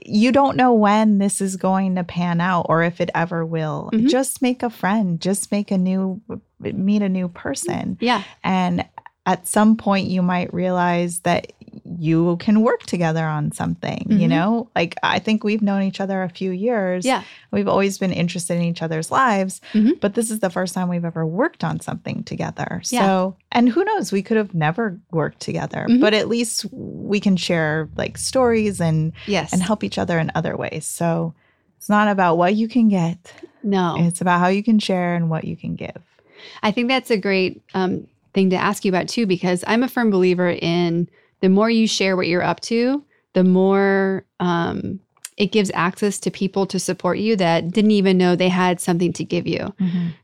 [0.04, 3.88] you don't know when this is going to pan out or if it ever will.
[3.94, 4.10] Mhm.
[4.10, 6.20] Just make a friend, just make a new
[6.60, 7.96] meet a new person.
[8.00, 8.22] Yeah.
[8.44, 8.84] And
[9.24, 11.54] at some point you might realize that
[11.98, 14.30] you can work together on something, you Mhm.
[14.30, 14.68] know?
[14.76, 17.04] Like I think we've known each other a few years.
[17.04, 17.22] Yeah.
[17.50, 20.00] We've always been interested in each other's lives, Mhm.
[20.00, 22.82] but this is the first time we've ever worked on something together.
[22.90, 23.00] Yeah.
[23.00, 26.00] So, and who knows, we could have never worked together, Mhm.
[26.00, 29.52] but at least we can share like stories and Yes.
[29.52, 30.84] and help each other in other ways.
[30.86, 31.34] So,
[31.78, 33.32] it's not about what you can get.
[33.64, 33.94] no.
[33.98, 35.96] It's about how you can share and what you can give.
[36.64, 39.88] I think that's a great um, thing to ask you about too, because I'm a
[39.88, 41.08] firm believer in
[41.42, 44.98] the more you share what you're up to, the more um,
[45.36, 49.12] it gives access to people to support you that didn't even know they had something
[49.14, 49.74] to give you.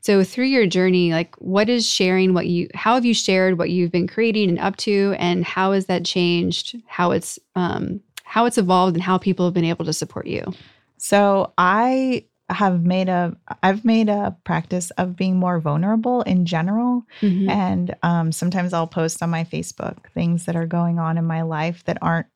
[0.00, 3.70] So through your journey, like what is sharing what you, how have you shared what
[3.70, 6.76] you've been creating and up to, and how has that changed?
[6.86, 10.52] How it's um, how it's evolved and how people have been able to support you.
[10.98, 17.04] So I have made a I've made a practice of being more vulnerable in general
[17.20, 17.48] Mhm.
[17.50, 21.42] and um, sometimes I'll post on my Facebook things that are going on in my
[21.42, 22.26] life that aren't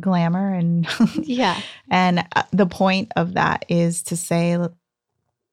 [0.00, 0.86] glamour and
[1.22, 1.58] Yeah.
[1.90, 4.58] and uh, the point of that is to say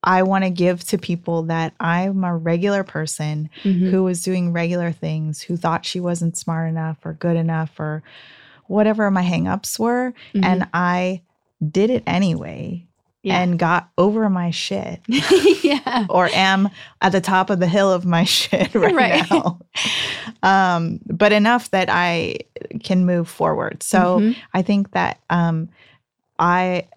[0.03, 3.89] I want to give to people that I'm a regular person Mhm.
[3.89, 8.01] who was doing regular things, who thought she wasn't smart enough or good enough or
[8.67, 10.13] whatever my hangups were.
[10.33, 10.45] Mhm.
[10.45, 11.21] And I
[11.69, 12.85] did it anyway
[13.23, 13.39] yeah.
[13.41, 15.01] and got over my shit
[15.63, 16.05] yeah.
[16.09, 16.69] or am
[17.01, 19.29] at the top of the hill of my shit right, Right.
[19.31, 19.59] now.
[20.43, 22.37] Um, but enough that I
[22.83, 23.83] can move forward.
[23.83, 24.35] So Mhm.
[24.53, 25.69] I think that um,
[26.37, 26.87] I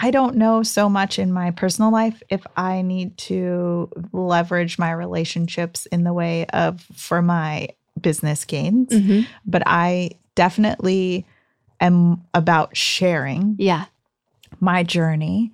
[0.00, 4.92] I don't know so much in my personal life if I need to leverage my
[4.92, 7.68] relationships in the way of for my
[8.00, 9.26] business gains, Mhm.
[9.44, 11.26] but I definitely
[11.80, 13.86] am about sharing Yeah.
[14.60, 15.52] My journey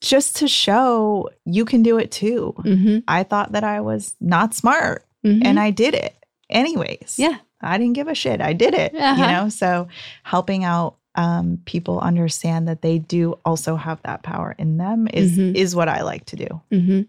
[0.00, 2.54] just to show you can do it too.
[2.62, 6.14] hmm I thought that I was not smart and I did it
[6.50, 7.16] anyways.
[7.18, 7.38] yeah.
[7.62, 8.42] I didn't give a shit.
[8.42, 8.94] I did it.
[8.94, 9.22] Uh-huh.
[9.22, 9.88] You know, so
[10.22, 15.38] helping out um, people understand that they do also have that power in them is
[15.38, 15.54] Mhm.
[15.54, 16.60] is what I like to do.
[16.70, 17.02] hmm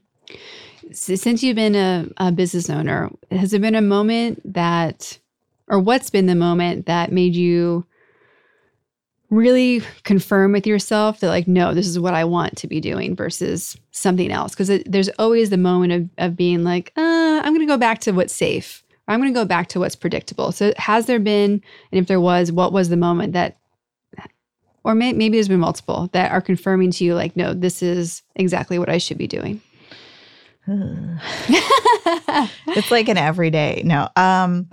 [0.91, 5.17] since you've been a, a business owner, has there been a moment that,
[5.67, 7.85] or what's been the moment that made you
[9.29, 13.15] really confirm with yourself that, like, no, this is what I want to be doing
[13.15, 14.55] versus something else?
[14.55, 17.99] Because there's always the moment of, of being like, uh, I'm going to go back
[18.01, 18.83] to what's safe.
[19.07, 20.51] Or I'm going to go back to what's predictable.
[20.51, 21.61] So, has there been,
[21.91, 23.57] and if there was, what was the moment that,
[24.83, 28.23] or may, maybe there's been multiple that are confirming to you, like, no, this is
[28.35, 29.61] exactly what I should be doing?
[30.67, 33.83] it's like an everyday.
[33.85, 34.09] No.
[34.15, 34.67] Um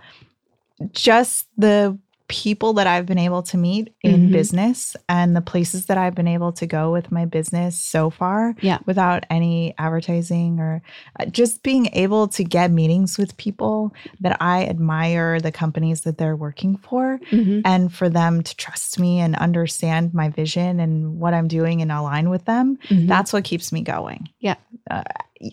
[0.92, 1.98] just the
[2.32, 4.32] people that I've been able to meet in Mhm.
[4.32, 8.54] business and the places that I've been able to go with my business so far
[8.62, 8.78] Yeah.
[8.86, 10.80] without any advertising or
[11.20, 16.16] uh, just being able to get meetings with people that I admire the companies that
[16.16, 17.60] they're working for Mhm.
[17.66, 21.92] and for them to trust me and understand my vision and what I'm doing and
[21.92, 22.78] align with them.
[22.88, 23.08] Mhm.
[23.08, 24.28] That's what keeps me going.
[24.40, 24.54] Yeah.
[24.90, 25.02] Uh,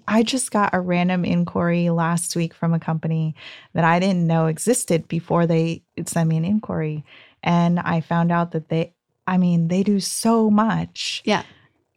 [0.08, 3.36] I just got a random inquiry last week from a company
[3.74, 7.04] that I didn't know existed before they sent me an inquiry.
[7.44, 8.94] And I found out that they,
[9.26, 11.22] I mean, they do so much.
[11.26, 11.44] Yeah.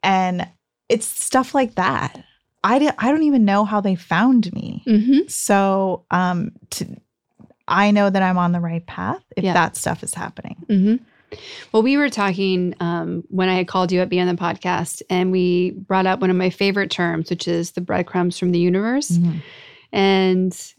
[0.03, 0.49] And
[0.89, 2.25] it's stuff like that.
[2.65, 4.83] I, di- I don't even know how they found me.
[4.87, 5.31] Mhm.
[5.31, 6.87] So um, to,
[7.67, 9.53] I know that I'm on the right path if Yeah.
[9.55, 10.57] that stuff is happening.
[10.69, 10.97] hmm
[11.73, 15.33] Well, we were talking um, when I had called you at Beyond the podcast, and
[15.33, 19.11] we brought up one of my favorite terms, which is the breadcrumbs from the universe.
[19.11, 19.39] Mm-hmm.
[19.93, 20.75] And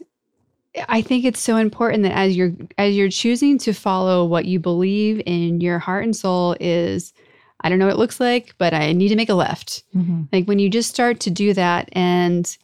[0.88, 4.58] I think it's so important that as you're as you're choosing to follow what you
[4.58, 7.12] believe in your heart and soul is,
[7.60, 9.84] I don't know what it looks like, but I need to make a left.
[9.94, 10.28] Mhm.
[10.32, 12.56] Like when you just start to do that, and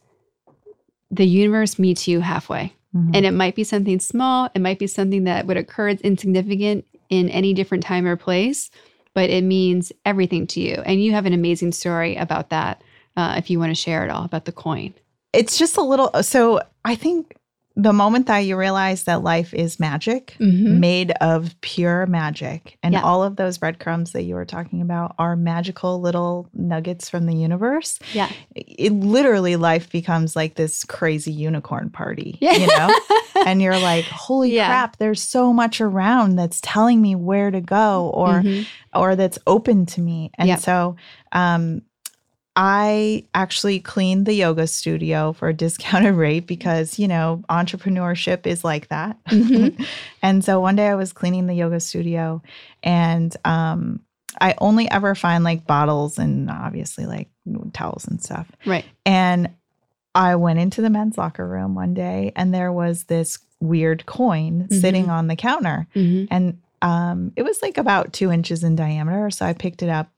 [1.10, 2.72] the universe meets you halfway.
[2.94, 3.10] Mhm.
[3.14, 6.84] And it might be something small, it might be something that would occur as insignificant
[7.10, 8.70] in any different time or place,
[9.14, 10.76] but it means everything to you.
[10.86, 12.82] And you have an amazing story about that
[13.16, 14.94] uh, if you want to share it all about the coin.
[15.32, 17.36] it's just a little so i think
[17.76, 20.80] the moment that you realize that life is magic Mm-hmm.
[20.80, 23.02] made of pure magic and Yeah.
[23.02, 27.34] all of those breadcrumbs that you were talking about are magical little nuggets from the
[27.34, 28.28] universe Yeah.
[28.54, 32.52] it literally life becomes like this crazy unicorn party Yeah.
[32.54, 32.94] you know
[33.46, 34.66] and you're like holy Yeah.
[34.66, 38.66] crap there's so much around that's telling me where to go or Mhm.
[38.94, 40.30] or that's open to me.
[40.36, 40.96] And so
[41.32, 41.82] um
[42.56, 48.64] I actually cleaned the yoga studio for a discounted rate because, you know, entrepreneurship is
[48.64, 49.16] like that.
[49.26, 49.84] Mhm.
[50.22, 52.42] and so one day I was cleaning the yoga studio
[52.82, 54.00] and um
[54.40, 57.28] I only ever find like bottles and obviously like
[57.72, 58.50] towels and stuff.
[58.64, 58.84] right.
[59.04, 59.50] And
[60.14, 64.68] I went into the men's locker room one day and there was this weird coin
[64.70, 66.28] sitting on the counter Mhm.
[66.30, 69.30] and um, it was like about two inches in diameter.
[69.30, 70.08] So I picked it up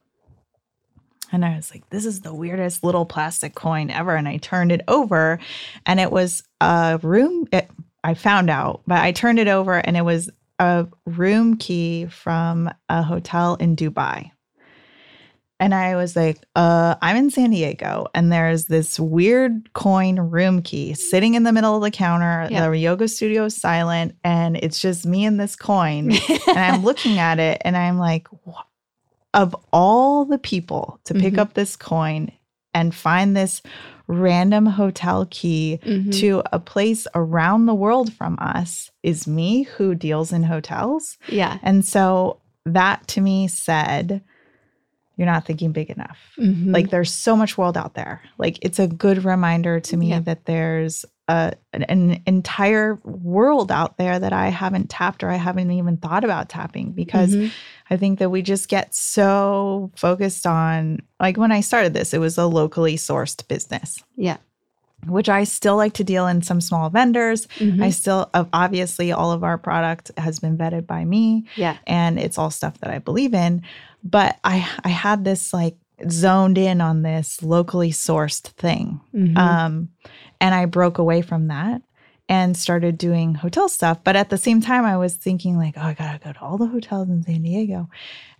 [1.33, 4.15] and I was like, this is the weirdest little plastic coin ever.
[4.15, 5.39] And I turned it over
[5.85, 7.47] and it was a room.
[7.51, 7.69] It,
[8.03, 10.29] I found out, but I turned it over and it was
[10.59, 14.29] a room key from a hotel in Dubai.
[15.59, 20.61] And I was like, uh, I'm in San Diego, and there's this weird coin room
[20.61, 22.49] key sitting in the middle of the counter.
[22.51, 22.67] Yeah.
[22.67, 27.17] The yoga studio is silent, and it's just me and this coin and I'm looking
[27.17, 28.65] at it and I'm like, "Wha-
[29.33, 31.39] of all the people to pick Mhm.
[31.39, 32.31] up this coin
[32.73, 33.61] and find this
[34.07, 36.11] random hotel key Mhm.
[36.19, 41.17] to a place around the world from us is me who deals in hotels.
[41.29, 41.57] yeah.
[41.63, 44.21] And so that to me said,
[45.17, 46.17] you're not thinking big enough.
[46.39, 46.73] Mhm.
[46.73, 48.21] Like there's so much world out there.
[48.37, 50.19] Like it's a good reminder to me Yeah.
[50.21, 55.35] that there's a, an, an entire world out there that I haven't tapped or I
[55.35, 57.51] haven't even thought about tapping because Mhm.
[57.93, 62.17] I think that we just get so focused on like when I started this, it
[62.17, 64.37] was a locally sourced business, yeah.
[65.05, 67.45] which I still like to deal in some small vendors.
[67.59, 67.83] Mhm.
[67.83, 71.77] I still obviously all of our product has been vetted by me yeah.
[71.85, 73.61] and it's all stuff that I believe in.
[74.03, 75.75] But I I had this like
[76.09, 78.99] zoned in on this locally sourced thing.
[79.13, 79.37] Mhm.
[79.37, 79.89] Um,
[80.41, 81.83] and I broke away from that
[82.29, 84.03] and started doing hotel stuff.
[84.03, 86.57] But at the same time, I was thinking like, oh, I gotta go to all
[86.57, 87.89] the hotels in San Diego.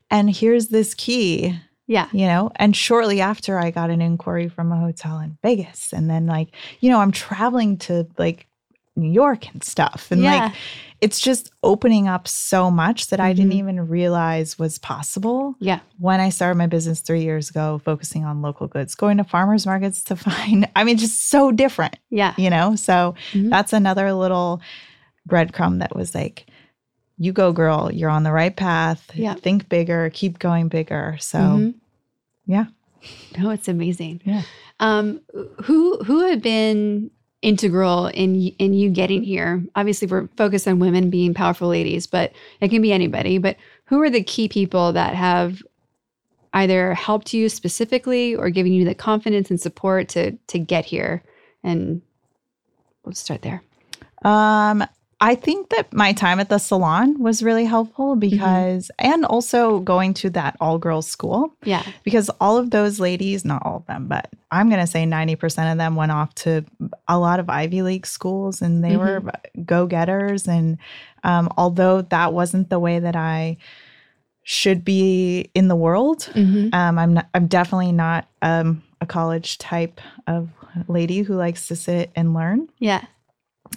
[0.09, 2.07] And here's this key, yeah.
[2.11, 2.51] you know.
[2.55, 6.49] And shortly after, I got an inquiry from a hotel in Vegas, and then like,
[6.79, 8.47] you know, I'm traveling to like
[8.95, 10.45] New York and stuff, and yeah.
[10.45, 10.53] like
[11.01, 13.55] it's just opening up so much that I didn't Mhm.
[13.57, 15.79] even realize was possible yeah.
[15.99, 19.65] when I started my business three years ago, focusing on local goods, going to farmers
[19.65, 22.33] markets to find, I mean, just so different, Yeah.
[22.37, 22.75] you know?
[22.77, 23.49] So Mhm.
[23.49, 24.61] that's another little
[25.27, 26.45] breadcrumb that was like,
[27.17, 29.11] you go, girl, you're on the right path.
[29.13, 29.33] Yeah.
[29.33, 31.17] Think bigger, keep going bigger.
[31.19, 31.73] So, Mhm.
[32.45, 32.65] yeah.
[33.37, 34.21] No, it's amazing.
[34.23, 34.43] Yeah.
[34.79, 35.19] Um,
[35.63, 37.11] who who have been
[37.43, 39.63] integral in in you getting here?
[39.75, 43.37] Obviously, we're focused on women being powerful ladies, but it can be anybody.
[43.37, 45.61] But who are the key people that have
[46.53, 51.23] either helped you specifically or given you the confidence and support to to get here?
[51.63, 52.01] And
[53.03, 53.61] we'll start there.
[54.23, 54.83] Um,
[55.21, 60.13] I think that my time at the salon was really helpful because, and also going
[60.15, 61.83] to that all girls school, Yeah.
[62.03, 65.71] because all of those ladies, not all of them, but I'm going to say 90%
[65.71, 66.65] of them went off to
[67.07, 69.23] a lot of Ivy League schools and they were
[69.65, 70.47] go getters.
[70.47, 70.77] And
[71.23, 73.57] um, although that wasn't the way that I
[74.43, 79.57] should be in the world, hmm um, I'm not, I'm definitely not um, a college
[79.57, 80.49] type of
[80.87, 83.05] lady who likes to sit and learn Yeah.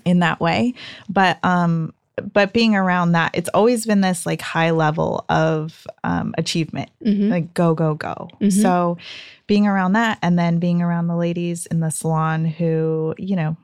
[0.04, 0.74] In that way.
[1.08, 1.92] But um
[2.32, 6.90] but being around that it's always been this like high level of um achievement.
[7.02, 8.28] Hmm like go go go.
[8.40, 8.52] Mhm.
[8.52, 8.98] so
[9.46, 13.56] being around that and then being around the ladies in the salon who you know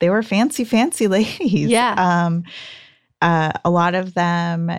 [0.00, 1.68] they were fancy fancy ladies.
[1.70, 1.94] Yeah.
[1.98, 2.44] um
[3.22, 4.70] uh, a lot of them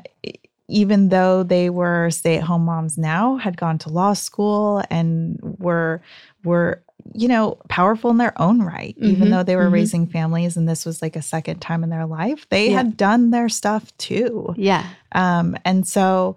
[0.70, 6.02] even though they were stay-at-home moms now had gone to law school and were
[6.44, 6.82] were
[7.18, 9.74] you know powerful in their own right even Mhm, though they were mhm.
[9.74, 12.78] raising families and this was like a second time in their life they Yeah.
[12.78, 14.86] had done their stuff too Yeah.
[15.14, 16.36] um, and so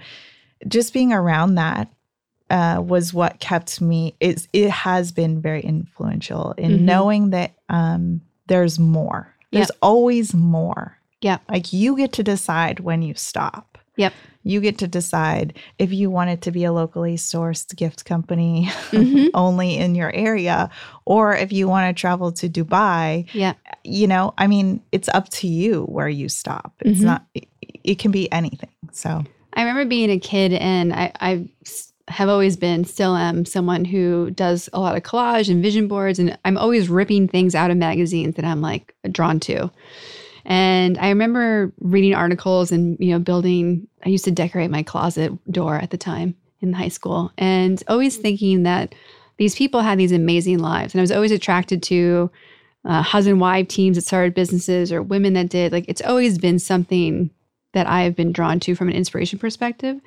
[0.66, 1.88] just being around that
[2.48, 6.80] uh, was what kept me is it has been very influential in Mhm.
[6.80, 13.02] knowing that um, there's more there's always more yeah like you get to decide when
[13.02, 14.12] you stop Yep.
[14.44, 18.68] you get to decide if you want it to be a locally sourced gift company
[18.92, 19.30] Mhm.
[19.34, 20.70] only in your area
[21.04, 23.52] or if you want to travel to dubai Yeah.
[23.84, 27.04] you know i mean it's up to you where you stop it's Mhm.
[27.04, 27.46] not it,
[27.84, 31.44] it can be anything so I remember being a kid, and I
[32.06, 36.20] have always been, still am, someone who does a lot of collage and vision boards,
[36.20, 39.68] and I'm always ripping things out of magazines that I'm like drawn to.
[40.44, 43.86] And I remember reading articles and you know building.
[44.04, 48.16] I used to decorate my closet door at the time in high school, and always
[48.16, 48.94] thinking that
[49.38, 52.30] these people had these amazing lives, and I was always attracted to
[52.84, 55.72] uh, husband wife teams that started businesses or women that did.
[55.72, 57.30] Like it's always been something
[57.72, 60.00] that I have been drawn to from an inspiration perspective.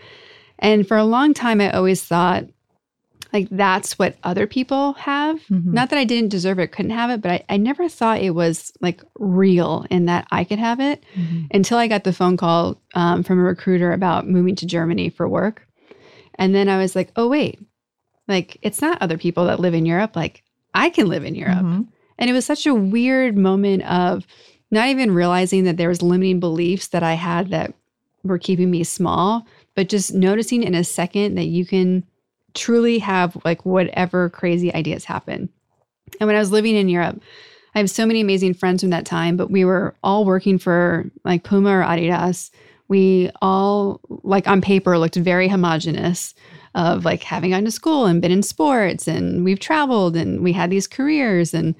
[0.59, 2.45] And for a long time, I always thought,
[3.33, 5.39] like, that's what other people have.
[5.47, 5.73] Mhm.
[5.73, 8.35] Not that I didn't deserve it, couldn't have it, but I, I never thought it
[8.35, 11.03] was like real in that I could have it
[11.51, 15.27] until I got the phone call um, from a recruiter about moving to Germany for
[15.27, 15.67] work.
[16.35, 17.59] And then I was like, oh, wait,
[18.27, 20.15] like, it's not other people that live in Europe.
[20.15, 21.57] Like, I can live in Europe.
[21.65, 21.87] Mhm.
[22.19, 24.25] And it was such a weird moment of
[24.71, 27.73] not even realizing that there was limiting beliefs that I had that
[28.23, 32.03] were keeping me small, but just noticing in a second that you can
[32.53, 35.49] truly have like whatever crazy ideas happen.
[36.19, 37.21] And when I was living in Europe,
[37.75, 41.09] I have so many amazing friends from that time, but we were all working for
[41.25, 42.51] like Puma or Adidas.
[42.87, 46.35] We all like on paper looked very homogenous
[46.75, 50.53] of like having gone to school and been in sports and we've traveled and we
[50.53, 51.75] had these careers and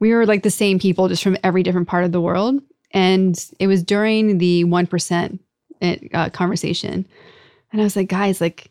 [0.00, 2.60] we were like the same people just from every different part of the world.
[2.92, 5.38] And it was during the 1%
[6.14, 7.06] uh, conversation.
[7.72, 8.70] And I was like, guys, like,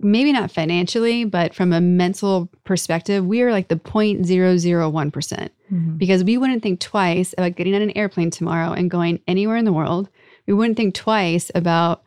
[0.00, 5.98] maybe not financially, but from a mental perspective, we are like the 0.001% Mhm.
[5.98, 9.64] because we wouldn't think twice about getting on an airplane tomorrow and going anywhere in
[9.64, 10.08] the world.
[10.46, 12.02] We wouldn't think twice about,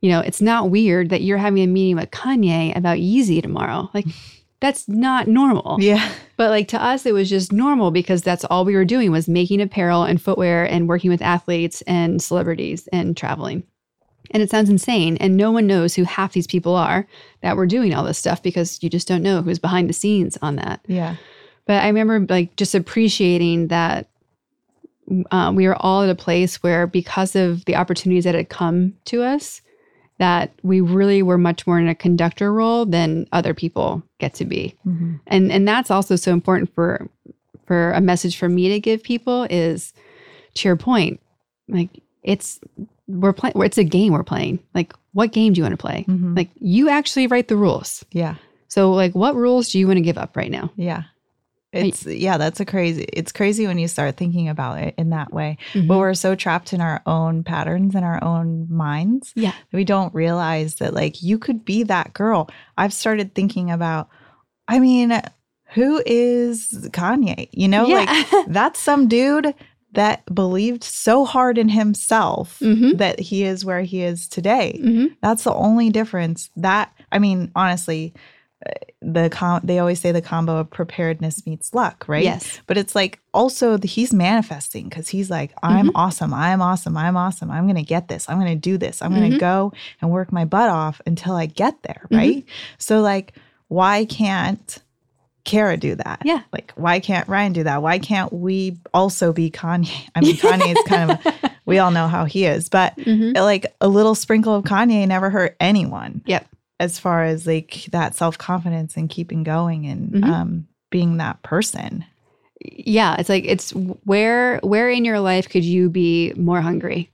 [0.00, 3.88] you know, it's not weird that you're having a meeting with Kanye about Yeezy tomorrow.
[3.94, 4.06] Like,
[4.60, 5.76] that's not normal.
[5.80, 9.12] yeah But like to us, it was just normal because that's all we were doing
[9.12, 13.62] was making apparel and footwear and working with athletes and celebrities and traveling.
[14.30, 15.16] And it sounds insane.
[15.18, 17.06] And no one knows who half these people are
[17.42, 20.38] that were doing all this stuff because you just don't know who's behind the scenes
[20.42, 20.80] on that.
[20.86, 21.16] yeah
[21.66, 24.08] But I remember like just appreciating that
[25.30, 28.94] uh, we were all at a place where because of the opportunities that had come
[29.06, 29.60] to us,
[30.18, 34.44] that we really were much more in a conductor role than other people get to
[34.44, 35.18] be Mhm.
[35.26, 37.08] and and that's also so important for
[37.66, 39.92] for a message for me to give people is
[40.54, 41.18] to your point
[41.68, 41.90] like
[42.22, 42.60] it's
[43.06, 44.58] we're playing it's a game we're playing.
[44.74, 46.04] Like what game do you want to play?
[46.08, 46.36] Mhm.
[46.36, 48.04] like you actually write the rules.
[48.12, 48.36] Yeah.
[48.68, 50.70] So like what rules do you want to give up right now?
[50.76, 51.04] Yeah.
[51.72, 55.32] It's yeah that's a crazy it's crazy when you start thinking about it in that
[55.32, 55.58] way.
[55.72, 55.88] Mm-hmm.
[55.88, 59.54] but we're so trapped in our own patterns and our own minds yeah.
[59.72, 62.48] we don't realize that like you could be that girl.
[62.78, 64.08] I've started thinking about
[64.68, 65.20] i mean
[65.74, 67.48] who is kanye?
[67.52, 68.24] You know yeah.
[68.32, 69.54] like that's some dude
[69.94, 72.98] that believed so hard in himself Mhm.
[72.98, 75.16] that he is where he is today Mhm.
[75.22, 78.12] that's the only difference that i mean honestly
[78.66, 78.70] uh,
[79.02, 82.94] the com- they always say the combo of preparedness meets luck right yes but it's
[82.94, 85.96] like also the, he's manifesting because he's like i'm Mm-hmm.
[85.96, 89.28] awesome i'm awesome i'm awesome i'm gonna get this i'm gonna do this i'm gonna
[89.36, 89.38] Mhm.
[89.40, 92.16] go and work my butt off until i get there Mhm.
[92.16, 92.44] right
[92.78, 93.34] so like
[93.68, 94.78] why can't
[95.44, 96.22] Kara do that?
[96.24, 96.42] Yeah.
[96.52, 97.82] Like, why can't Ryan do that?
[97.82, 100.08] Why can't we also be Kanye?
[100.14, 103.34] I mean, Kanye is kind of, we all know how he is, but Mhm.
[103.36, 106.22] like a little sprinkle of Kanye never hurt anyone.
[106.26, 106.46] Yep.
[106.80, 110.24] As far as like that self confidence and keeping going and Mhm.
[110.24, 112.04] um, being that person.
[112.62, 113.72] yeah it's like it's
[114.04, 117.10] where where in your life could you be more hungry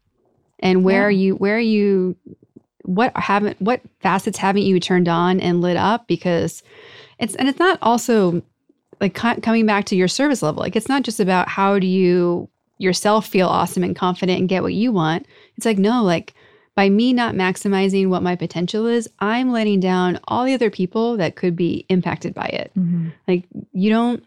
[0.60, 1.06] and where Yeah.
[1.06, 2.14] are you where are you
[2.84, 6.62] what haven't what facets haven't you turned on and lit up because
[7.20, 8.42] it's and it's not also
[9.00, 10.62] like co- coming back to your service level.
[10.62, 12.48] Like it's not just about how do you
[12.78, 15.26] yourself feel awesome and confident and get what you want.
[15.56, 16.34] It's like no like
[16.74, 21.16] by me not maximizing what my potential is i'm letting down all the other people
[21.18, 22.72] that could be impacted by it.
[22.76, 23.10] Mm-hmm.
[23.28, 24.24] Like you don't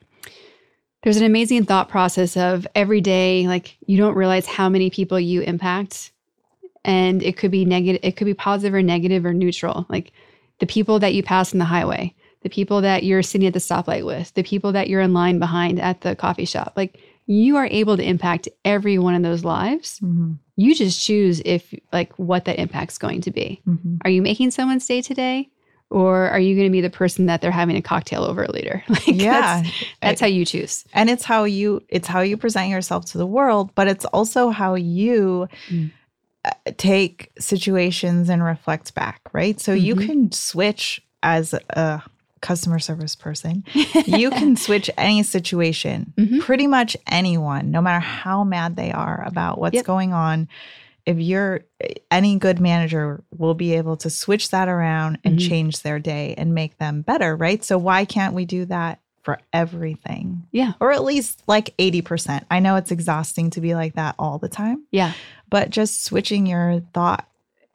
[1.02, 5.20] there's an amazing thought process of every day like you don't realize how many people
[5.20, 6.12] you impact
[6.86, 9.88] and it could be negative it could be positive or negative or neutral.
[9.90, 10.12] Like
[10.60, 12.14] the people that you pass in the highway
[12.44, 15.40] the people that you're sitting at the stoplight with the people that you're in line
[15.40, 19.44] behind at the coffee shop like you are able to impact every one of those
[19.46, 20.38] lives Mhm.
[20.58, 24.00] you just choose if like what that impact's going to be Mhm.
[24.04, 25.50] are you making someone's day today
[25.90, 28.84] or are you going to be the person that they're having a cocktail over later
[28.90, 29.62] like Yeah.
[29.62, 29.70] that's,
[30.02, 33.28] that's how you choose and it's how you it's how you present yourself to the
[33.28, 35.92] world but it's also how you Mm.
[36.46, 40.06] uh, take situations and reflect back right so you Mhm.
[40.06, 42.02] can switch as a
[42.44, 43.64] customer service person
[44.06, 46.42] you can switch any situation Mhm.
[46.42, 49.86] pretty much anyone no matter how mad they are about what's Yep.
[49.86, 50.48] going on
[51.06, 51.62] if you're
[52.12, 55.48] any good manager will be able to switch that around and Mhm.
[55.50, 59.40] change their day and make them better right so why can't we do that for
[59.54, 62.44] everything yeah or at least like 80%.
[62.52, 65.14] I know it's exhausting to be like that all the time, yeah
[65.50, 67.26] but just switching your thought,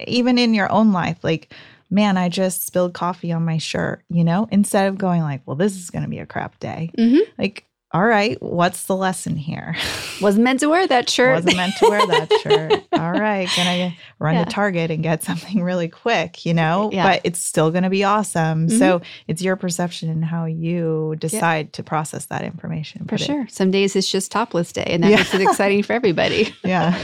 [0.06, 1.54] even in your own life, like,
[1.91, 5.57] man, I just spilled coffee on my shirt, you know, instead of going like, well,
[5.57, 6.91] this is going to be a crap day.
[6.99, 7.20] Mhm.
[7.39, 9.74] Like, all right, what's the lesson here?
[10.20, 12.72] wasn't meant to wear that shirt Wasn't meant to wear that shirt.
[12.93, 14.45] All right, gonna run Yeah.
[14.45, 17.05] to Target and get something really quick, you know, Yeah.
[17.05, 18.68] but it's still gonna be awesome.
[18.68, 18.78] Mhm.
[18.78, 23.03] So it's your perception and how you decide to process that information.
[23.05, 25.82] for Put it- sure some days it's just topless day and that makes it exciting
[25.82, 26.99] for everybody Yeah.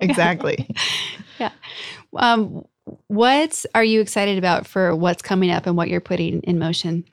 [0.00, 0.68] exactly.
[1.38, 1.50] Yeah.
[2.16, 2.64] Um,
[3.08, 7.04] what are you excited about for what's coming up and what you're putting in motion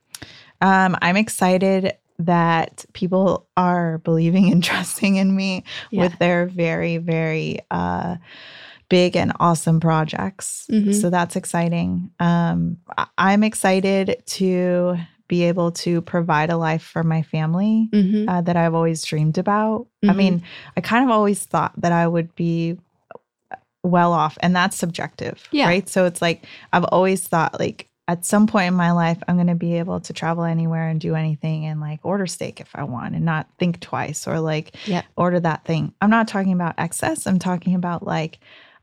[0.61, 6.03] Um, I'm excited that people are believing and trusting in me Yeah.
[6.03, 8.15] with their very, very uh,
[8.88, 10.65] big and awesome projects.
[10.71, 10.93] Mhm.
[10.93, 12.09] So that's exciting.
[12.19, 14.95] Um, I- I'm excited to
[15.28, 18.30] be able to provide a life for my family mm-hmm.
[18.30, 19.88] uh, that I've always dreamed about.
[20.03, 20.15] I Mhm.
[20.15, 20.43] mean,
[20.78, 22.78] I kind of always thought that I would be
[23.86, 25.67] well off, and that's subjective, Yeah.
[25.67, 25.88] right?
[25.88, 29.47] So it's like I've always thought, like, at some point in my life, I'm going
[29.47, 32.83] to be able to travel anywhere and do anything and like order steak if I
[32.83, 35.01] want and not think twice or like Yeah.
[35.17, 35.91] order that thing.
[36.01, 37.25] I'm not talking about excess.
[37.25, 38.38] I'm talking about like,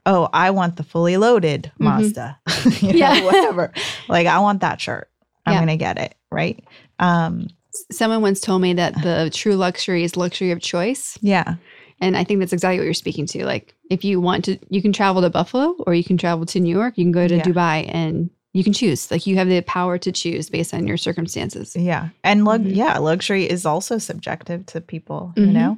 [0.07, 1.85] oh, I want the fully loaded Mhm.
[1.85, 2.39] Mazda,
[2.81, 3.25] you know, Yeah.
[3.25, 3.73] whatever.
[4.09, 5.09] Like, I want that shirt.
[5.47, 5.59] I'm Yeah.
[5.61, 6.17] going to get it.
[6.33, 6.65] Right.
[6.99, 7.47] Um,
[7.93, 11.55] someone once told me that the true luxury is luxury of choice yeah.
[12.03, 14.81] And i think that's exactly what you're speaking to like if you want to you
[14.83, 17.37] can travel to buffalo or you can travel to new york you can go to
[17.37, 17.43] Yeah.
[17.49, 20.99] dubai and you can choose like you have the power to choose based on your
[20.99, 22.11] circumstances Yeah.
[22.23, 22.77] And lug- Mhm.
[22.77, 25.53] yeah, luxury is also subjective to people, you Mhm.
[25.59, 25.71] know.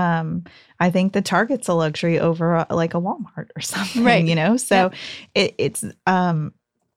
[0.00, 0.44] Um
[0.78, 4.24] I think the Target's a luxury over a, like a Walmart or something, Right.
[4.30, 4.56] you know.
[4.56, 4.92] So
[5.34, 6.52] it, it's um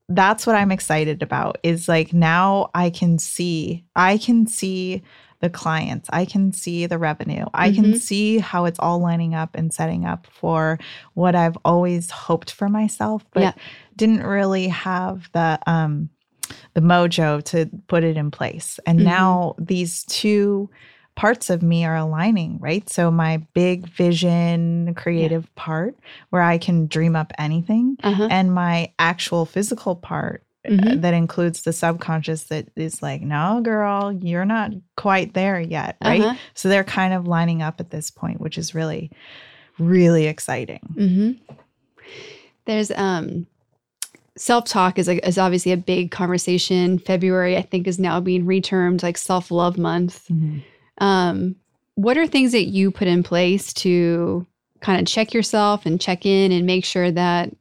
[0.10, 5.02] that's what I'm excited about is like now I can see I can see
[5.42, 6.10] the clients.
[6.12, 7.46] I can see the revenue.
[7.54, 7.98] I can Mhm.
[8.02, 10.80] see how it's all lining up and setting up for
[11.14, 13.52] what I've always hoped for myself, but Yeah.
[13.96, 16.10] didn't really have the um
[16.74, 18.80] the mojo to put it in place.
[18.86, 19.04] And Mhm.
[19.04, 20.70] now these two
[21.16, 22.88] parts of me are aligning, right?
[22.90, 25.96] So my big vision creative part
[26.30, 31.02] where I can dream up anything uh-huh and my actual physical part Mhm.
[31.02, 36.22] that includes the subconscious that is like, no, girl, you're not quite there yet, right?
[36.22, 36.36] Uh-huh.
[36.54, 39.12] So they're kind of lining up at this point, which is really,
[39.80, 40.80] really exciting.
[40.96, 41.32] hmm
[42.66, 43.46] There's um
[44.38, 47.00] self talk is is obviously a big conversation.
[47.00, 50.30] February I think is now being retermed like self love month.
[50.98, 51.56] Um,
[51.96, 54.46] what are things that you put in place to
[54.82, 57.52] kind of check yourself and check in and make sure that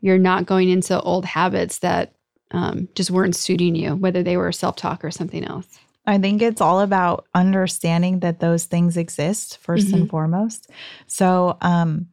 [0.00, 2.12] you're not going into old habits that
[2.50, 5.78] um, just weren't suiting you, whether they were self talk or something else?
[6.06, 10.70] I think it's all about understanding that those things exist 1st and foremost.
[11.06, 12.08] So, um,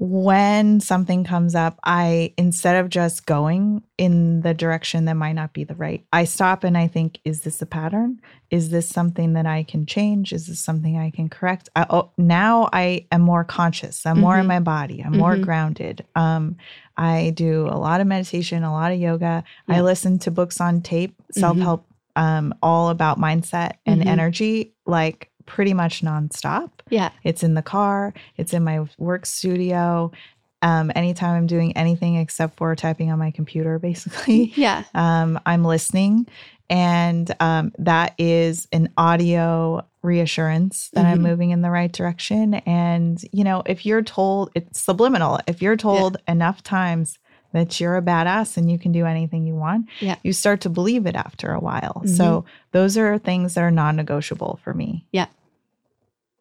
[0.00, 5.52] when something comes up, I instead of just going in the direction that might not
[5.52, 8.20] be the right, I stop and I think, is this a pattern?
[8.50, 10.32] Is this something that I can change?
[10.32, 11.68] Is this something I can correct?
[11.74, 14.06] I, oh, now I am more conscious.
[14.06, 14.48] I'm more in Mhm.
[14.48, 15.00] my body.
[15.04, 15.42] I'm more Mhm.
[15.42, 16.06] grounded.
[16.14, 16.56] Um,
[16.96, 19.42] I do a lot of meditation, a lot of yoga.
[19.68, 24.06] I listen to books on tape, self help, um, all about mindset and Mhm.
[24.08, 26.70] energy, like pretty much nonstop.
[26.90, 27.10] Yeah.
[27.24, 30.12] It's in the car, it's in my work studio.
[30.60, 34.84] Um, anytime I'm doing anything except for typing on my computer, basically, Yeah.
[34.94, 36.26] um, I'm listening.
[36.70, 41.22] And um, that is an audio reassurance that I'm Mhm.
[41.22, 42.54] moving in the right direction.
[42.54, 47.18] And, you know, if you're told it's subliminal, if you're told enough times
[47.52, 50.16] that you're a badass and you can do anything you want, Yeah.
[50.22, 52.02] you start to believe it after a while.
[52.04, 52.08] Mhm.
[52.16, 55.04] So those are things that are non negotiable for me.
[55.12, 55.26] Yeah.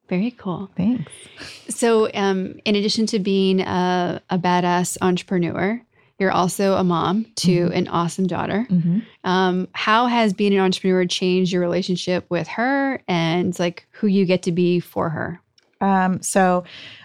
[0.09, 0.69] Very cool.
[0.77, 1.11] Thanks.
[1.69, 5.81] So, um, in addition to being a, a badass entrepreneur,
[6.17, 7.75] you're also a mom to Mhm.
[7.75, 8.65] an awesome daughter.
[8.69, 9.03] Mhm.
[9.25, 14.25] Um, how has being an entrepreneur changed your relationship with her and like who you
[14.25, 15.41] get to be for her?
[15.81, 16.63] Um, so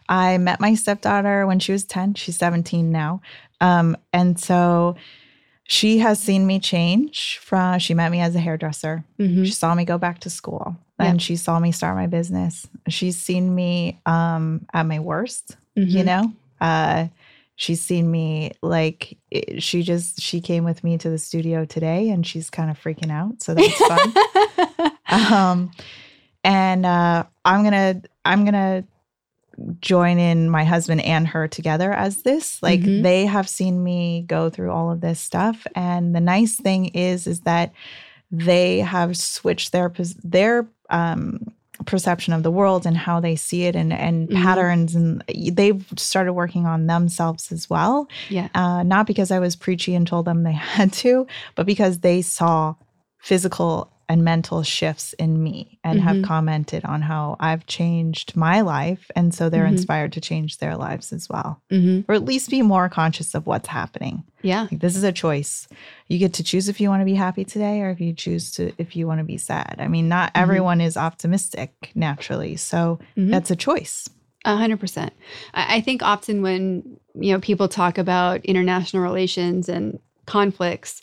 [0.08, 2.14] I met my stepdaughter when she was 10.
[2.14, 3.20] She's 17 now.
[3.62, 4.96] Um, and so
[5.64, 9.04] she has seen me change from she met me as a hairdresser.
[9.18, 9.46] Mhm.
[9.46, 10.76] She saw me go back to school.
[11.00, 11.06] Yeah.
[11.06, 12.68] And she saw me start my business.
[12.88, 16.04] She's seen me um, at my worst, you Mhm.
[16.04, 16.32] know?
[16.60, 17.06] Uh,
[17.56, 22.08] she's seen me like it- she just she came with me to the studio today
[22.10, 23.42] and she's kind of freaking out.
[23.42, 24.92] So that's fun.
[25.32, 25.70] um
[26.44, 28.82] and uh i'm gonna i'm gonna
[29.80, 33.02] join in my husband and her together as this like Mhm.
[33.02, 37.26] they have seen me go through all of this stuff and the nice thing is
[37.26, 37.72] is that
[38.30, 39.92] they have switched their
[40.24, 41.38] their um
[41.84, 44.42] perception of the world and how they see it and and Mhm.
[44.42, 45.22] patterns and
[45.52, 48.48] they've started working on themselves as well yeah.
[48.54, 51.26] uh, not because I was preachy and told them they had to,
[51.56, 52.74] but because they saw
[53.18, 56.24] physical and mental shifts in me and have Mhm.
[56.24, 59.10] commented on how I've changed my life.
[59.16, 59.76] And so they're Mhm.
[59.78, 63.46] inspired to change their lives as well, hmm or at least be more conscious of
[63.46, 64.22] what's happening.
[64.42, 64.66] Yeah.
[64.70, 65.66] Like, this is a choice.
[66.08, 68.50] You get to choose if you want to be happy today or if you choose
[68.56, 69.76] to, if you want to be sad.
[69.78, 70.40] I mean, not Mhm.
[70.42, 72.56] everyone is optimistic naturally.
[72.56, 73.30] So Mhm.
[73.30, 74.08] that's a choice.
[74.44, 75.12] A hundred percent.
[75.54, 76.82] I I think often when
[77.14, 81.02] you know people talk about international relations and conflicts,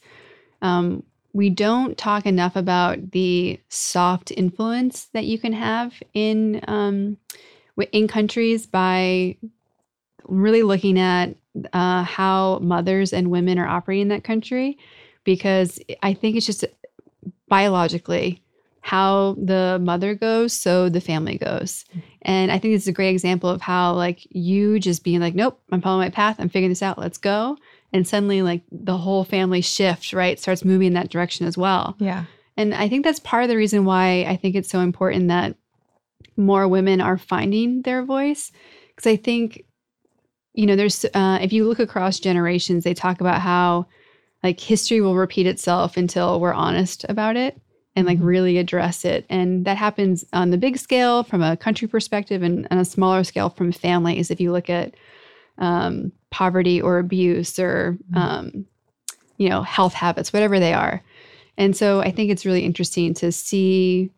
[0.61, 1.03] um,
[1.33, 7.17] we don't talk enough about the soft influence that you can have in um,
[7.91, 9.37] in countries by
[10.27, 11.35] really looking at
[11.73, 14.77] uh, how mothers and women are operating in that country,
[15.23, 16.65] because I think it's just
[17.47, 18.41] biologically
[18.81, 21.85] how the mother goes, so the family goes.
[22.23, 25.59] And I think it's a great example of how like you just being like, nope,
[25.71, 26.37] I'm following my path.
[26.39, 26.97] I'm figuring this out.
[26.97, 27.57] Let's go.
[27.91, 30.39] And suddenly like the whole family shift, right?
[30.39, 31.95] Starts moving in that direction as well.
[31.99, 32.25] Yeah.
[32.55, 35.55] And I think that's part of the reason why I think it's so important that
[36.37, 38.51] more women are finding their voice.
[38.95, 39.63] Because I think,
[40.53, 43.87] you know, there's, uh, if you look across generations, they talk about how
[44.43, 47.59] like history will repeat itself until we're honest about it
[47.95, 48.25] and like Mhm.
[48.25, 49.25] really address it.
[49.29, 53.23] And that happens on the big scale from a country perspective and on a smaller
[53.23, 54.31] scale from families.
[54.31, 54.93] If you look at
[55.57, 58.17] um, poverty or abuse or, Mhm.
[58.17, 58.65] um,
[59.37, 61.01] you know, health habits, whatever they are.
[61.57, 64.11] And so I think it's really interesting to see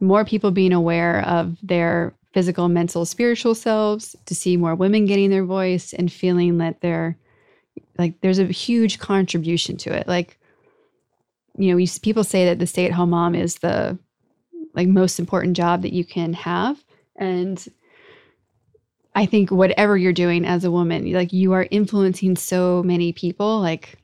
[0.00, 5.30] more people being aware of their physical, mental, spiritual selves, to see more women getting
[5.30, 7.16] their voice and feeling that they're
[7.98, 10.06] like there's a huge contribution to it.
[10.08, 10.38] Like,
[11.56, 13.98] you know, we, people say that the stay-at-home mom is the
[14.74, 16.84] like most important job that you can have.
[17.16, 17.64] And
[19.14, 23.60] I think whatever you're doing as a woman, like you are influencing so many people.
[23.60, 23.98] Like,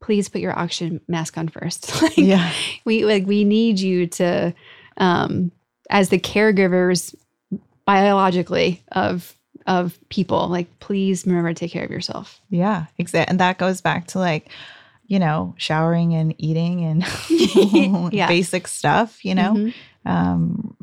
[0.00, 2.02] please put your oxygen mask on first.
[2.02, 2.52] like, Yeah.
[2.84, 4.54] we like we need you to,
[4.98, 5.50] um,
[5.88, 7.14] as the caregivers
[7.86, 9.32] biologically of
[9.66, 10.46] of people.
[10.48, 12.40] Like, please remember to take care of yourself.
[12.50, 13.30] Yeah, exactly.
[13.30, 14.48] And that goes back to like,
[15.06, 17.04] you know, showering and eating and
[18.12, 18.28] Yeah.
[18.28, 19.74] basic stuff, you know, Mhm.
[20.04, 20.76] um,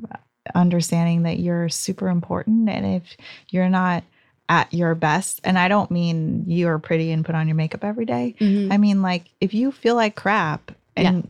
[0.56, 2.70] understanding that you're super important.
[2.70, 3.18] And if
[3.50, 4.04] you're not
[4.50, 7.84] at your best, and I don't mean you are pretty and put on your makeup
[7.84, 8.72] every day, Mhm.
[8.72, 11.28] I mean, like, if you feel like crap and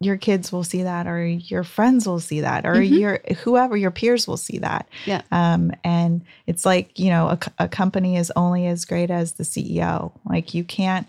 [0.00, 2.98] your kids will see that, or your friends will see that, or Mhm.
[2.98, 4.86] your whoever, your peers will see that.
[5.06, 5.22] Yeah.
[5.32, 10.12] Um, and it's like, you know, a company is only as great as the CEO.
[10.28, 11.06] Like, you can't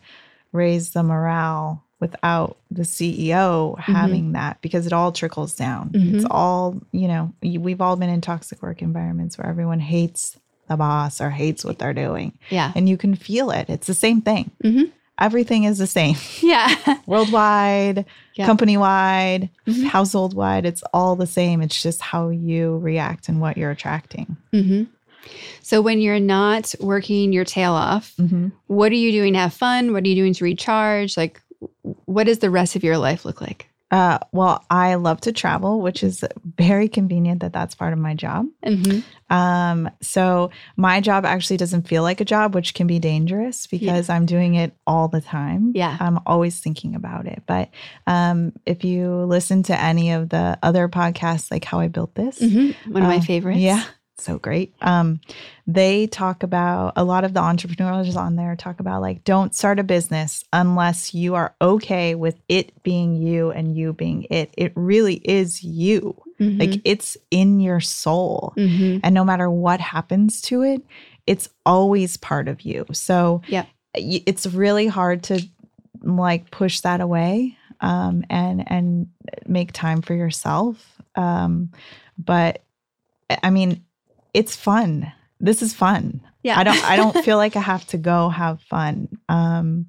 [0.53, 5.89] raise the morale without the CEO having that because it all trickles down.
[5.93, 6.27] It's Mhm.
[6.29, 10.37] all, you know, we've all been in toxic work environments where everyone hates
[10.67, 12.33] the boss or hates what they're doing.
[12.49, 12.71] Yeah.
[12.75, 13.69] And you can feel it.
[13.69, 14.51] It's the same thing.
[14.63, 14.91] Mhm.
[15.19, 16.69] Everything is the same Yeah.
[17.07, 18.45] worldwide, Yeah.
[18.45, 19.85] company wide, Mhm.
[19.85, 20.65] household wide.
[20.65, 21.61] It's all the same.
[21.61, 24.37] It's just how you react and what you're attracting.
[24.51, 24.83] hmm
[25.61, 28.49] So when you're not working your tail off, Mm-hmm.
[28.67, 29.91] what are you doing to have fun?
[29.93, 31.17] What are you doing to recharge?
[31.17, 31.41] Like,
[31.81, 33.69] what does the rest of your life look like?
[33.89, 38.15] Uh, well, I love to travel, which is very convenient that that's part of my
[38.15, 38.45] job.
[38.65, 38.99] Mm-hmm.
[39.33, 44.09] Um, so my job actually doesn't feel like a job, which can be dangerous because
[44.09, 45.71] I'm doing it all the time.
[45.73, 45.95] Yeah.
[46.01, 47.43] I'm always thinking about it.
[47.45, 47.69] But
[48.05, 52.39] um, if you listen to any of the other podcasts, like How I Built This,
[52.39, 52.91] Mm-hmm.
[52.91, 53.59] One of my um, favorites.
[53.59, 53.83] Yeah.
[54.19, 54.73] So great.
[54.81, 55.19] Um,
[55.67, 59.77] they talk about a lot of the entrepreneurs on there talk about like don't start
[59.79, 64.53] a business unless you are okay with it being you and you being it.
[64.57, 66.15] It really is you.
[66.39, 66.59] Mhm.
[66.59, 68.53] Like it's in your soul.
[68.57, 69.01] Mhm.
[69.03, 70.81] And no matter what happens to it,
[71.27, 72.85] it's always part of you.
[72.93, 73.65] So Yeah.
[73.93, 75.43] it's really hard to
[76.01, 79.07] like push that away um, and and
[79.47, 80.99] make time for yourself.
[81.15, 81.71] Um,
[82.17, 82.63] but
[83.43, 83.83] I mean,
[84.37, 85.11] it's fun.
[85.39, 86.21] This is fun.
[86.43, 86.59] Yeah.
[86.59, 89.07] I don't I don't feel like I have to go have fun.
[89.29, 89.87] Um,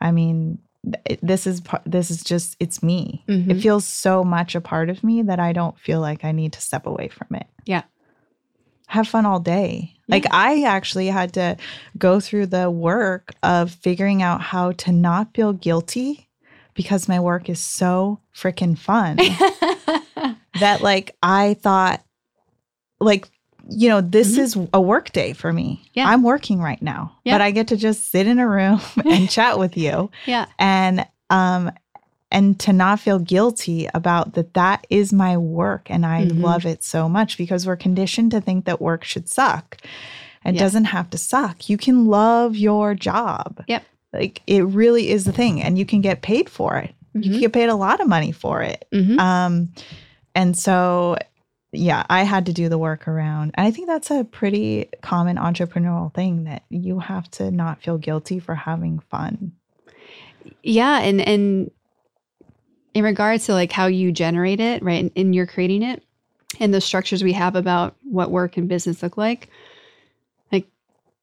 [0.00, 0.58] I mean,
[1.06, 3.24] th- this is this is just it's me.
[3.28, 3.62] It Mhm.
[3.62, 6.60] feels so much a part of me that I don't feel like I need to
[6.60, 7.46] step away from it.
[7.66, 7.82] Yeah.
[8.88, 9.94] Have fun all day.
[10.08, 11.56] Like I actually had to
[11.96, 16.28] go through the work of figuring out how to not feel guilty
[16.74, 19.16] because my work is so freaking fun
[20.60, 22.02] that like I thought
[23.00, 23.28] like
[23.70, 24.38] you know this Mhm.
[24.38, 25.82] is a work day for me.
[25.94, 26.08] Yeah.
[26.08, 27.34] I'm working right now, Yeah.
[27.34, 30.46] but I get to just sit in a room and chat with you yeah.
[30.58, 31.70] and um
[32.32, 36.40] and to not feel guilty about that that is my work and I Mhm.
[36.42, 39.78] love it so much because we're conditioned to think that work should suck.
[40.44, 40.60] It Yeah.
[40.60, 41.68] doesn't have to suck.
[41.68, 43.62] You can love your job.
[43.68, 43.82] Yep.
[44.12, 46.94] Like it really is the thing and you can get paid for it.
[47.14, 47.30] You Mhm.
[47.32, 48.84] can get paid a lot of money for it.
[48.92, 49.18] Mhm.
[49.18, 49.68] Um
[50.34, 51.16] and so
[51.72, 53.52] yeah, I had to do the work around.
[53.54, 57.98] And I think that's a pretty common entrepreneurial thing that you have to not feel
[57.98, 59.52] guilty for having fun.
[60.62, 61.70] Yeah, and and
[62.94, 66.02] in regards to like how you generate it, right, and, and you're creating it,
[66.58, 69.48] and the structures we have about what work and business look like,
[70.50, 70.66] like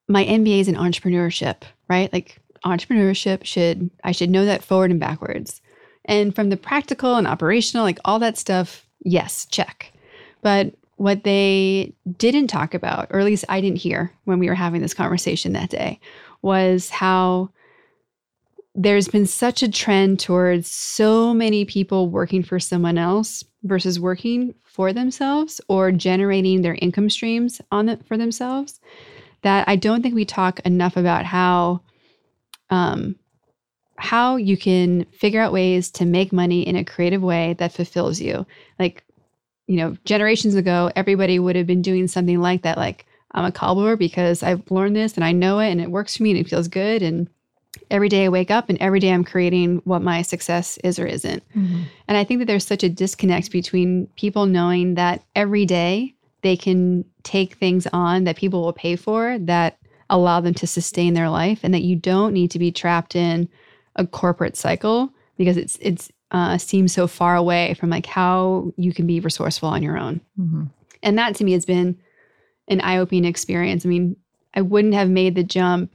[0.06, 2.10] my MBA is in entrepreneurship, right?
[2.12, 5.60] Like entrepreneurship should I should know that forward and backwards,
[6.06, 9.92] and from the practical and operational, like all that stuff, yes, check.
[10.42, 14.54] But what they didn't talk about, or at least I didn't hear when we were
[14.54, 16.00] having this conversation that day,
[16.42, 17.50] was how
[18.74, 24.54] there's been such a trend towards so many people working for someone else versus working
[24.62, 28.80] for themselves or generating their income streams on the, for themselves
[29.42, 31.80] that I don't think we talk enough about how
[32.70, 33.16] um,
[33.96, 38.20] how you can figure out ways to make money in a creative way that fulfills
[38.20, 38.46] you.
[38.78, 39.02] Like,
[39.68, 42.76] you know, generations ago, everybody would have been doing something like that.
[42.76, 46.16] Like, I'm a cobbler because I've learned this and I know it and it works
[46.16, 47.02] for me and it feels good.
[47.02, 47.28] And
[47.90, 51.06] every day I wake up and every day I'm creating what my success is or
[51.06, 51.42] isn't.
[51.50, 51.82] Mm-hmm.
[52.08, 56.56] And I think that there's such a disconnect between people knowing that every day they
[56.56, 59.76] can take things on that people will pay for that
[60.08, 63.48] allow them to sustain their life and that you don't need to be trapped in
[63.96, 68.92] a corporate cycle because it's it's uh, seems so far away from like how you
[68.92, 70.20] can be resourceful on your own.
[70.38, 70.70] Mhm.
[71.02, 71.96] And that to me has been
[72.68, 73.86] an eye-opening experience.
[73.86, 74.16] I mean,
[74.54, 75.94] I wouldn't have made the jump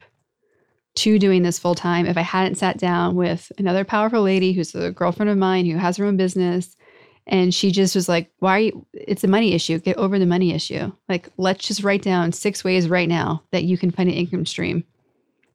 [0.96, 4.74] to doing this full time if I hadn't sat down with another powerful lady who's
[4.76, 6.76] a girlfriend of mine who has her own business.
[7.26, 9.80] And she just was like, why are you, it's a money issue.
[9.80, 10.92] Get over the money issue.
[11.08, 14.46] Like, let's just write down six ways right now that you can find an income
[14.46, 14.84] stream.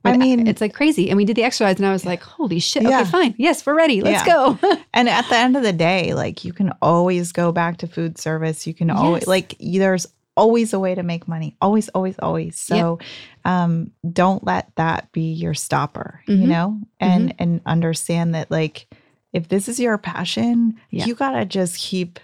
[0.05, 1.11] I mean- it's like crazy.
[1.11, 2.83] And we did the exercise and I was like, holy shit.
[2.83, 3.01] Yeah.
[3.03, 3.35] Okay, fine.
[3.39, 4.01] Yes, we're ready.
[4.01, 4.35] Let's Yeah.
[4.59, 4.59] go.
[4.95, 8.19] And at the end of the day, like you can always go back to food
[8.19, 8.67] service.
[8.67, 9.29] You can always Yes.
[9.29, 11.57] like y- there's always a way to make money.
[11.61, 12.59] Always, always, always.
[12.59, 12.99] So
[13.45, 16.49] um don't let that be your stopper, you Mhm.
[16.49, 16.81] know?
[17.01, 18.87] And and understand that like
[19.33, 21.05] if this is your passion, Yeah.
[21.07, 22.19] you gotta just keep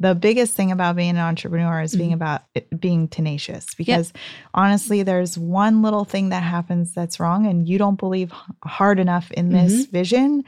[0.00, 2.14] the biggest thing about being an entrepreneur is being Mhm.
[2.14, 4.12] about it, being tenacious because
[4.54, 8.32] honestly there's one little thing that happens that's wrong and you don't believe
[8.64, 10.44] hard enough in this vision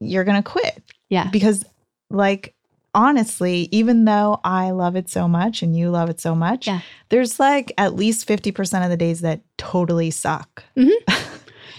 [0.00, 1.28] you're going to quit yeah.
[1.30, 1.64] because
[2.10, 2.54] like
[2.94, 6.80] honestly even though i love it so much and you love it so much Yeah.
[7.10, 10.64] there's like at least 50% of the days that totally suck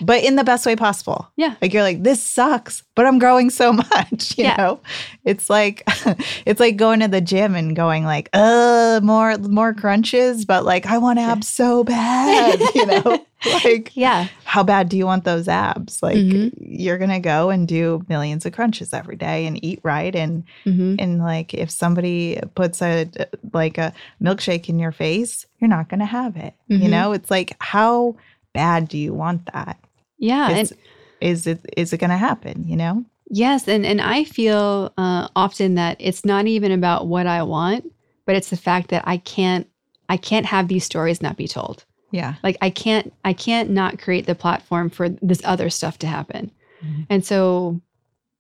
[0.02, 1.28] but in the best way possible.
[1.36, 1.56] Yeah.
[1.61, 4.38] Like you're like, this sucks, but I'm growing so much.
[4.38, 4.56] You Yeah.
[4.57, 4.80] know?
[5.26, 5.84] It's like
[6.45, 10.86] it's like going to the gym and going like, uh, more more crunches, but like
[10.86, 12.60] I want abs so bad.
[12.76, 13.26] You know?
[13.64, 14.28] like Yeah.
[14.45, 16.02] how bad do you want those abs?
[16.02, 16.52] Like Mhm.
[16.60, 20.95] you're gonna go and do millions of crunches every day and eat right and hmm
[20.99, 23.07] and like if somebody puts a
[23.53, 26.56] like a milkshake in your face, you're not gonna have it.
[26.68, 26.90] You Mhm.
[26.90, 28.15] know, it's like how
[28.53, 29.78] bad do you want that?
[30.18, 30.49] Yeah.
[30.52, 30.80] Is, and
[31.22, 32.64] is it is it gonna happen?
[32.68, 33.06] You know?
[33.30, 33.68] yes.
[33.68, 37.91] And, and I feel uh, often that it's not even about what I want,
[38.26, 39.68] but it's the fact that I can't,
[40.07, 41.84] I can't have these stories not be told.
[42.11, 42.35] Yeah.
[42.41, 46.52] like i can't i can't not create the platform for this other stuff to happen
[46.81, 47.06] Mhm.
[47.10, 47.81] and so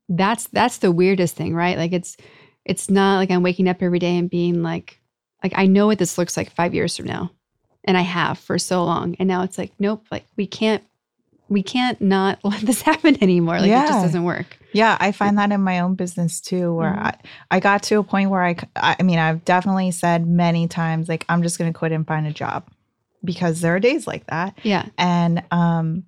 [0.07, 2.15] that's that's the weirdest thing right like it's
[2.63, 5.01] it's not like i'm waking up every day and being like
[5.43, 7.29] like i know what this looks like five years from now
[7.83, 10.81] and i have for so long and now it's like nope like we can't
[11.49, 15.37] we can't not let this happen anymore like it just doesn't work Yeah, I find
[15.37, 16.99] that in my own business too, where Mhm.
[17.05, 17.13] I,
[17.51, 21.25] I got to a point where I, I mean, I've definitely said many times, like,
[21.29, 22.67] I'm just going to quit and find a job
[23.23, 24.57] because there are days like that.
[24.63, 26.03] yeah And um,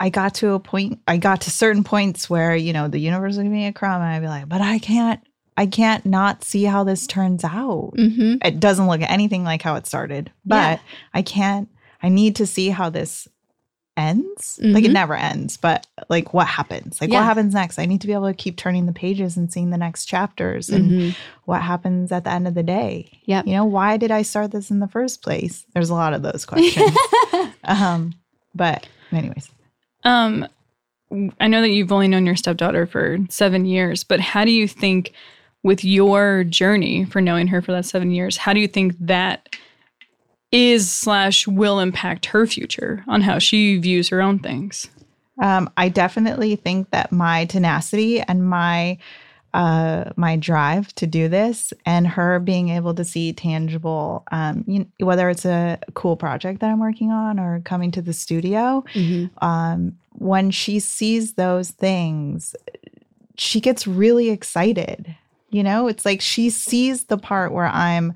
[0.00, 3.36] I got to a point, I got to certain points where, you know, the universe
[3.36, 5.20] would give me a crumb and I'd be like, but I can't,
[5.56, 7.92] I can't not see how this turns out.
[7.96, 8.36] mm-hmm.
[8.44, 10.78] It doesn't look anything like how it started, but Yeah.
[11.14, 11.68] I can't,
[12.02, 13.28] I need to see how this
[13.96, 14.58] ends.
[14.62, 14.94] Like it Mhm.
[14.94, 17.00] never ends, but like what happens?
[17.00, 17.20] Like Yeah.
[17.20, 17.78] what happens next?
[17.78, 20.68] I need to be able to keep turning the pages and seeing the next chapters
[20.68, 21.16] and Mhm.
[21.44, 23.08] what happens at the end of the day.
[23.24, 23.42] Yeah.
[23.46, 25.64] You know, why did I start this in the first place?
[25.74, 26.96] There's a lot of those questions.
[27.64, 28.14] um,
[28.54, 29.50] but anyways.
[30.02, 30.46] Um,
[31.40, 34.66] I know that you've only known your stepdaughter for seven years, but how do you
[34.66, 35.12] think,
[35.62, 39.48] with your journey for knowing her for that seven years, how do you think that
[40.54, 44.88] is slash will impact her future on how she views her own things?
[45.42, 48.98] Um, I definitely think that my tenacity and my
[49.52, 54.84] uh, my drive to do this, and her being able to see tangible, um, you,
[54.98, 59.30] whether it's a cool project that I'm working on or coming to the studio, Mhm.
[59.44, 62.56] um, when she sees those things,
[63.36, 65.14] she gets really excited.
[65.50, 68.12] You know, it's like she sees the part where I'm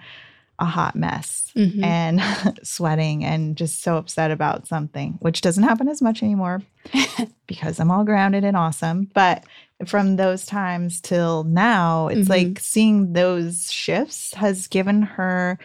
[0.60, 1.84] a hot mess Mhm.
[1.84, 2.20] and
[2.66, 6.62] sweating and just so upset about something, which doesn't happen as much anymore
[7.46, 9.08] because I'm all grounded and awesome.
[9.14, 9.44] But
[9.86, 12.30] from those times till now, it's Mhm.
[12.30, 15.58] like seeing those shifts has given her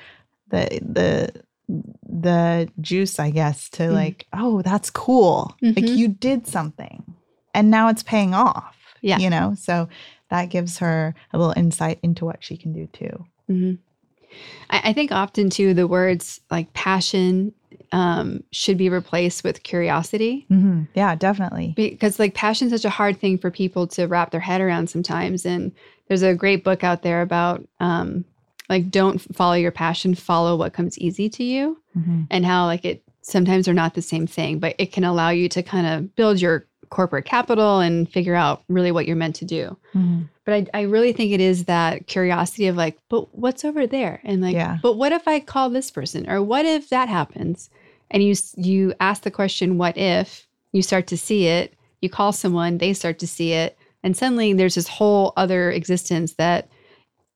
[0.50, 1.44] the the
[2.08, 3.94] the juice, I guess, to Mhm.
[3.94, 5.56] like, oh, that's cool.
[5.62, 5.98] Like Mhm.
[5.98, 7.04] you did something.
[7.56, 8.76] And now it's paying off.
[9.02, 9.18] Yeah.
[9.18, 9.56] You know?
[9.58, 9.88] So
[10.30, 13.26] that gives her a little insight into what she can do too.
[14.70, 17.54] I, I think often too the words like passion
[17.92, 20.88] um, should be replaced with curiosity Mhm.
[20.96, 21.74] Yeah, definitely.
[21.76, 24.90] because like passion is such a hard thing for people to wrap their head around
[24.90, 25.46] sometimes.
[25.46, 25.72] And
[26.08, 28.26] there's a great book out there about um,
[28.70, 32.28] like don't follow your passion, follow what comes easy to you, Mhm.
[32.32, 35.48] and how like it sometimes are not the same thing, but it can allow you
[35.50, 39.46] to kind of build your corporate capital and figure out really what you're meant to
[39.46, 39.78] do.
[39.96, 40.30] Mhm.
[40.46, 44.20] But I, I really think it is that curiosity of like, but what's over there?
[44.24, 44.78] And like, Yeah.
[44.82, 46.30] but what if I call this person?
[46.30, 47.70] Or what if that happens?
[48.12, 50.46] And you you ask the question, what if?
[50.74, 51.74] You start to see it.
[52.02, 56.34] You call someone, they start to see it, and suddenly there's this whole other existence
[56.34, 56.68] that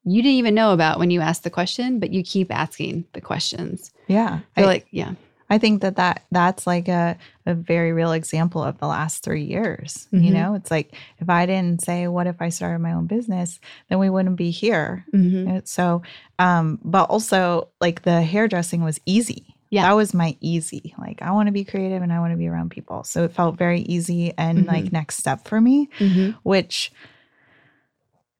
[0.04, 3.20] you didn't even know about when you asked the question, but you keep asking the
[3.20, 3.90] questions.
[4.06, 4.40] Yeah.
[4.56, 5.14] I I, feel like, yeah,
[5.50, 7.16] I think that, that that's like a,
[7.46, 10.06] a very real example of the last three years.
[10.12, 10.32] You Mhm.
[10.34, 13.58] know, it's like if I didn't say, what if I started my own business,
[13.88, 15.06] then we wouldn't be here.
[15.14, 15.58] Mhm.
[15.58, 16.02] Uh, So,
[16.38, 19.54] um, but also like the hairdressing was easy.
[19.70, 19.82] Yeah.
[19.82, 20.94] That was my easy.
[20.98, 23.04] Like I want to be creative and I want to be around people.
[23.04, 24.68] So it felt very easy and Mhm.
[24.68, 26.36] like next step for me, Mhm.
[26.42, 26.90] which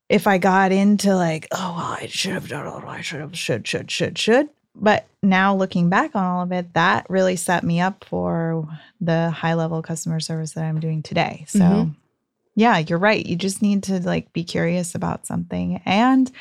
[0.09, 3.37] if I got into like, oh well, I should have done it, I should have,
[3.37, 4.49] should, should, should, should.
[4.75, 8.67] But now looking back on all of it, that really set me up for
[9.01, 11.45] the high level customer service that I'm doing today.
[11.47, 11.95] So Mhm.
[12.55, 13.25] yeah, you're right.
[13.25, 16.31] You just need to like be curious about something and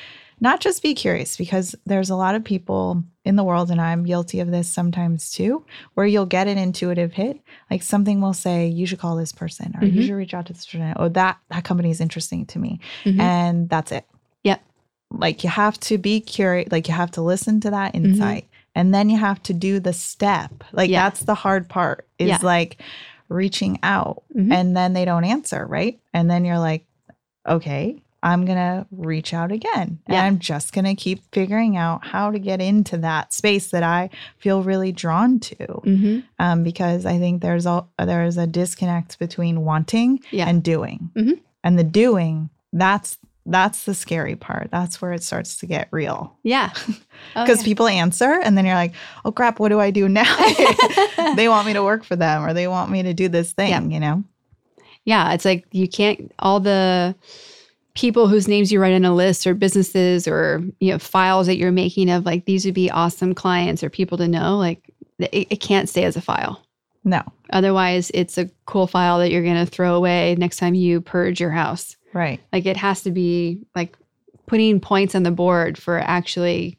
[0.40, 4.04] not just be curious because there's a lot of people in the world and I'm
[4.04, 5.64] guilty of this sometimes too,
[5.94, 7.40] where you'll get an intuitive hit.
[7.70, 10.06] Like something will say, you should call this person or you Mhm.
[10.06, 12.78] should reach out to this person or that that company is interesting to me.
[13.04, 13.18] Mhm.
[13.20, 14.06] And that's it.
[15.10, 18.04] Like you have to be curious, like you have to listen to that Mhm.
[18.04, 18.44] insight.
[18.74, 20.62] And then you have to do the step.
[20.72, 21.04] Like Yeah.
[21.08, 22.38] that's the hard part is Yeah.
[22.42, 22.80] like
[23.28, 24.52] reaching out Mhm.
[24.52, 25.98] and then they don't answer, right?
[26.14, 26.84] And then you're like,
[27.46, 29.98] okay, I'm to reach out again.
[30.06, 34.10] And I'm just to keep figuring out how to get into that space that I
[34.38, 35.56] feel really drawn to.
[35.56, 36.18] Mm-hmm.
[36.38, 40.48] Um, because I think there's a, there's a disconnect between wanting Yeah.
[40.48, 41.10] and doing.
[41.16, 41.38] Mhm.
[41.62, 43.18] And the doing, that's
[43.50, 44.68] that's the scary part.
[44.70, 46.36] That's where it starts to get real.
[46.42, 46.72] Yeah.
[47.34, 47.64] Oh, Because yeah.
[47.64, 48.94] people answer and then you're like,
[49.24, 50.36] oh crap, what do I do now?
[51.34, 53.70] they want me to work for them or they want me to do this thing,
[53.70, 53.82] Yeah.
[53.82, 54.22] you know?
[55.04, 57.16] Yeah, it's like you can't all the
[57.94, 61.56] people whose names you write on a list or businesses or you know files that
[61.56, 64.88] you're making of like these would be awesome clients or people to know like
[65.18, 66.62] it, it can't stay as a file.
[67.02, 67.22] No.
[67.50, 71.40] Otherwise, it's a cool file that you're going to throw away next time you purge
[71.40, 71.96] your house.
[72.18, 72.40] Right.
[72.52, 73.96] Like it has to be like
[74.46, 76.76] putting points on the board for actually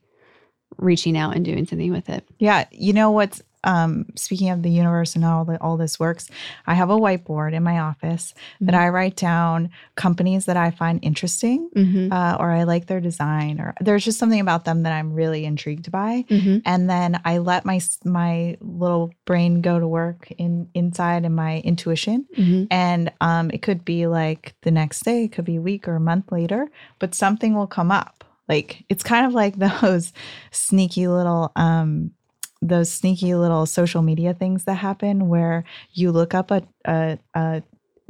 [0.77, 2.27] reaching out and doing something with it.
[2.39, 5.99] Yeah, you know what's um speaking of the universe and how all, the, all this
[5.99, 6.27] works,
[6.67, 8.79] I have a whiteboard in my office that Mhm.
[8.79, 12.11] I write down companies that I find interesting Mm-hmm.
[12.11, 15.45] uh, or I like their design or there's just something about them that I'm really
[15.45, 16.25] intrigued by.
[16.29, 16.57] Mm-hmm.
[16.65, 21.59] And then I let my my little brain go to work in inside in my
[21.59, 22.25] intuition.
[22.37, 22.63] Mm-hmm.
[22.71, 25.95] And um, it could be like the next day, it could be a week or
[25.95, 26.69] a month later,
[26.99, 28.23] but something will come up.
[28.47, 30.11] Like it's kind of like those
[30.51, 32.11] sneaky little um
[32.61, 35.63] those sneaky little social media things that happen where
[35.93, 37.63] you look up a a, a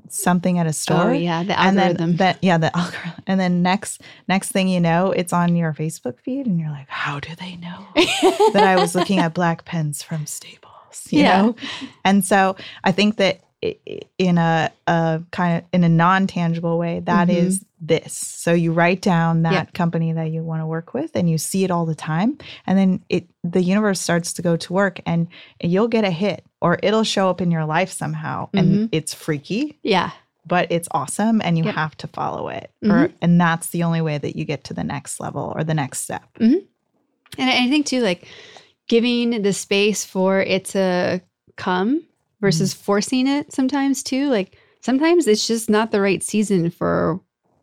[0.07, 1.97] something at a oh, store Oh yeah, the and algorithm.
[2.11, 5.71] then that yeah the algorithm and then next next thing you know it's on your
[5.73, 7.85] facebook feed and you're like how do they know
[8.53, 11.41] that i was looking at black pens from staples you Yeah.
[11.41, 11.55] know
[12.03, 17.29] and so i think that in a, a kind of in a non-tangible way that
[17.29, 17.65] is Mhm.
[17.81, 21.37] this so you write down that company that you want to work with and you
[21.37, 24.99] see it all the time and then it the universe starts to go to work
[25.05, 25.27] and
[25.61, 28.89] you'll get a hit or it'll show up in your life somehow and Mhm.
[28.93, 30.11] it's freaky yeah.
[30.47, 32.91] but it's awesome and you have to follow it Mm-hmm.
[32.93, 35.73] or and that's the only way that you get to the next level or the
[35.73, 36.63] next step And
[37.37, 38.25] I I think too, like
[38.87, 41.21] giving the space for it to
[41.55, 42.03] come
[42.41, 44.29] versus forcing it sometimes too.
[44.29, 47.19] Like sometimes it's just not the right season for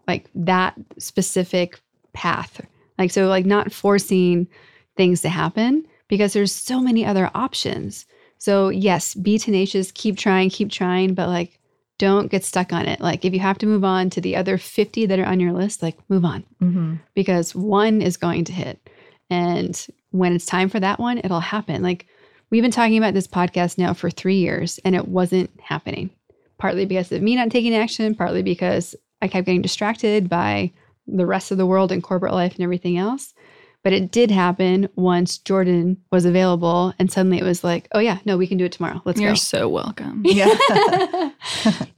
[0.06, 1.80] like that specific
[2.12, 2.60] path.
[2.98, 4.48] Like so like not forcing
[4.96, 8.06] things to happen because there's so many other options.
[8.38, 11.58] So yes, be tenacious, keep trying, keep trying, but like
[11.98, 13.00] don't get stuck on it.
[13.00, 15.52] Like if you have to move on to the other 50 that are on your
[15.52, 16.96] list, like move on mm-hmm.
[17.14, 18.90] because one is going to hit.
[19.30, 21.82] And when it's time for that one, it'll happen.
[21.82, 22.06] Like
[22.50, 26.10] we've been talking about this podcast now for three years and it wasn't happening.
[26.58, 30.72] Partly because of me not taking action, partly because I kept getting distracted by
[31.06, 33.34] the rest of the world and corporate life and everything else.
[33.82, 38.18] But it did happen once Jordan was available and suddenly it was like, oh yeah,
[38.24, 39.00] no, we can do it tomorrow.
[39.04, 39.26] Let's go.
[39.26, 40.22] You're so welcome.
[40.24, 40.46] yeah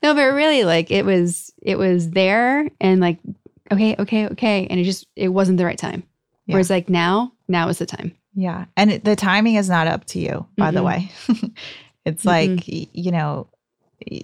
[0.03, 3.19] no, but really like it was it was there and like
[3.73, 4.67] okay, okay, okay.
[4.69, 6.03] And it just it wasn't the right time.
[6.47, 6.55] Yeah.
[6.55, 8.15] Whereas like now, now is the time.
[8.41, 10.85] Yeah and it, the timing is not up to you by the Mm-mm.
[10.87, 11.53] way
[12.05, 13.49] it's like you know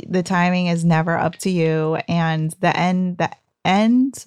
[0.08, 3.30] the timing is never up to you and the end the
[3.64, 4.24] end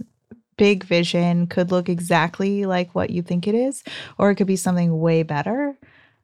[0.57, 3.83] big vision could look exactly like what you think it is
[4.17, 5.77] or it could be something way better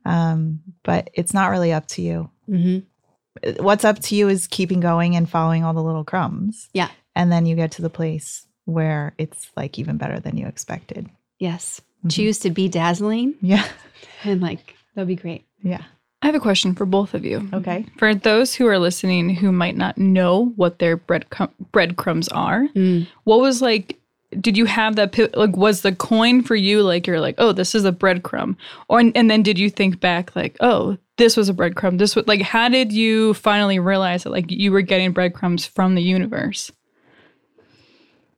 [0.06, 3.64] um, but it's not really up to you Mm-hmm.
[3.64, 6.70] what's up to you is keeping going and following all the little crumbs.
[6.74, 6.90] Yeah.
[7.16, 11.10] And then you get to the place where it's like even better than you expected.
[11.40, 11.80] Yes.
[12.06, 12.12] Mhm.
[12.12, 13.66] Choose to be dazzling Yeah.
[14.24, 15.46] and like that'd be great.
[15.62, 15.84] Yeah.
[16.22, 17.50] I have a question for both of you.
[17.54, 17.86] Okay.
[17.98, 21.26] For those who are listening who might not know what their bread
[21.74, 23.08] breadcrumbs are, Mm.
[23.26, 24.00] what was like
[24.40, 27.76] did you have that like was the coin for you like you're like oh this
[27.76, 28.56] is a breadcrumb
[28.90, 32.26] or and then did you think back like oh this was a breadcrumb this was
[32.26, 36.72] like how did you finally realize that like you were getting breadcrumbs from the universe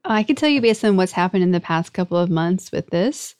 [0.04, 2.88] I can tell you based on what's happened in the past couple of months with
[2.92, 3.36] this,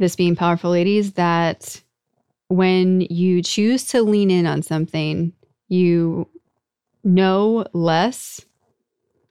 [0.00, 1.80] this being powerful ladies, that
[2.48, 5.32] when you choose to lean in on something,
[5.68, 6.26] you
[7.04, 8.40] know less.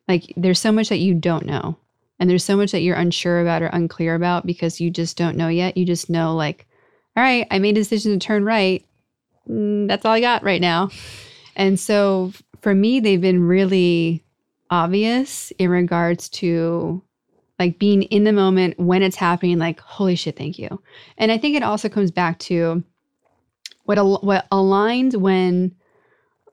[0.07, 1.77] Like there's so much that you don't know.
[2.19, 5.37] And there's so much that you're unsure about or unclear about because you just don't
[5.37, 5.77] know yet.
[5.77, 6.65] You just know, like,
[7.15, 8.85] all right, I made a decision to turn right.
[9.49, 10.89] Mm, that's all I got right now.
[11.55, 14.23] And so for me, they've been really
[14.69, 17.01] obvious in regards to
[17.60, 20.81] like being in the moment when it's happening like holy shit thank you.
[21.18, 22.84] And i think it also comes back to
[23.84, 25.76] what al- what aligned when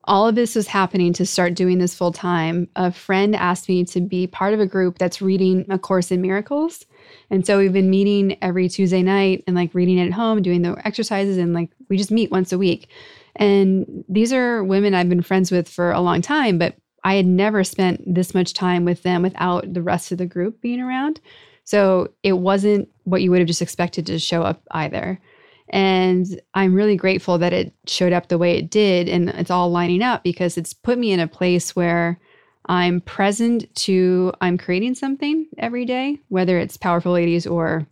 [0.06, 2.68] all of this was happening to start doing this full time.
[2.76, 6.22] A friend asked me to be part of a group that's reading a course in
[6.22, 6.86] miracles.
[7.30, 10.62] And so we've been meeting every tuesday night and like reading it at home doing
[10.62, 12.88] the exercises and like we just meet once a week.
[13.34, 16.74] And these are women i've been friends with for a long time but
[17.06, 20.60] I had never spent this much time with them without the rest of the group
[20.60, 21.20] being around.
[21.62, 25.20] So it wasn't what you would have just expected to show up either.
[25.68, 29.70] And I'm really grateful that it showed up the way it did and it's all
[29.70, 32.18] lining up because it's put me in a place where
[32.66, 37.86] I'm present to I'm creating something every day, whether it's powerful ladies or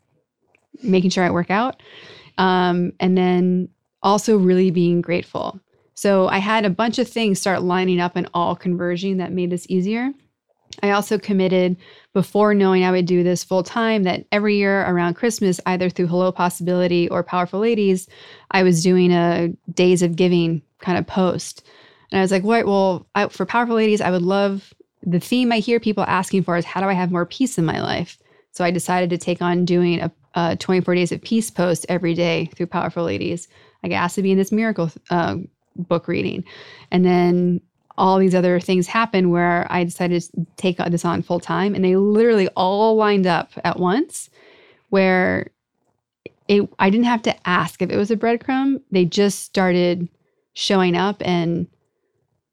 [0.83, 1.81] making sure I work out.
[2.37, 3.69] Um, and then
[4.03, 5.61] also really being grateful.
[5.95, 9.51] So I had a bunch of things start lining up and all converging that made
[9.51, 10.11] this easier.
[10.83, 11.77] I also committed
[12.13, 16.09] before knowing I would do this full time that every year around Christmas, either through
[16.09, 18.09] Hello Possibility or Powerful Ladies,
[18.51, 21.65] I was doing a Days of Giving kind of post.
[22.11, 22.67] And I was like, what?
[22.67, 26.57] Well, I, for Powerful Ladies, I would love the theme I hear people asking for
[26.57, 28.19] is how do I have more peace in my life?
[28.53, 32.15] So I decided to take on doing a, a 24 Days of Peace post every
[32.15, 33.49] day through Powerful Ladies.
[33.83, 35.37] I got asked to be in this miracle uh,
[35.77, 36.45] book reading.
[36.91, 37.61] And then
[37.97, 41.75] all these other things happened where I decided to take this on full time.
[41.75, 44.31] And they literally all lined up at once
[44.91, 45.51] where
[46.49, 48.81] it I didn't have to ask if it was a breadcrumb.
[48.91, 50.09] They just started
[50.55, 51.67] showing up and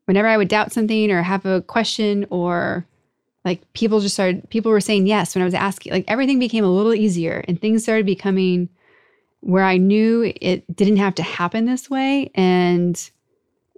[0.06, 2.86] whenever I would doubt something or have a question or
[3.46, 6.64] like people just started people were saying yes when I was asking like everything became
[6.64, 8.70] a little easier and things started becoming
[9.42, 13.10] where I knew it didn't have to happen this way and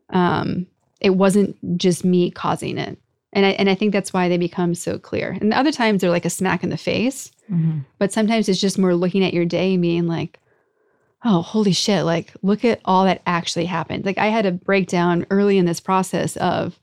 [0.10, 0.68] um
[1.04, 2.98] it wasn't just me causing it.
[3.34, 5.38] And I and I think that's why they become so clear.
[5.40, 7.32] And other times they're like a smack in the face.
[7.52, 7.80] Mm-hmm.
[8.00, 10.40] But sometimes it's just more looking at your day and being like,
[11.26, 14.06] oh, holy shit, like look at all that actually happened.
[14.06, 16.80] Like I had a breakdown early in this process of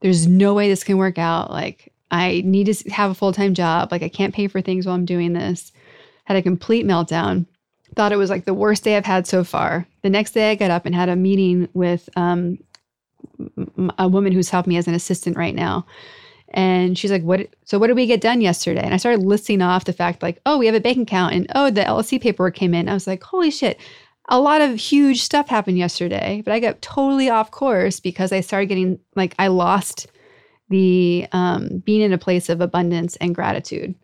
[0.00, 1.50] there's no way this can work out.
[1.50, 3.90] Like I need to have a full-time job.
[3.90, 5.72] Like I can't pay for things while I'm doing this.
[6.24, 7.46] Had a complete meltdown.
[7.96, 9.86] Thought it was like the worst day I've had so far.
[10.02, 12.58] The next day I got up and had a meeting with um,
[13.98, 15.86] a woman who's helped me as an assistant right now.
[16.52, 17.48] And she's like, "What?
[17.64, 20.40] So what did we get done yesterday?" And I started listing off the fact, like,
[20.46, 23.06] "Oh, we have a bank account, and oh, the LLC paperwork came in." I was
[23.06, 23.78] like, "Holy shit!"
[24.28, 28.40] A lot of huge stuff happened yesterday, but I got totally off course because I
[28.40, 30.08] started getting like I lost
[30.68, 33.94] the um, being in a place of abundance and gratitude,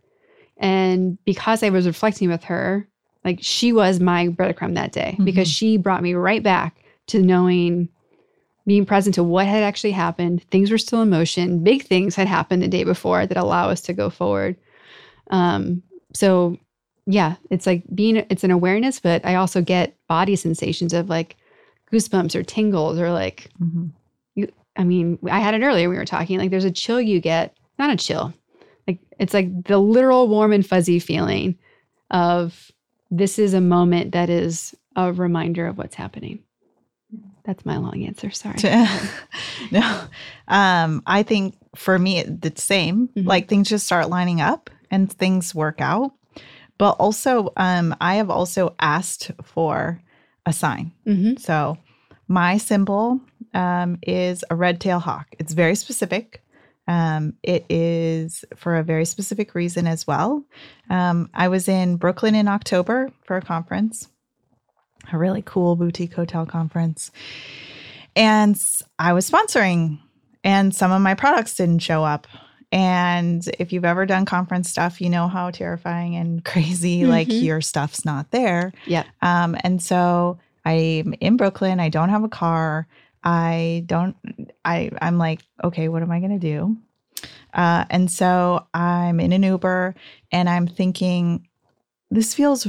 [0.56, 2.88] and because I was reflecting with her,
[3.26, 5.24] like she was my breadcrumb that day mm-hmm.
[5.24, 6.76] because she brought me right back
[7.08, 7.88] to knowing
[8.66, 10.44] being present to what had actually happened.
[10.44, 11.62] Things were still in motion.
[11.62, 14.56] Big things had happened the day before that allow us to go forward.
[15.30, 15.82] Um,
[16.14, 16.56] so
[17.06, 21.36] yeah, it's like being it's an awareness, but I also get body sensations of like
[21.92, 23.86] goosebumps or tingles or like mm-hmm.
[24.36, 27.20] you I mean, I had it earlier we were talking like there's a chill you
[27.20, 28.32] get, not a chill.
[28.86, 31.58] Like it's like the literal warm and fuzzy feeling
[32.12, 32.70] of
[33.10, 36.40] this is a moment that is a reminder of what's happening.
[37.44, 38.30] That's my long answer.
[38.30, 38.56] Sorry.
[39.70, 40.02] no,
[40.48, 43.08] um, I think for me, it's the same.
[43.08, 43.28] Mm-hmm.
[43.28, 46.12] Like things just start lining up and things work out.
[46.78, 50.02] But also, um, I have also asked for
[50.44, 50.92] a sign.
[51.06, 51.36] Mm-hmm.
[51.36, 51.78] So
[52.28, 53.20] my symbol
[53.54, 55.28] um, is a red tail hawk.
[55.38, 56.42] It's very specific.
[56.88, 60.44] Um, it is for a very specific reason as well.
[60.88, 64.08] Um, I was in Brooklyn in October for a conference
[65.12, 67.10] a really cool boutique hotel conference.
[68.14, 68.60] And
[68.98, 69.98] I was sponsoring,
[70.42, 72.26] and some of my products didn't show up.
[72.72, 77.10] And if you've ever done conference stuff, you know how terrifying and crazy mm-hmm.
[77.10, 78.72] like your stuff's not there.
[78.86, 79.04] Yeah.
[79.22, 81.78] Um, and so I'm in Brooklyn.
[81.78, 82.88] I don't have a car.
[83.26, 84.16] I don't.
[84.64, 86.76] I I'm like, okay, what am I gonna do?
[87.52, 89.96] Uh, and so I'm in an Uber,
[90.30, 91.48] and I'm thinking,
[92.10, 92.68] this feels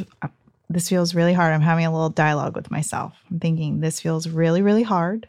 [0.67, 1.53] this feels really hard.
[1.53, 3.13] I'm having a little dialogue with myself.
[3.29, 5.27] I'm thinking, this feels really, really hard.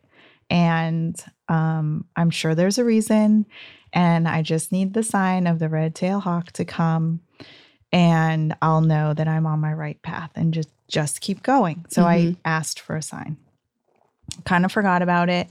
[0.50, 3.46] And um, I'm sure there's a reason.
[3.92, 7.20] And I just need the sign of the red tail hawk to come
[7.92, 11.84] and I'll know that I'm on my right path and just just keep going.
[11.88, 12.32] So mm-hmm.
[12.46, 13.36] I asked for a sign.
[14.44, 15.48] Kind of forgot about it.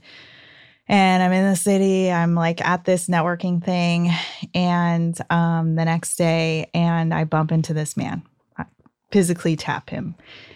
[0.88, 2.10] And I'm in the city.
[2.10, 4.10] I'm like at this networking thing
[4.54, 8.22] and um, the next day and I bump into this man
[8.56, 8.64] I
[9.10, 10.14] physically tap him.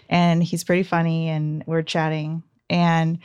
[0.09, 2.43] And he's pretty funny and we're chatting.
[2.71, 3.19] And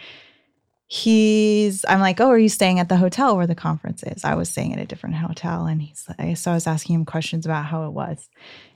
[0.89, 4.23] he's I'm like, Oh, are you staying at the hotel where the conference is?
[4.23, 5.65] I was staying at a different hotel.
[5.65, 8.29] And he's like, so I was asking him questions about how it was.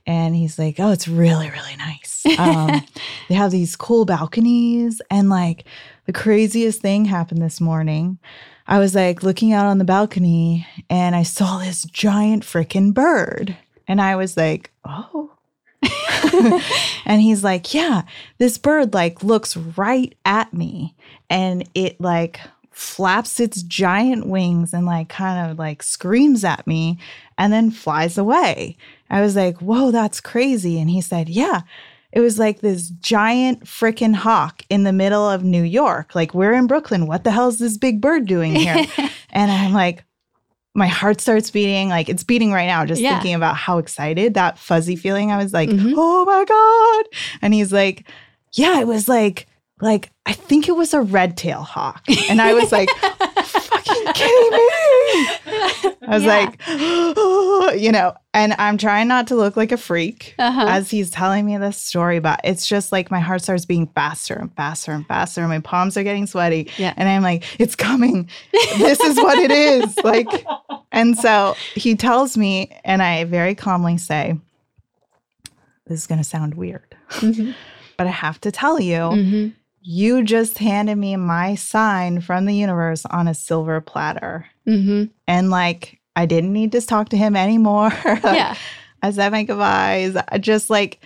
[0.05, 2.23] And he's like, Oh, it's really, really nice.
[2.37, 2.81] Um,
[3.29, 5.01] they have these cool balconies.
[5.09, 5.65] And like
[6.05, 8.19] the craziest thing happened this morning.
[8.67, 13.57] I was like looking out on the balcony and I saw this giant freaking bird.
[13.87, 15.31] And I was like, Oh,
[17.05, 18.03] and he's like, Yeah,
[18.37, 20.95] this bird like looks right at me.
[21.29, 22.39] And it like
[22.71, 26.97] flaps its giant wings and like kind of like screams at me
[27.37, 28.75] and then flies away.
[29.09, 30.79] I was like, whoa, that's crazy.
[30.79, 31.61] And he said, yeah.
[32.11, 36.13] It was like this giant freaking hawk in the middle of New York.
[36.15, 37.07] Like, we're in Brooklyn.
[37.07, 38.85] What the hell is this big bird doing here?
[39.29, 40.03] and I'm like,
[40.73, 41.89] my heart starts beating.
[41.89, 43.15] Like, it's beating right now, just Yeah.
[43.15, 45.31] thinking about how excited that fuzzy feeling.
[45.31, 45.93] I was like, Mhm.
[45.95, 47.39] oh my God.
[47.41, 48.07] And he's like,
[48.53, 49.47] yeah, it was like,
[49.81, 52.03] like, I think it was a red tail hawk.
[52.29, 54.69] And I was like, fucking kidding me.
[55.13, 56.49] I was Yeah.
[57.69, 60.65] like, you know, and I'm trying not to look like a freak Uh-huh.
[60.69, 64.33] as he's telling me this story, but it's just like my heart starts beating faster
[64.35, 65.41] and faster and faster.
[65.41, 66.69] And my palms are getting sweaty.
[66.77, 66.93] Yeah.
[66.97, 68.29] And I'm like, it's coming.
[68.77, 69.95] This is what it is.
[70.03, 70.45] Like,
[70.91, 74.37] and so he tells me, and I very calmly say,
[75.87, 77.53] This is going to sound weird, Mhm.
[77.97, 79.53] but I have to tell you, Mhm.
[79.81, 84.45] You just handed me my sign from the universe on a silver platter.
[84.67, 85.09] Mhm.
[85.27, 87.91] And like, I didn't need to talk to him anymore.
[88.05, 88.55] Yeah.
[89.01, 90.15] I said my goodbyes.
[90.27, 90.99] I just like,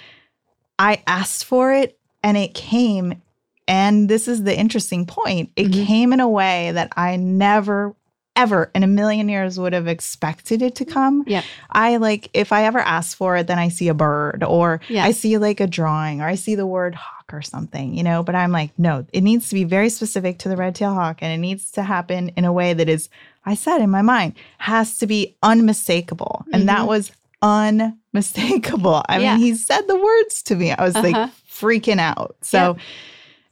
[0.78, 3.22] I asked for it and it came.
[3.68, 5.86] And this is the interesting point it Mhm.
[5.88, 7.96] came in a way that I never,
[8.36, 11.24] ever in a million years would have expected it to come.
[11.26, 11.42] Yeah.
[11.72, 15.06] I like, if I ever ask for it, then I see a bird or Yeah.
[15.06, 18.24] I see like a drawing or I see the word hawk or something, you know?
[18.24, 21.20] But I'm like, no, it needs to be very specific to the red tail hawk
[21.22, 23.08] and it needs to happen in a way that is,
[23.46, 26.46] I said in my mind, has to be unmistakable.
[26.52, 26.88] And that Mhm.
[26.88, 29.04] was unmistakable.
[29.08, 29.36] I Yeah.
[29.38, 30.72] mean, he said the words to me.
[30.72, 31.08] I was Uh-huh.
[31.12, 32.36] like freaking out.
[32.42, 32.76] So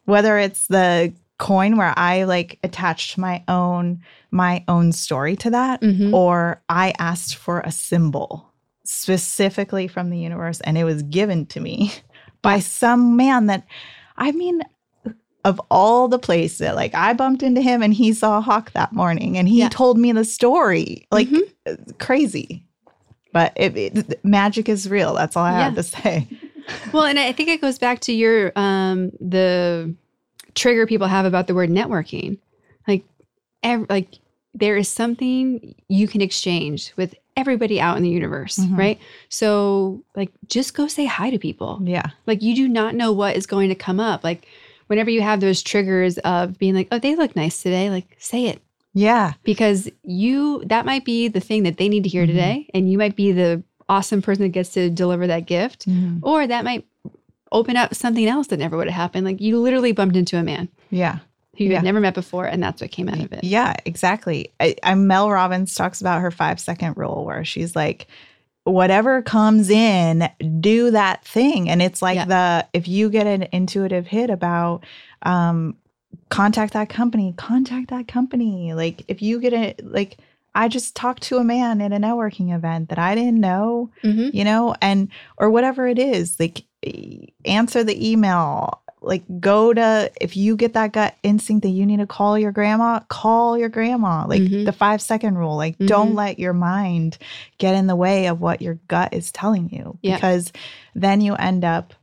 [0.06, 4.02] whether it's the coin where I like attached my own
[4.32, 6.14] my own story to that Mhm.
[6.14, 8.52] or I asked for a symbol
[8.86, 11.92] specifically from the universe and it was given to me
[12.42, 13.66] by some man that
[14.18, 14.62] I mean
[15.46, 18.94] of all the places like I bumped into him and he saw a hawk that
[18.94, 19.70] morning and he Yeah.
[19.70, 21.98] told me the story like Mhm.
[22.00, 22.64] crazy
[23.34, 26.28] but it, it- magic is real that's all I have to say
[26.94, 29.94] Well, and I think it goes back to your um the
[30.56, 32.38] trigger people have about the word networking.
[32.88, 33.04] Like
[33.64, 34.20] ev- like
[34.54, 38.78] there is something you can exchange with everybody out in the universe, Mhm.
[38.78, 39.00] right?
[39.30, 41.80] So like just go say hi to people.
[41.84, 44.24] yeah Like you do not know what is going to come up.
[44.24, 44.48] Like
[44.88, 48.46] whenever you have those triggers of being like, "Oh, they look nice today." Like say
[48.48, 48.62] it
[48.96, 52.28] yeah because you that might be the thing that they need to hear Mhm.
[52.28, 55.88] today and you might be the awesome person that gets to deliver that gift
[56.22, 56.86] or that might
[57.54, 59.26] open up something else that never would have happened.
[59.26, 61.20] Like you literally bumped into a man yeah
[61.58, 61.78] who you Yeah.
[61.78, 63.44] had never met before, and that's what came out of it.
[63.44, 64.52] Yeah, exactly.
[64.60, 68.08] I, I Mel Robbins talks about her five second rule where she's like,
[68.64, 71.70] whatever comes in, do that thing.
[71.70, 72.26] And it's like Yeah.
[72.26, 74.84] the if you get an intuitive hit about
[75.22, 75.76] um
[76.30, 78.74] contact that company, contact that company.
[78.74, 80.18] Like if you get a like
[80.56, 84.30] I just talked to a man at a networking event that I didn't know, hmm
[84.34, 86.64] you know, and or whatever it is, like
[87.46, 88.80] answer the email.
[89.02, 92.54] Like go to if you get that gut instinct that you need to call your
[92.54, 94.26] grandma, call your grandma.
[94.28, 94.66] Like Mhm.
[94.66, 95.58] the five second rule.
[95.58, 96.16] Like don't Mhm.
[96.16, 97.18] let your mind
[97.58, 99.98] get in the way of what your gut is telling you.
[100.02, 100.16] Yeah.
[100.16, 100.54] Because
[100.96, 101.94] then you end up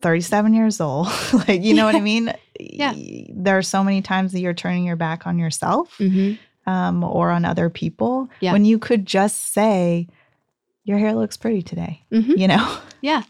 [0.00, 1.06] 37 years old.
[1.48, 2.32] like you know what I mean?
[2.58, 2.94] Yeah.
[2.96, 6.34] There are so many times that you're turning your back on yourself hmm
[6.64, 8.52] um, or on other people Yeah.
[8.52, 10.06] when you could just say,
[10.84, 12.78] Your hair looks pretty today, hmm you know?
[13.02, 13.22] Yeah.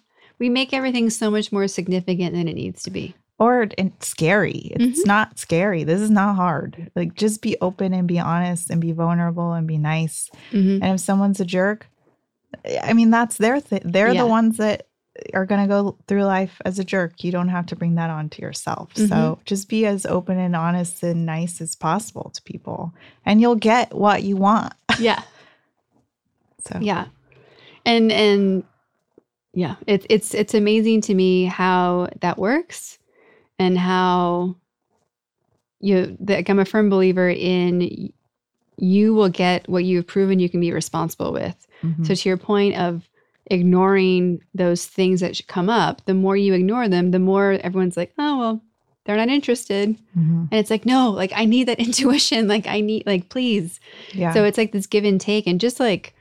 [0.43, 3.15] We make everything so much more significant than it needs to be.
[3.39, 4.71] or it's scary.
[4.75, 5.09] It's Mm-hmm.
[5.09, 5.85] not scary.
[5.85, 6.91] This is not hard.
[6.95, 10.31] Like, just be open and be honest and be vulnerable and be nice.
[10.51, 11.81] hmm And if someone's a jerk,
[12.89, 13.83] I mean, that's their thing.
[13.85, 14.23] They're Yeah.
[14.23, 14.87] the ones that
[15.35, 17.23] are going to go through life as a jerk.
[17.25, 18.95] You don't have to bring that on to yourself.
[18.95, 19.09] Mm-hmm.
[19.09, 22.93] So just be as open and honest and nice as possible to people,
[23.27, 24.73] and you'll get what you want.
[24.99, 25.23] Yeah.
[26.65, 27.07] So, Yeah.
[27.85, 28.63] And and
[29.55, 32.99] yeah, it's it's it's amazing to me how that works
[33.59, 34.57] and how
[35.81, 38.13] you like I'm a firm believer in
[38.79, 41.67] you will get what you've proven you can be responsible with.
[41.85, 42.07] mhm.
[42.07, 43.09] So to your point of
[43.47, 47.97] ignoring those things that should come up, the more you ignore them, the more everyone's
[47.97, 48.63] like, "Oh, well,
[49.05, 50.49] they're not interested." Mhm.
[50.51, 52.49] And it's like, "No, like I need that intuition.
[52.49, 53.81] Like I need like please."
[54.13, 54.33] yeah.
[54.33, 55.47] So it's like this give and take.
[55.47, 56.15] And just like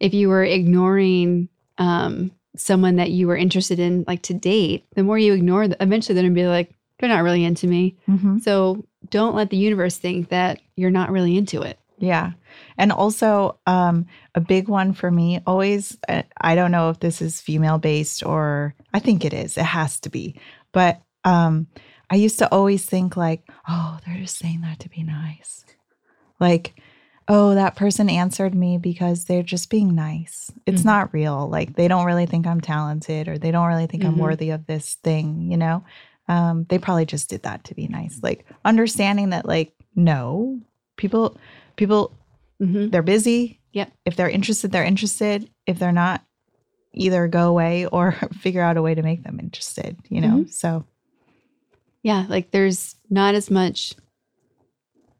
[0.00, 1.48] if you were ignoring
[1.78, 5.76] um, someone that you were interested in, like to date, the more you ignore them,
[5.80, 7.96] eventually they're to be like, they're not really into me.
[8.08, 8.42] Mhm.
[8.42, 11.78] So don't let the universe think that you're not really into it.
[11.98, 12.32] Yeah.
[12.76, 17.22] And also, um, a big one for me always, uh, I don't know if this
[17.22, 20.36] is female based or I think it is, it has to be.
[20.72, 21.68] But um,
[22.10, 25.64] I used to always think like, oh, they're just saying that to be nice.
[26.40, 26.74] Like,
[27.34, 30.52] oh, that person answered me because they're just being nice.
[30.66, 30.84] It's Mhm.
[30.84, 31.48] not real.
[31.48, 34.20] Like they don't really think I'm talented or they don't really think I'm Mhm.
[34.20, 35.82] worthy of this thing, you know?
[36.28, 38.20] Um, they probably just did that to be nice.
[38.22, 40.60] Like understanding that like, no,
[40.98, 41.38] people
[41.76, 42.12] people
[42.58, 43.60] hmm they're busy.
[43.72, 43.90] Yep.
[44.04, 45.48] If they're interested, they're interested.
[45.66, 46.22] If they're not,
[46.92, 50.44] either go away or figure out a way to make them interested, you know?
[50.50, 50.84] So
[52.02, 53.94] Yeah, like there's not as much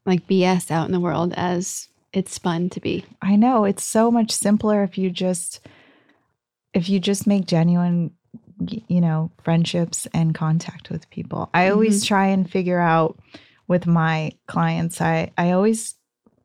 [0.05, 3.05] like BS out in the world as it's fun to be.
[3.21, 5.61] I know it's so much simpler if you just
[6.75, 8.13] if you just make genuine
[8.89, 11.51] you know friendships and contact with people.
[11.53, 13.19] I always try and figure out
[13.69, 15.95] with my clients I I always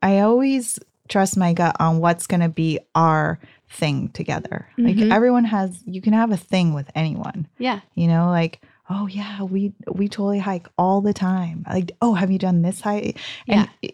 [0.02, 0.78] I always
[1.08, 3.38] trust my gut on what's going to be our
[3.70, 4.68] thing together.
[4.78, 4.86] Mhm.
[4.86, 7.46] Like everyone has you can have a thing with anyone.
[7.58, 7.80] Yeah.
[7.94, 11.64] You know like oh yeah, we we totally hike all the time.
[11.68, 13.18] Like oh, have you done this hike?
[13.46, 13.90] And i-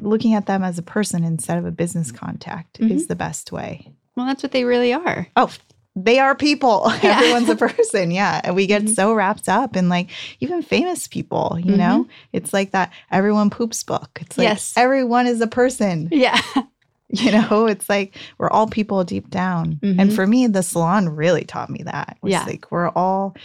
[0.00, 2.90] looking at them as a person instead of a business contact Mhm.
[2.92, 3.90] is the best way.
[4.16, 5.26] Well, that's what they really are.
[5.36, 5.50] Oh,
[5.94, 6.90] they are people.
[7.02, 7.16] Yeah.
[7.18, 8.10] Everyone's a person.
[8.10, 8.40] Yeah.
[8.44, 8.94] And we get Mhm.
[8.94, 10.10] so wrapped up in like
[10.40, 12.06] even famous people, you know?
[12.32, 14.18] It's like that everyone poops book.
[14.20, 14.74] It's like Yes.
[14.76, 16.08] everyone is a person.
[16.12, 16.40] Yeah.
[17.08, 19.78] You know, it's like we're all people deep down.
[19.80, 22.18] And for me, the salon really taught me that.
[22.24, 22.42] It's Yeah.
[22.44, 23.36] like we're all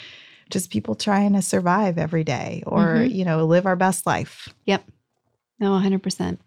[0.51, 3.13] just people trying to survive every day or, Mhm.
[3.13, 4.49] you know, live our best life.
[4.65, 4.83] Yep.
[5.59, 6.39] No, 100%.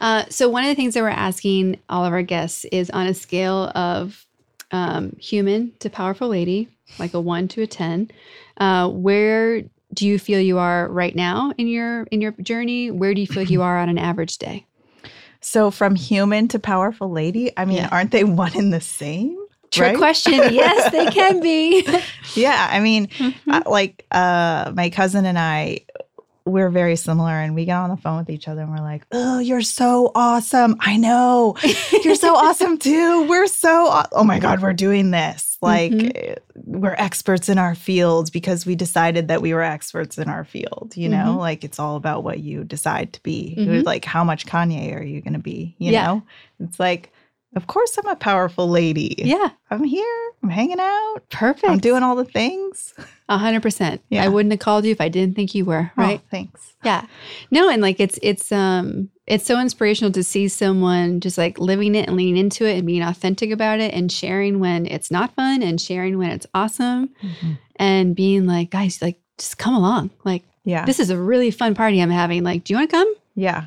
[0.00, 3.06] Uh, so, one of the things that we're asking all of our guests is on
[3.06, 4.26] a scale of
[4.70, 6.68] um, human to powerful lady,
[6.98, 8.10] like a one to a 10,
[8.58, 9.62] uh, where
[9.92, 13.26] do you feel you are right now in your in your journey where do you
[13.26, 14.64] feel you are on an average day
[15.42, 17.88] So from human to powerful lady, I mean, Yeah.
[17.92, 19.36] aren't they one and the same?
[19.72, 19.96] Trick Right?
[19.98, 21.84] question yes they can be
[22.34, 23.68] Yeah, I mean, Mm-hmm.
[23.68, 25.80] like uh my cousin and I
[26.44, 29.04] we're very similar and we get on the phone with each other and we're like,
[29.12, 30.74] "Oh, you're so awesome.
[30.80, 31.56] I know.
[32.02, 33.28] You're so awesome too.
[33.28, 35.56] We're so aw- Oh my god, we're doing this.
[35.62, 36.32] Like Mhm.
[36.32, 40.44] uh, we're experts in our fields because we decided that we were experts in our
[40.44, 41.36] field, you know?
[41.36, 41.38] Mhm.
[41.38, 43.54] Like it's all about what you decide to be.
[43.56, 43.84] Mhm.
[43.84, 46.06] Like how much Kanye are you going to be, you Yeah.
[46.06, 46.22] know?
[46.58, 47.12] It's like
[47.54, 49.14] of course I'm a powerful lady.
[49.18, 50.30] yeah I'm here.
[50.42, 51.16] I'm hanging out.
[51.30, 52.94] perfect I'm doing all the things.
[53.28, 54.24] A hundred percent Yeah.
[54.24, 56.74] i wouldn't have called you if i didn't think you were right Oh, thanks.
[56.84, 57.06] Yeah.
[57.50, 61.94] No, and like it's it's um it's so inspirational to see someone just like living
[61.94, 65.32] it and leaning into it and being authentic about it and sharing when it's not
[65.36, 67.10] fun and sharing when it's awesome
[67.76, 70.10] and being like, guys, like just come along.
[70.24, 70.84] Like Yeah.
[70.84, 72.42] this is a really fun party I'm having.
[72.42, 73.14] Like, do you want to come?
[73.36, 73.66] yeah.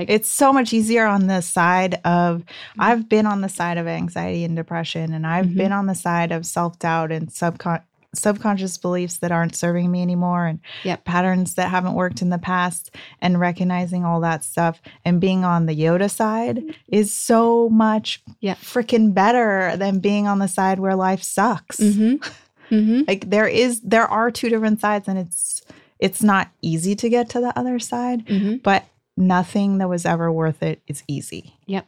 [0.00, 2.42] Like- it's so much easier on the side of
[2.78, 5.56] I've been on the side of anxiety and depression and I've Mhm.
[5.56, 7.82] been on the side of self-doubt and subcon
[8.12, 11.04] subconscious beliefs that aren't serving me anymore and Yep.
[11.04, 12.90] patterns that haven't worked in the past
[13.22, 18.54] and recognizing all that stuff and being on the Yoda side is so much Yeah.
[18.56, 21.76] freaking better than being on the side where life sucks.
[21.76, 22.74] Mm-hmm.
[22.74, 23.02] Mm-hmm.
[23.08, 25.62] like there is there are two different sides and it's
[26.00, 28.56] it's not easy to get to the other side Mm-hmm.
[28.64, 28.84] but
[29.20, 31.86] nothing that was ever worth it is easy Yep.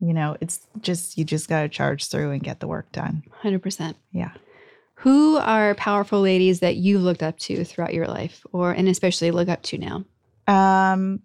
[0.00, 3.22] you know it's just you just got to charge through and get the work done
[3.40, 3.96] Hundred percent.
[4.10, 4.32] yeah
[4.96, 9.30] Who are powerful ladies that you've looked up to throughout your life, or and especially
[9.30, 10.04] look up to now?
[10.48, 11.20] um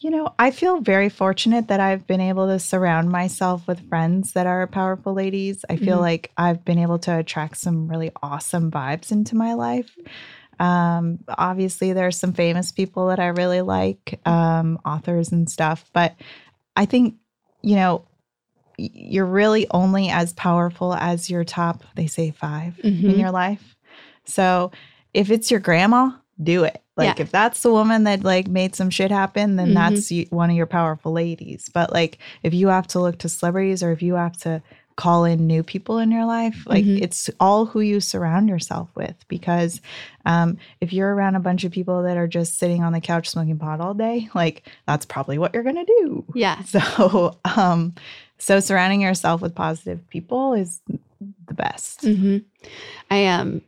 [0.00, 4.32] you know i feel very fortunate that i've been able to surround myself with friends
[4.34, 6.02] that are powerful ladies i feel Mhm.
[6.02, 9.96] like i've been able to attract some really awesome vibes into my life
[10.60, 16.14] um obviously there's some famous people that i really like um authors and stuff but
[16.76, 17.14] i think
[17.62, 18.04] you know
[18.76, 23.18] you're really only as powerful as your top they say 5 in Mhm.
[23.18, 23.76] your life
[24.24, 24.72] so
[25.12, 26.10] if it's your grandma
[26.42, 27.22] do it like Yeah.
[27.22, 29.74] if that's the woman that like made some shit happen then Mhm.
[29.74, 33.82] that's one of your powerful ladies but like if you have to look to celebrities
[33.82, 34.60] or if you have to
[34.96, 37.02] call in new people in your life like Mhm.
[37.02, 39.80] it's all who you surround yourself with because
[40.24, 43.28] um, if you're around a bunch of people that are just sitting on the couch
[43.28, 46.62] smoking pot all day like that's probably what you're gonna do Yeah.
[46.64, 47.94] so um
[48.38, 50.80] so surrounding yourself with positive people is
[51.46, 52.38] the best hmm
[53.10, 53.62] I um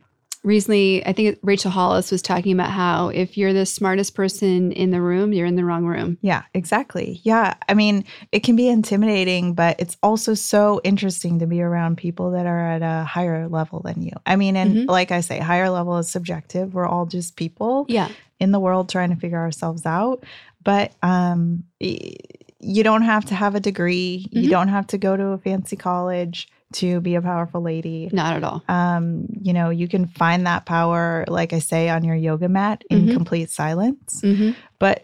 [0.47, 4.91] recently I think Rachel Hollis was talking about how if you're the smartest person in
[4.91, 6.17] the room, you're in the wrong room.
[6.21, 7.19] Yeah, exactly.
[7.23, 7.53] Yeah.
[7.69, 12.31] I mean, it can be intimidating, but it's also so interesting to be around people
[12.31, 14.13] that are at a higher level than you.
[14.25, 14.87] I mean, and Mhm.
[14.87, 16.73] like I say, higher level is subjective.
[16.73, 18.07] We're all just people Yeah.
[18.39, 20.23] in the world trying to figure ourselves out.
[20.63, 24.27] But um you don't have to have a degree.
[24.31, 24.51] You Mhm.
[24.51, 26.47] don't have to go to a fancy college.
[26.73, 28.09] To be a powerful lady.
[28.11, 28.63] Not at all.
[28.67, 32.83] Um, you know, you can find that power, like I say, on your yoga mat
[32.89, 33.13] in Mhm.
[33.13, 34.21] complete silence.
[34.21, 35.03] hmm But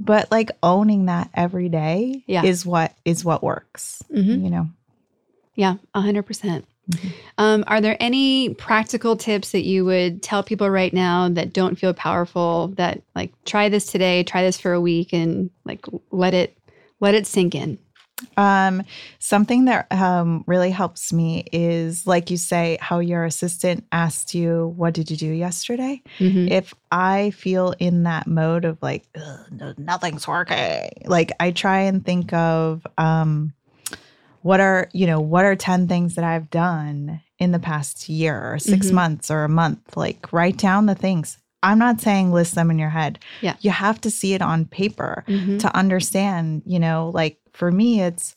[0.00, 2.44] but like owning that every day Yeah.
[2.44, 4.02] is what is what works.
[4.12, 4.68] hmm You know.
[5.54, 6.64] Yeah, a 100%.
[6.90, 7.12] Mhm.
[7.38, 11.78] Um, are there any practical tips that you would tell people right now that don't
[11.78, 16.34] feel powerful that like try this today, try this for a week and like let
[16.34, 16.56] it
[17.00, 17.78] let it sink in?
[18.36, 18.82] Um,
[19.18, 24.72] something that um, really helps me is, like you say, how your assistant asked you,
[24.76, 26.50] "What did you do yesterday?" Mhm.
[26.50, 29.04] If I feel in that mode of like,
[29.50, 33.52] no, nothing's working, like I try and think of um,
[34.42, 38.52] what are you know what are ten things that I've done in the past year
[38.54, 38.92] or 6 Mhm.
[38.92, 39.96] months or a month.
[39.96, 41.38] Like write down the things.
[41.64, 43.18] I'm not saying list them in your head.
[43.40, 43.54] Yeah.
[43.60, 45.58] you have to see it on paper Mhm.
[45.60, 48.34] to understand, you know, like for me, it's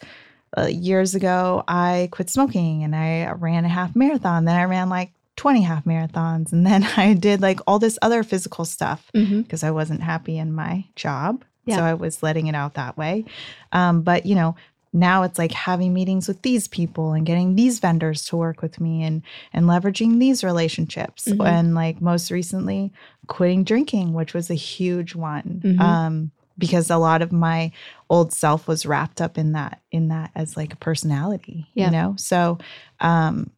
[0.58, 4.46] uh, years ago, I quit smoking and I ran a half marathon.
[4.46, 6.54] Then I ran like 20 half marathons.
[6.54, 10.54] And then I did like all this other physical stuff because I wasn't happy in
[10.54, 11.44] my job.
[11.66, 11.78] Yeah.
[11.78, 13.26] So I was letting it out that way.
[13.74, 14.56] Um, but, you know,
[14.94, 18.80] now it's like having meetings with these people and getting these vendors to work with
[18.80, 21.46] me and and leveraging these relationships Mhm.
[21.46, 22.94] and like most recently
[23.28, 25.80] quitting drinking which was a huge one Mhm.
[25.82, 27.72] um because a lot of my
[28.10, 31.86] old self was wrapped up in that in that as like a personality Yeah.
[31.86, 32.58] you know so
[33.00, 33.50] um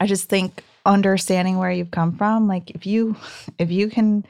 [0.00, 3.16] i just think understanding where you've come from like if you
[3.58, 4.24] if you can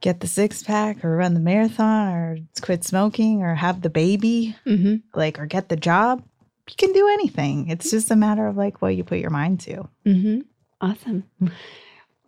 [0.00, 4.54] get the six pack or run the marathon or quit smoking or have the baby
[4.66, 5.02] Mhm.
[5.14, 6.22] like or get the job
[6.68, 9.60] you can do anything it's just a matter of like what you put your mind
[9.60, 10.44] to Mhm.
[10.80, 11.24] Awesome.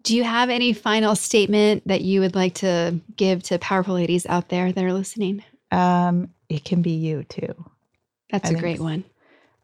[0.03, 4.27] Do you have any final statement that you would like to give to powerful ladies
[4.27, 5.43] out there that are listening?
[5.73, 7.55] um it can be you too
[8.33, 9.05] That's I a great one.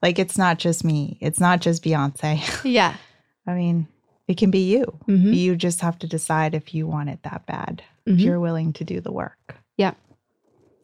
[0.03, 2.95] like it's not just me it's not just beyonce Yeah.
[3.45, 3.89] i mean
[4.29, 5.35] it can be you Mhm.
[5.35, 8.15] you just have to decide if you want it that bad Mhm.
[8.15, 9.95] if you're willing to do the work Yeah.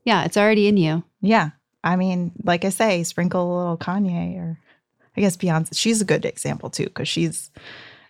[0.05, 1.05] Yeah, it's already in you.
[1.21, 1.51] yeah
[1.85, 4.59] i mean like i say sprinkle a little kanye or
[5.17, 7.53] i guess beyonce she's a good example too because she's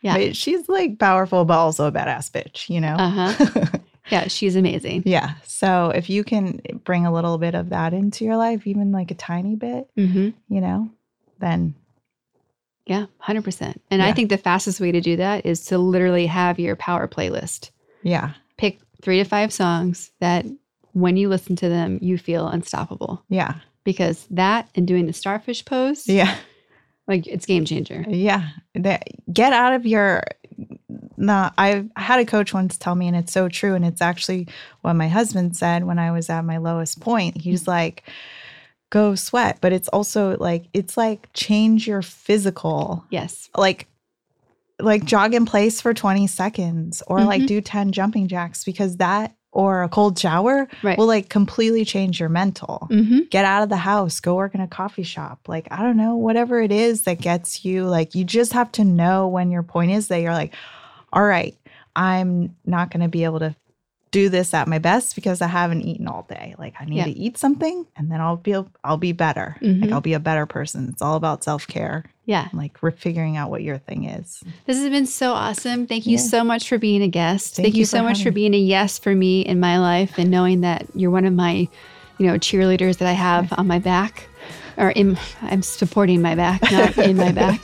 [0.02, 0.16] Yeah.
[0.18, 3.66] but she's like powerful but also a badass bitch you know Uh-huh.
[4.10, 5.04] Yeah, she's amazing.
[5.06, 8.92] yeah so if you can bring a little bit of that into your life even
[8.92, 10.90] like a tiny bit hmm you know
[11.38, 11.74] then
[12.86, 13.76] Yeah, 100%.
[13.90, 17.06] And I think the fastest way to do that is to literally have your power
[17.08, 17.70] playlist.
[18.02, 20.44] yeah Pick three to five songs that
[20.92, 23.24] when you listen to them, you feel unstoppable.
[23.28, 23.54] yeah
[23.84, 26.36] Because that and doing the starfish pose, yeah
[27.08, 28.04] like it's game changer.
[28.08, 28.48] Yeah.
[28.74, 30.22] That, get out of your.
[31.16, 33.74] No, I had a coach once tell me, and it's so true.
[33.74, 34.48] And it's actually
[34.82, 37.40] what my husband said when I was at my lowest point.
[37.40, 38.02] He's like,
[38.90, 39.58] go sweat.
[39.60, 43.48] But it's also like, it's like change your physical, Yes.
[43.56, 43.86] like,
[44.80, 47.46] like jog in place for 20 seconds or like Mhm.
[47.46, 50.98] do 10 jumping jacks because that or a cold shower Right.
[50.98, 54.60] will like completely change your mental hmm get out of the house, go work in
[54.60, 55.40] a coffee shop.
[55.48, 58.84] Like, I don't know, whatever it is that gets you, like, you just have to
[58.84, 60.54] know when your point is that you're like,
[61.14, 61.56] all right,
[61.96, 63.56] I'm not going to be able to
[64.12, 66.54] do this at my best because I haven't eaten all day.
[66.58, 67.04] Like, I need Yeah.
[67.06, 69.56] to eat something and then I'll be, I'll be better.
[69.60, 69.82] Mhm.
[69.82, 70.88] Like, I'll be a better person.
[70.90, 72.48] It's all about self care, Yeah.
[72.52, 74.44] like, we're figuring out what your thing is.
[74.66, 75.86] This has been so awesome.
[75.86, 76.22] Thank you Yeah.
[76.22, 77.56] so much for being a guest.
[77.56, 80.18] Thank Thank, you you so much for being a yes for me in my life
[80.18, 81.66] and knowing that you're one of my,
[82.18, 84.28] you know, cheerleaders that I have on my back
[84.76, 87.60] or in I'm supporting my back, not in my back.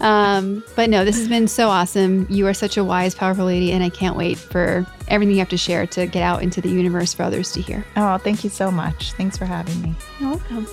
[0.00, 2.26] Um, but no, this has been so awesome.
[2.28, 5.48] You are such a wise, powerful lady, and I can't wait for everything you have
[5.50, 7.84] to share to get out into the universe for others to hear.
[7.96, 9.12] Oh, thank you so much.
[9.12, 9.94] Thanks for having me.
[10.20, 10.66] You're welcome.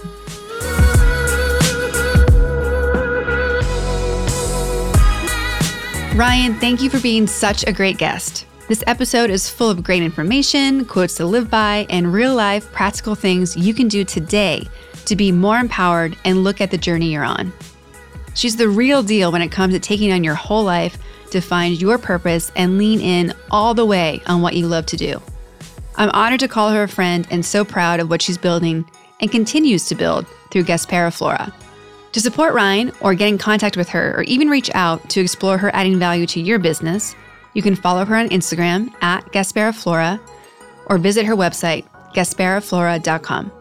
[6.15, 8.45] Ryan, thank you for being such a great guest.
[8.67, 13.15] This episode is full of great information, quotes to live by, and real life practical
[13.15, 14.67] things you can do today
[15.05, 17.53] to be more empowered and look at the journey you're on.
[18.35, 20.97] She's the real deal when it comes to taking on your whole life
[21.31, 24.97] to find your purpose and lean in all the way on what you love to
[24.97, 25.21] do.
[25.95, 28.85] I'm honored to call her a friend and so proud of what she's building
[29.19, 31.53] and continues to build through Gaspera Flora.
[32.13, 35.57] To support Ryan or get in contact with her or even reach out to explore
[35.57, 37.15] her adding value to your business,
[37.53, 40.19] you can follow her on Instagram at Gaspera Flora
[40.87, 43.51] or visit her website, gasperaflora.com.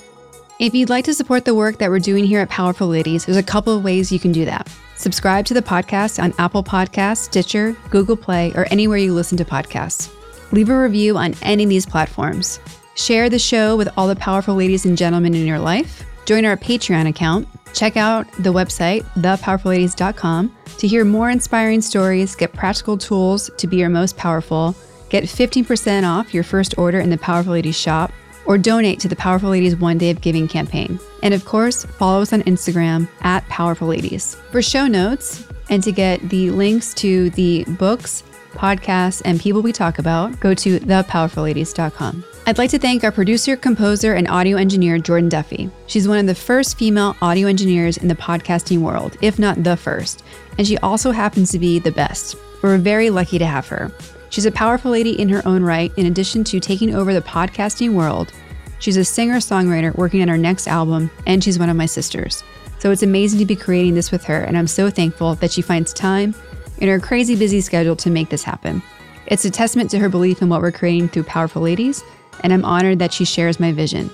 [0.62, 3.36] If you'd like to support the work that we're doing here at Powerful Ladies, there's
[3.36, 4.72] a couple of ways you can do that.
[4.94, 9.44] Subscribe to the podcast on Apple Podcasts, Stitcher, Google Play, or anywhere you listen to
[9.44, 10.14] podcasts.
[10.52, 12.60] Leave a review on any of these platforms.
[12.94, 16.04] Share the show with all the powerful ladies and gentlemen in your life.
[16.26, 17.48] Join our Patreon account.
[17.74, 23.78] Check out the website, thepowerfulladies.com, to hear more inspiring stories, get practical tools to be
[23.78, 24.76] your most powerful,
[25.08, 28.12] get 15% off your first order in the Powerful Ladies shop,
[28.46, 30.98] or donate to the Powerful Ladies One Day of Giving campaign.
[31.22, 34.34] And of course, follow us on Instagram at Powerful Ladies.
[34.50, 39.72] For show notes and to get the links to the books, podcasts, and people we
[39.72, 42.24] talk about, go to thepowerfulladies.com.
[42.44, 45.70] I'd like to thank our producer, composer, and audio engineer, Jordan Duffy.
[45.86, 49.76] She's one of the first female audio engineers in the podcasting world, if not the
[49.76, 50.24] first,
[50.58, 52.36] and she also happens to be the best.
[52.60, 53.92] We're very lucky to have her.
[54.32, 57.94] She's a powerful lady in her own right, in addition to taking over the podcasting
[57.94, 58.32] world.
[58.80, 62.42] She's a singer songwriter working on her next album, and she's one of my sisters.
[62.80, 65.62] So it's amazing to be creating this with her, and I'm so thankful that she
[65.62, 66.34] finds time
[66.78, 68.82] in her crazy busy schedule to make this happen.
[69.26, 72.02] It's a testament to her belief in what we're creating through Powerful Ladies
[72.42, 74.10] and I'm honored that she shares my vision.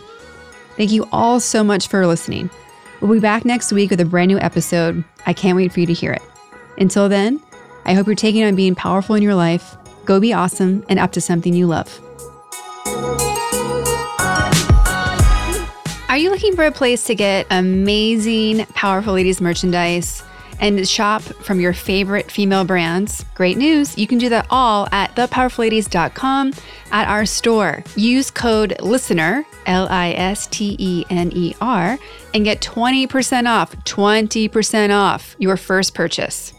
[0.76, 2.50] Thank you all so much for listening.
[3.00, 5.04] We'll be back next week with a brand new episode.
[5.26, 6.22] I can't wait for you to hear it.
[6.78, 7.40] Until then,
[7.84, 9.76] I hope you're taking on being powerful in your life.
[10.08, 12.00] Go be awesome and up to something you love.
[16.08, 20.24] Are you looking for a place to get amazing Powerful Ladies merchandise?
[20.60, 23.96] and shop from your favorite female brands, great news.
[23.96, 26.52] You can do that all at thepowerfulladies.com
[26.90, 27.84] at our store.
[27.94, 31.96] Use code LISTENER, L I S T E N E R,
[32.34, 36.52] and get 20% off, 20% off your first purchase.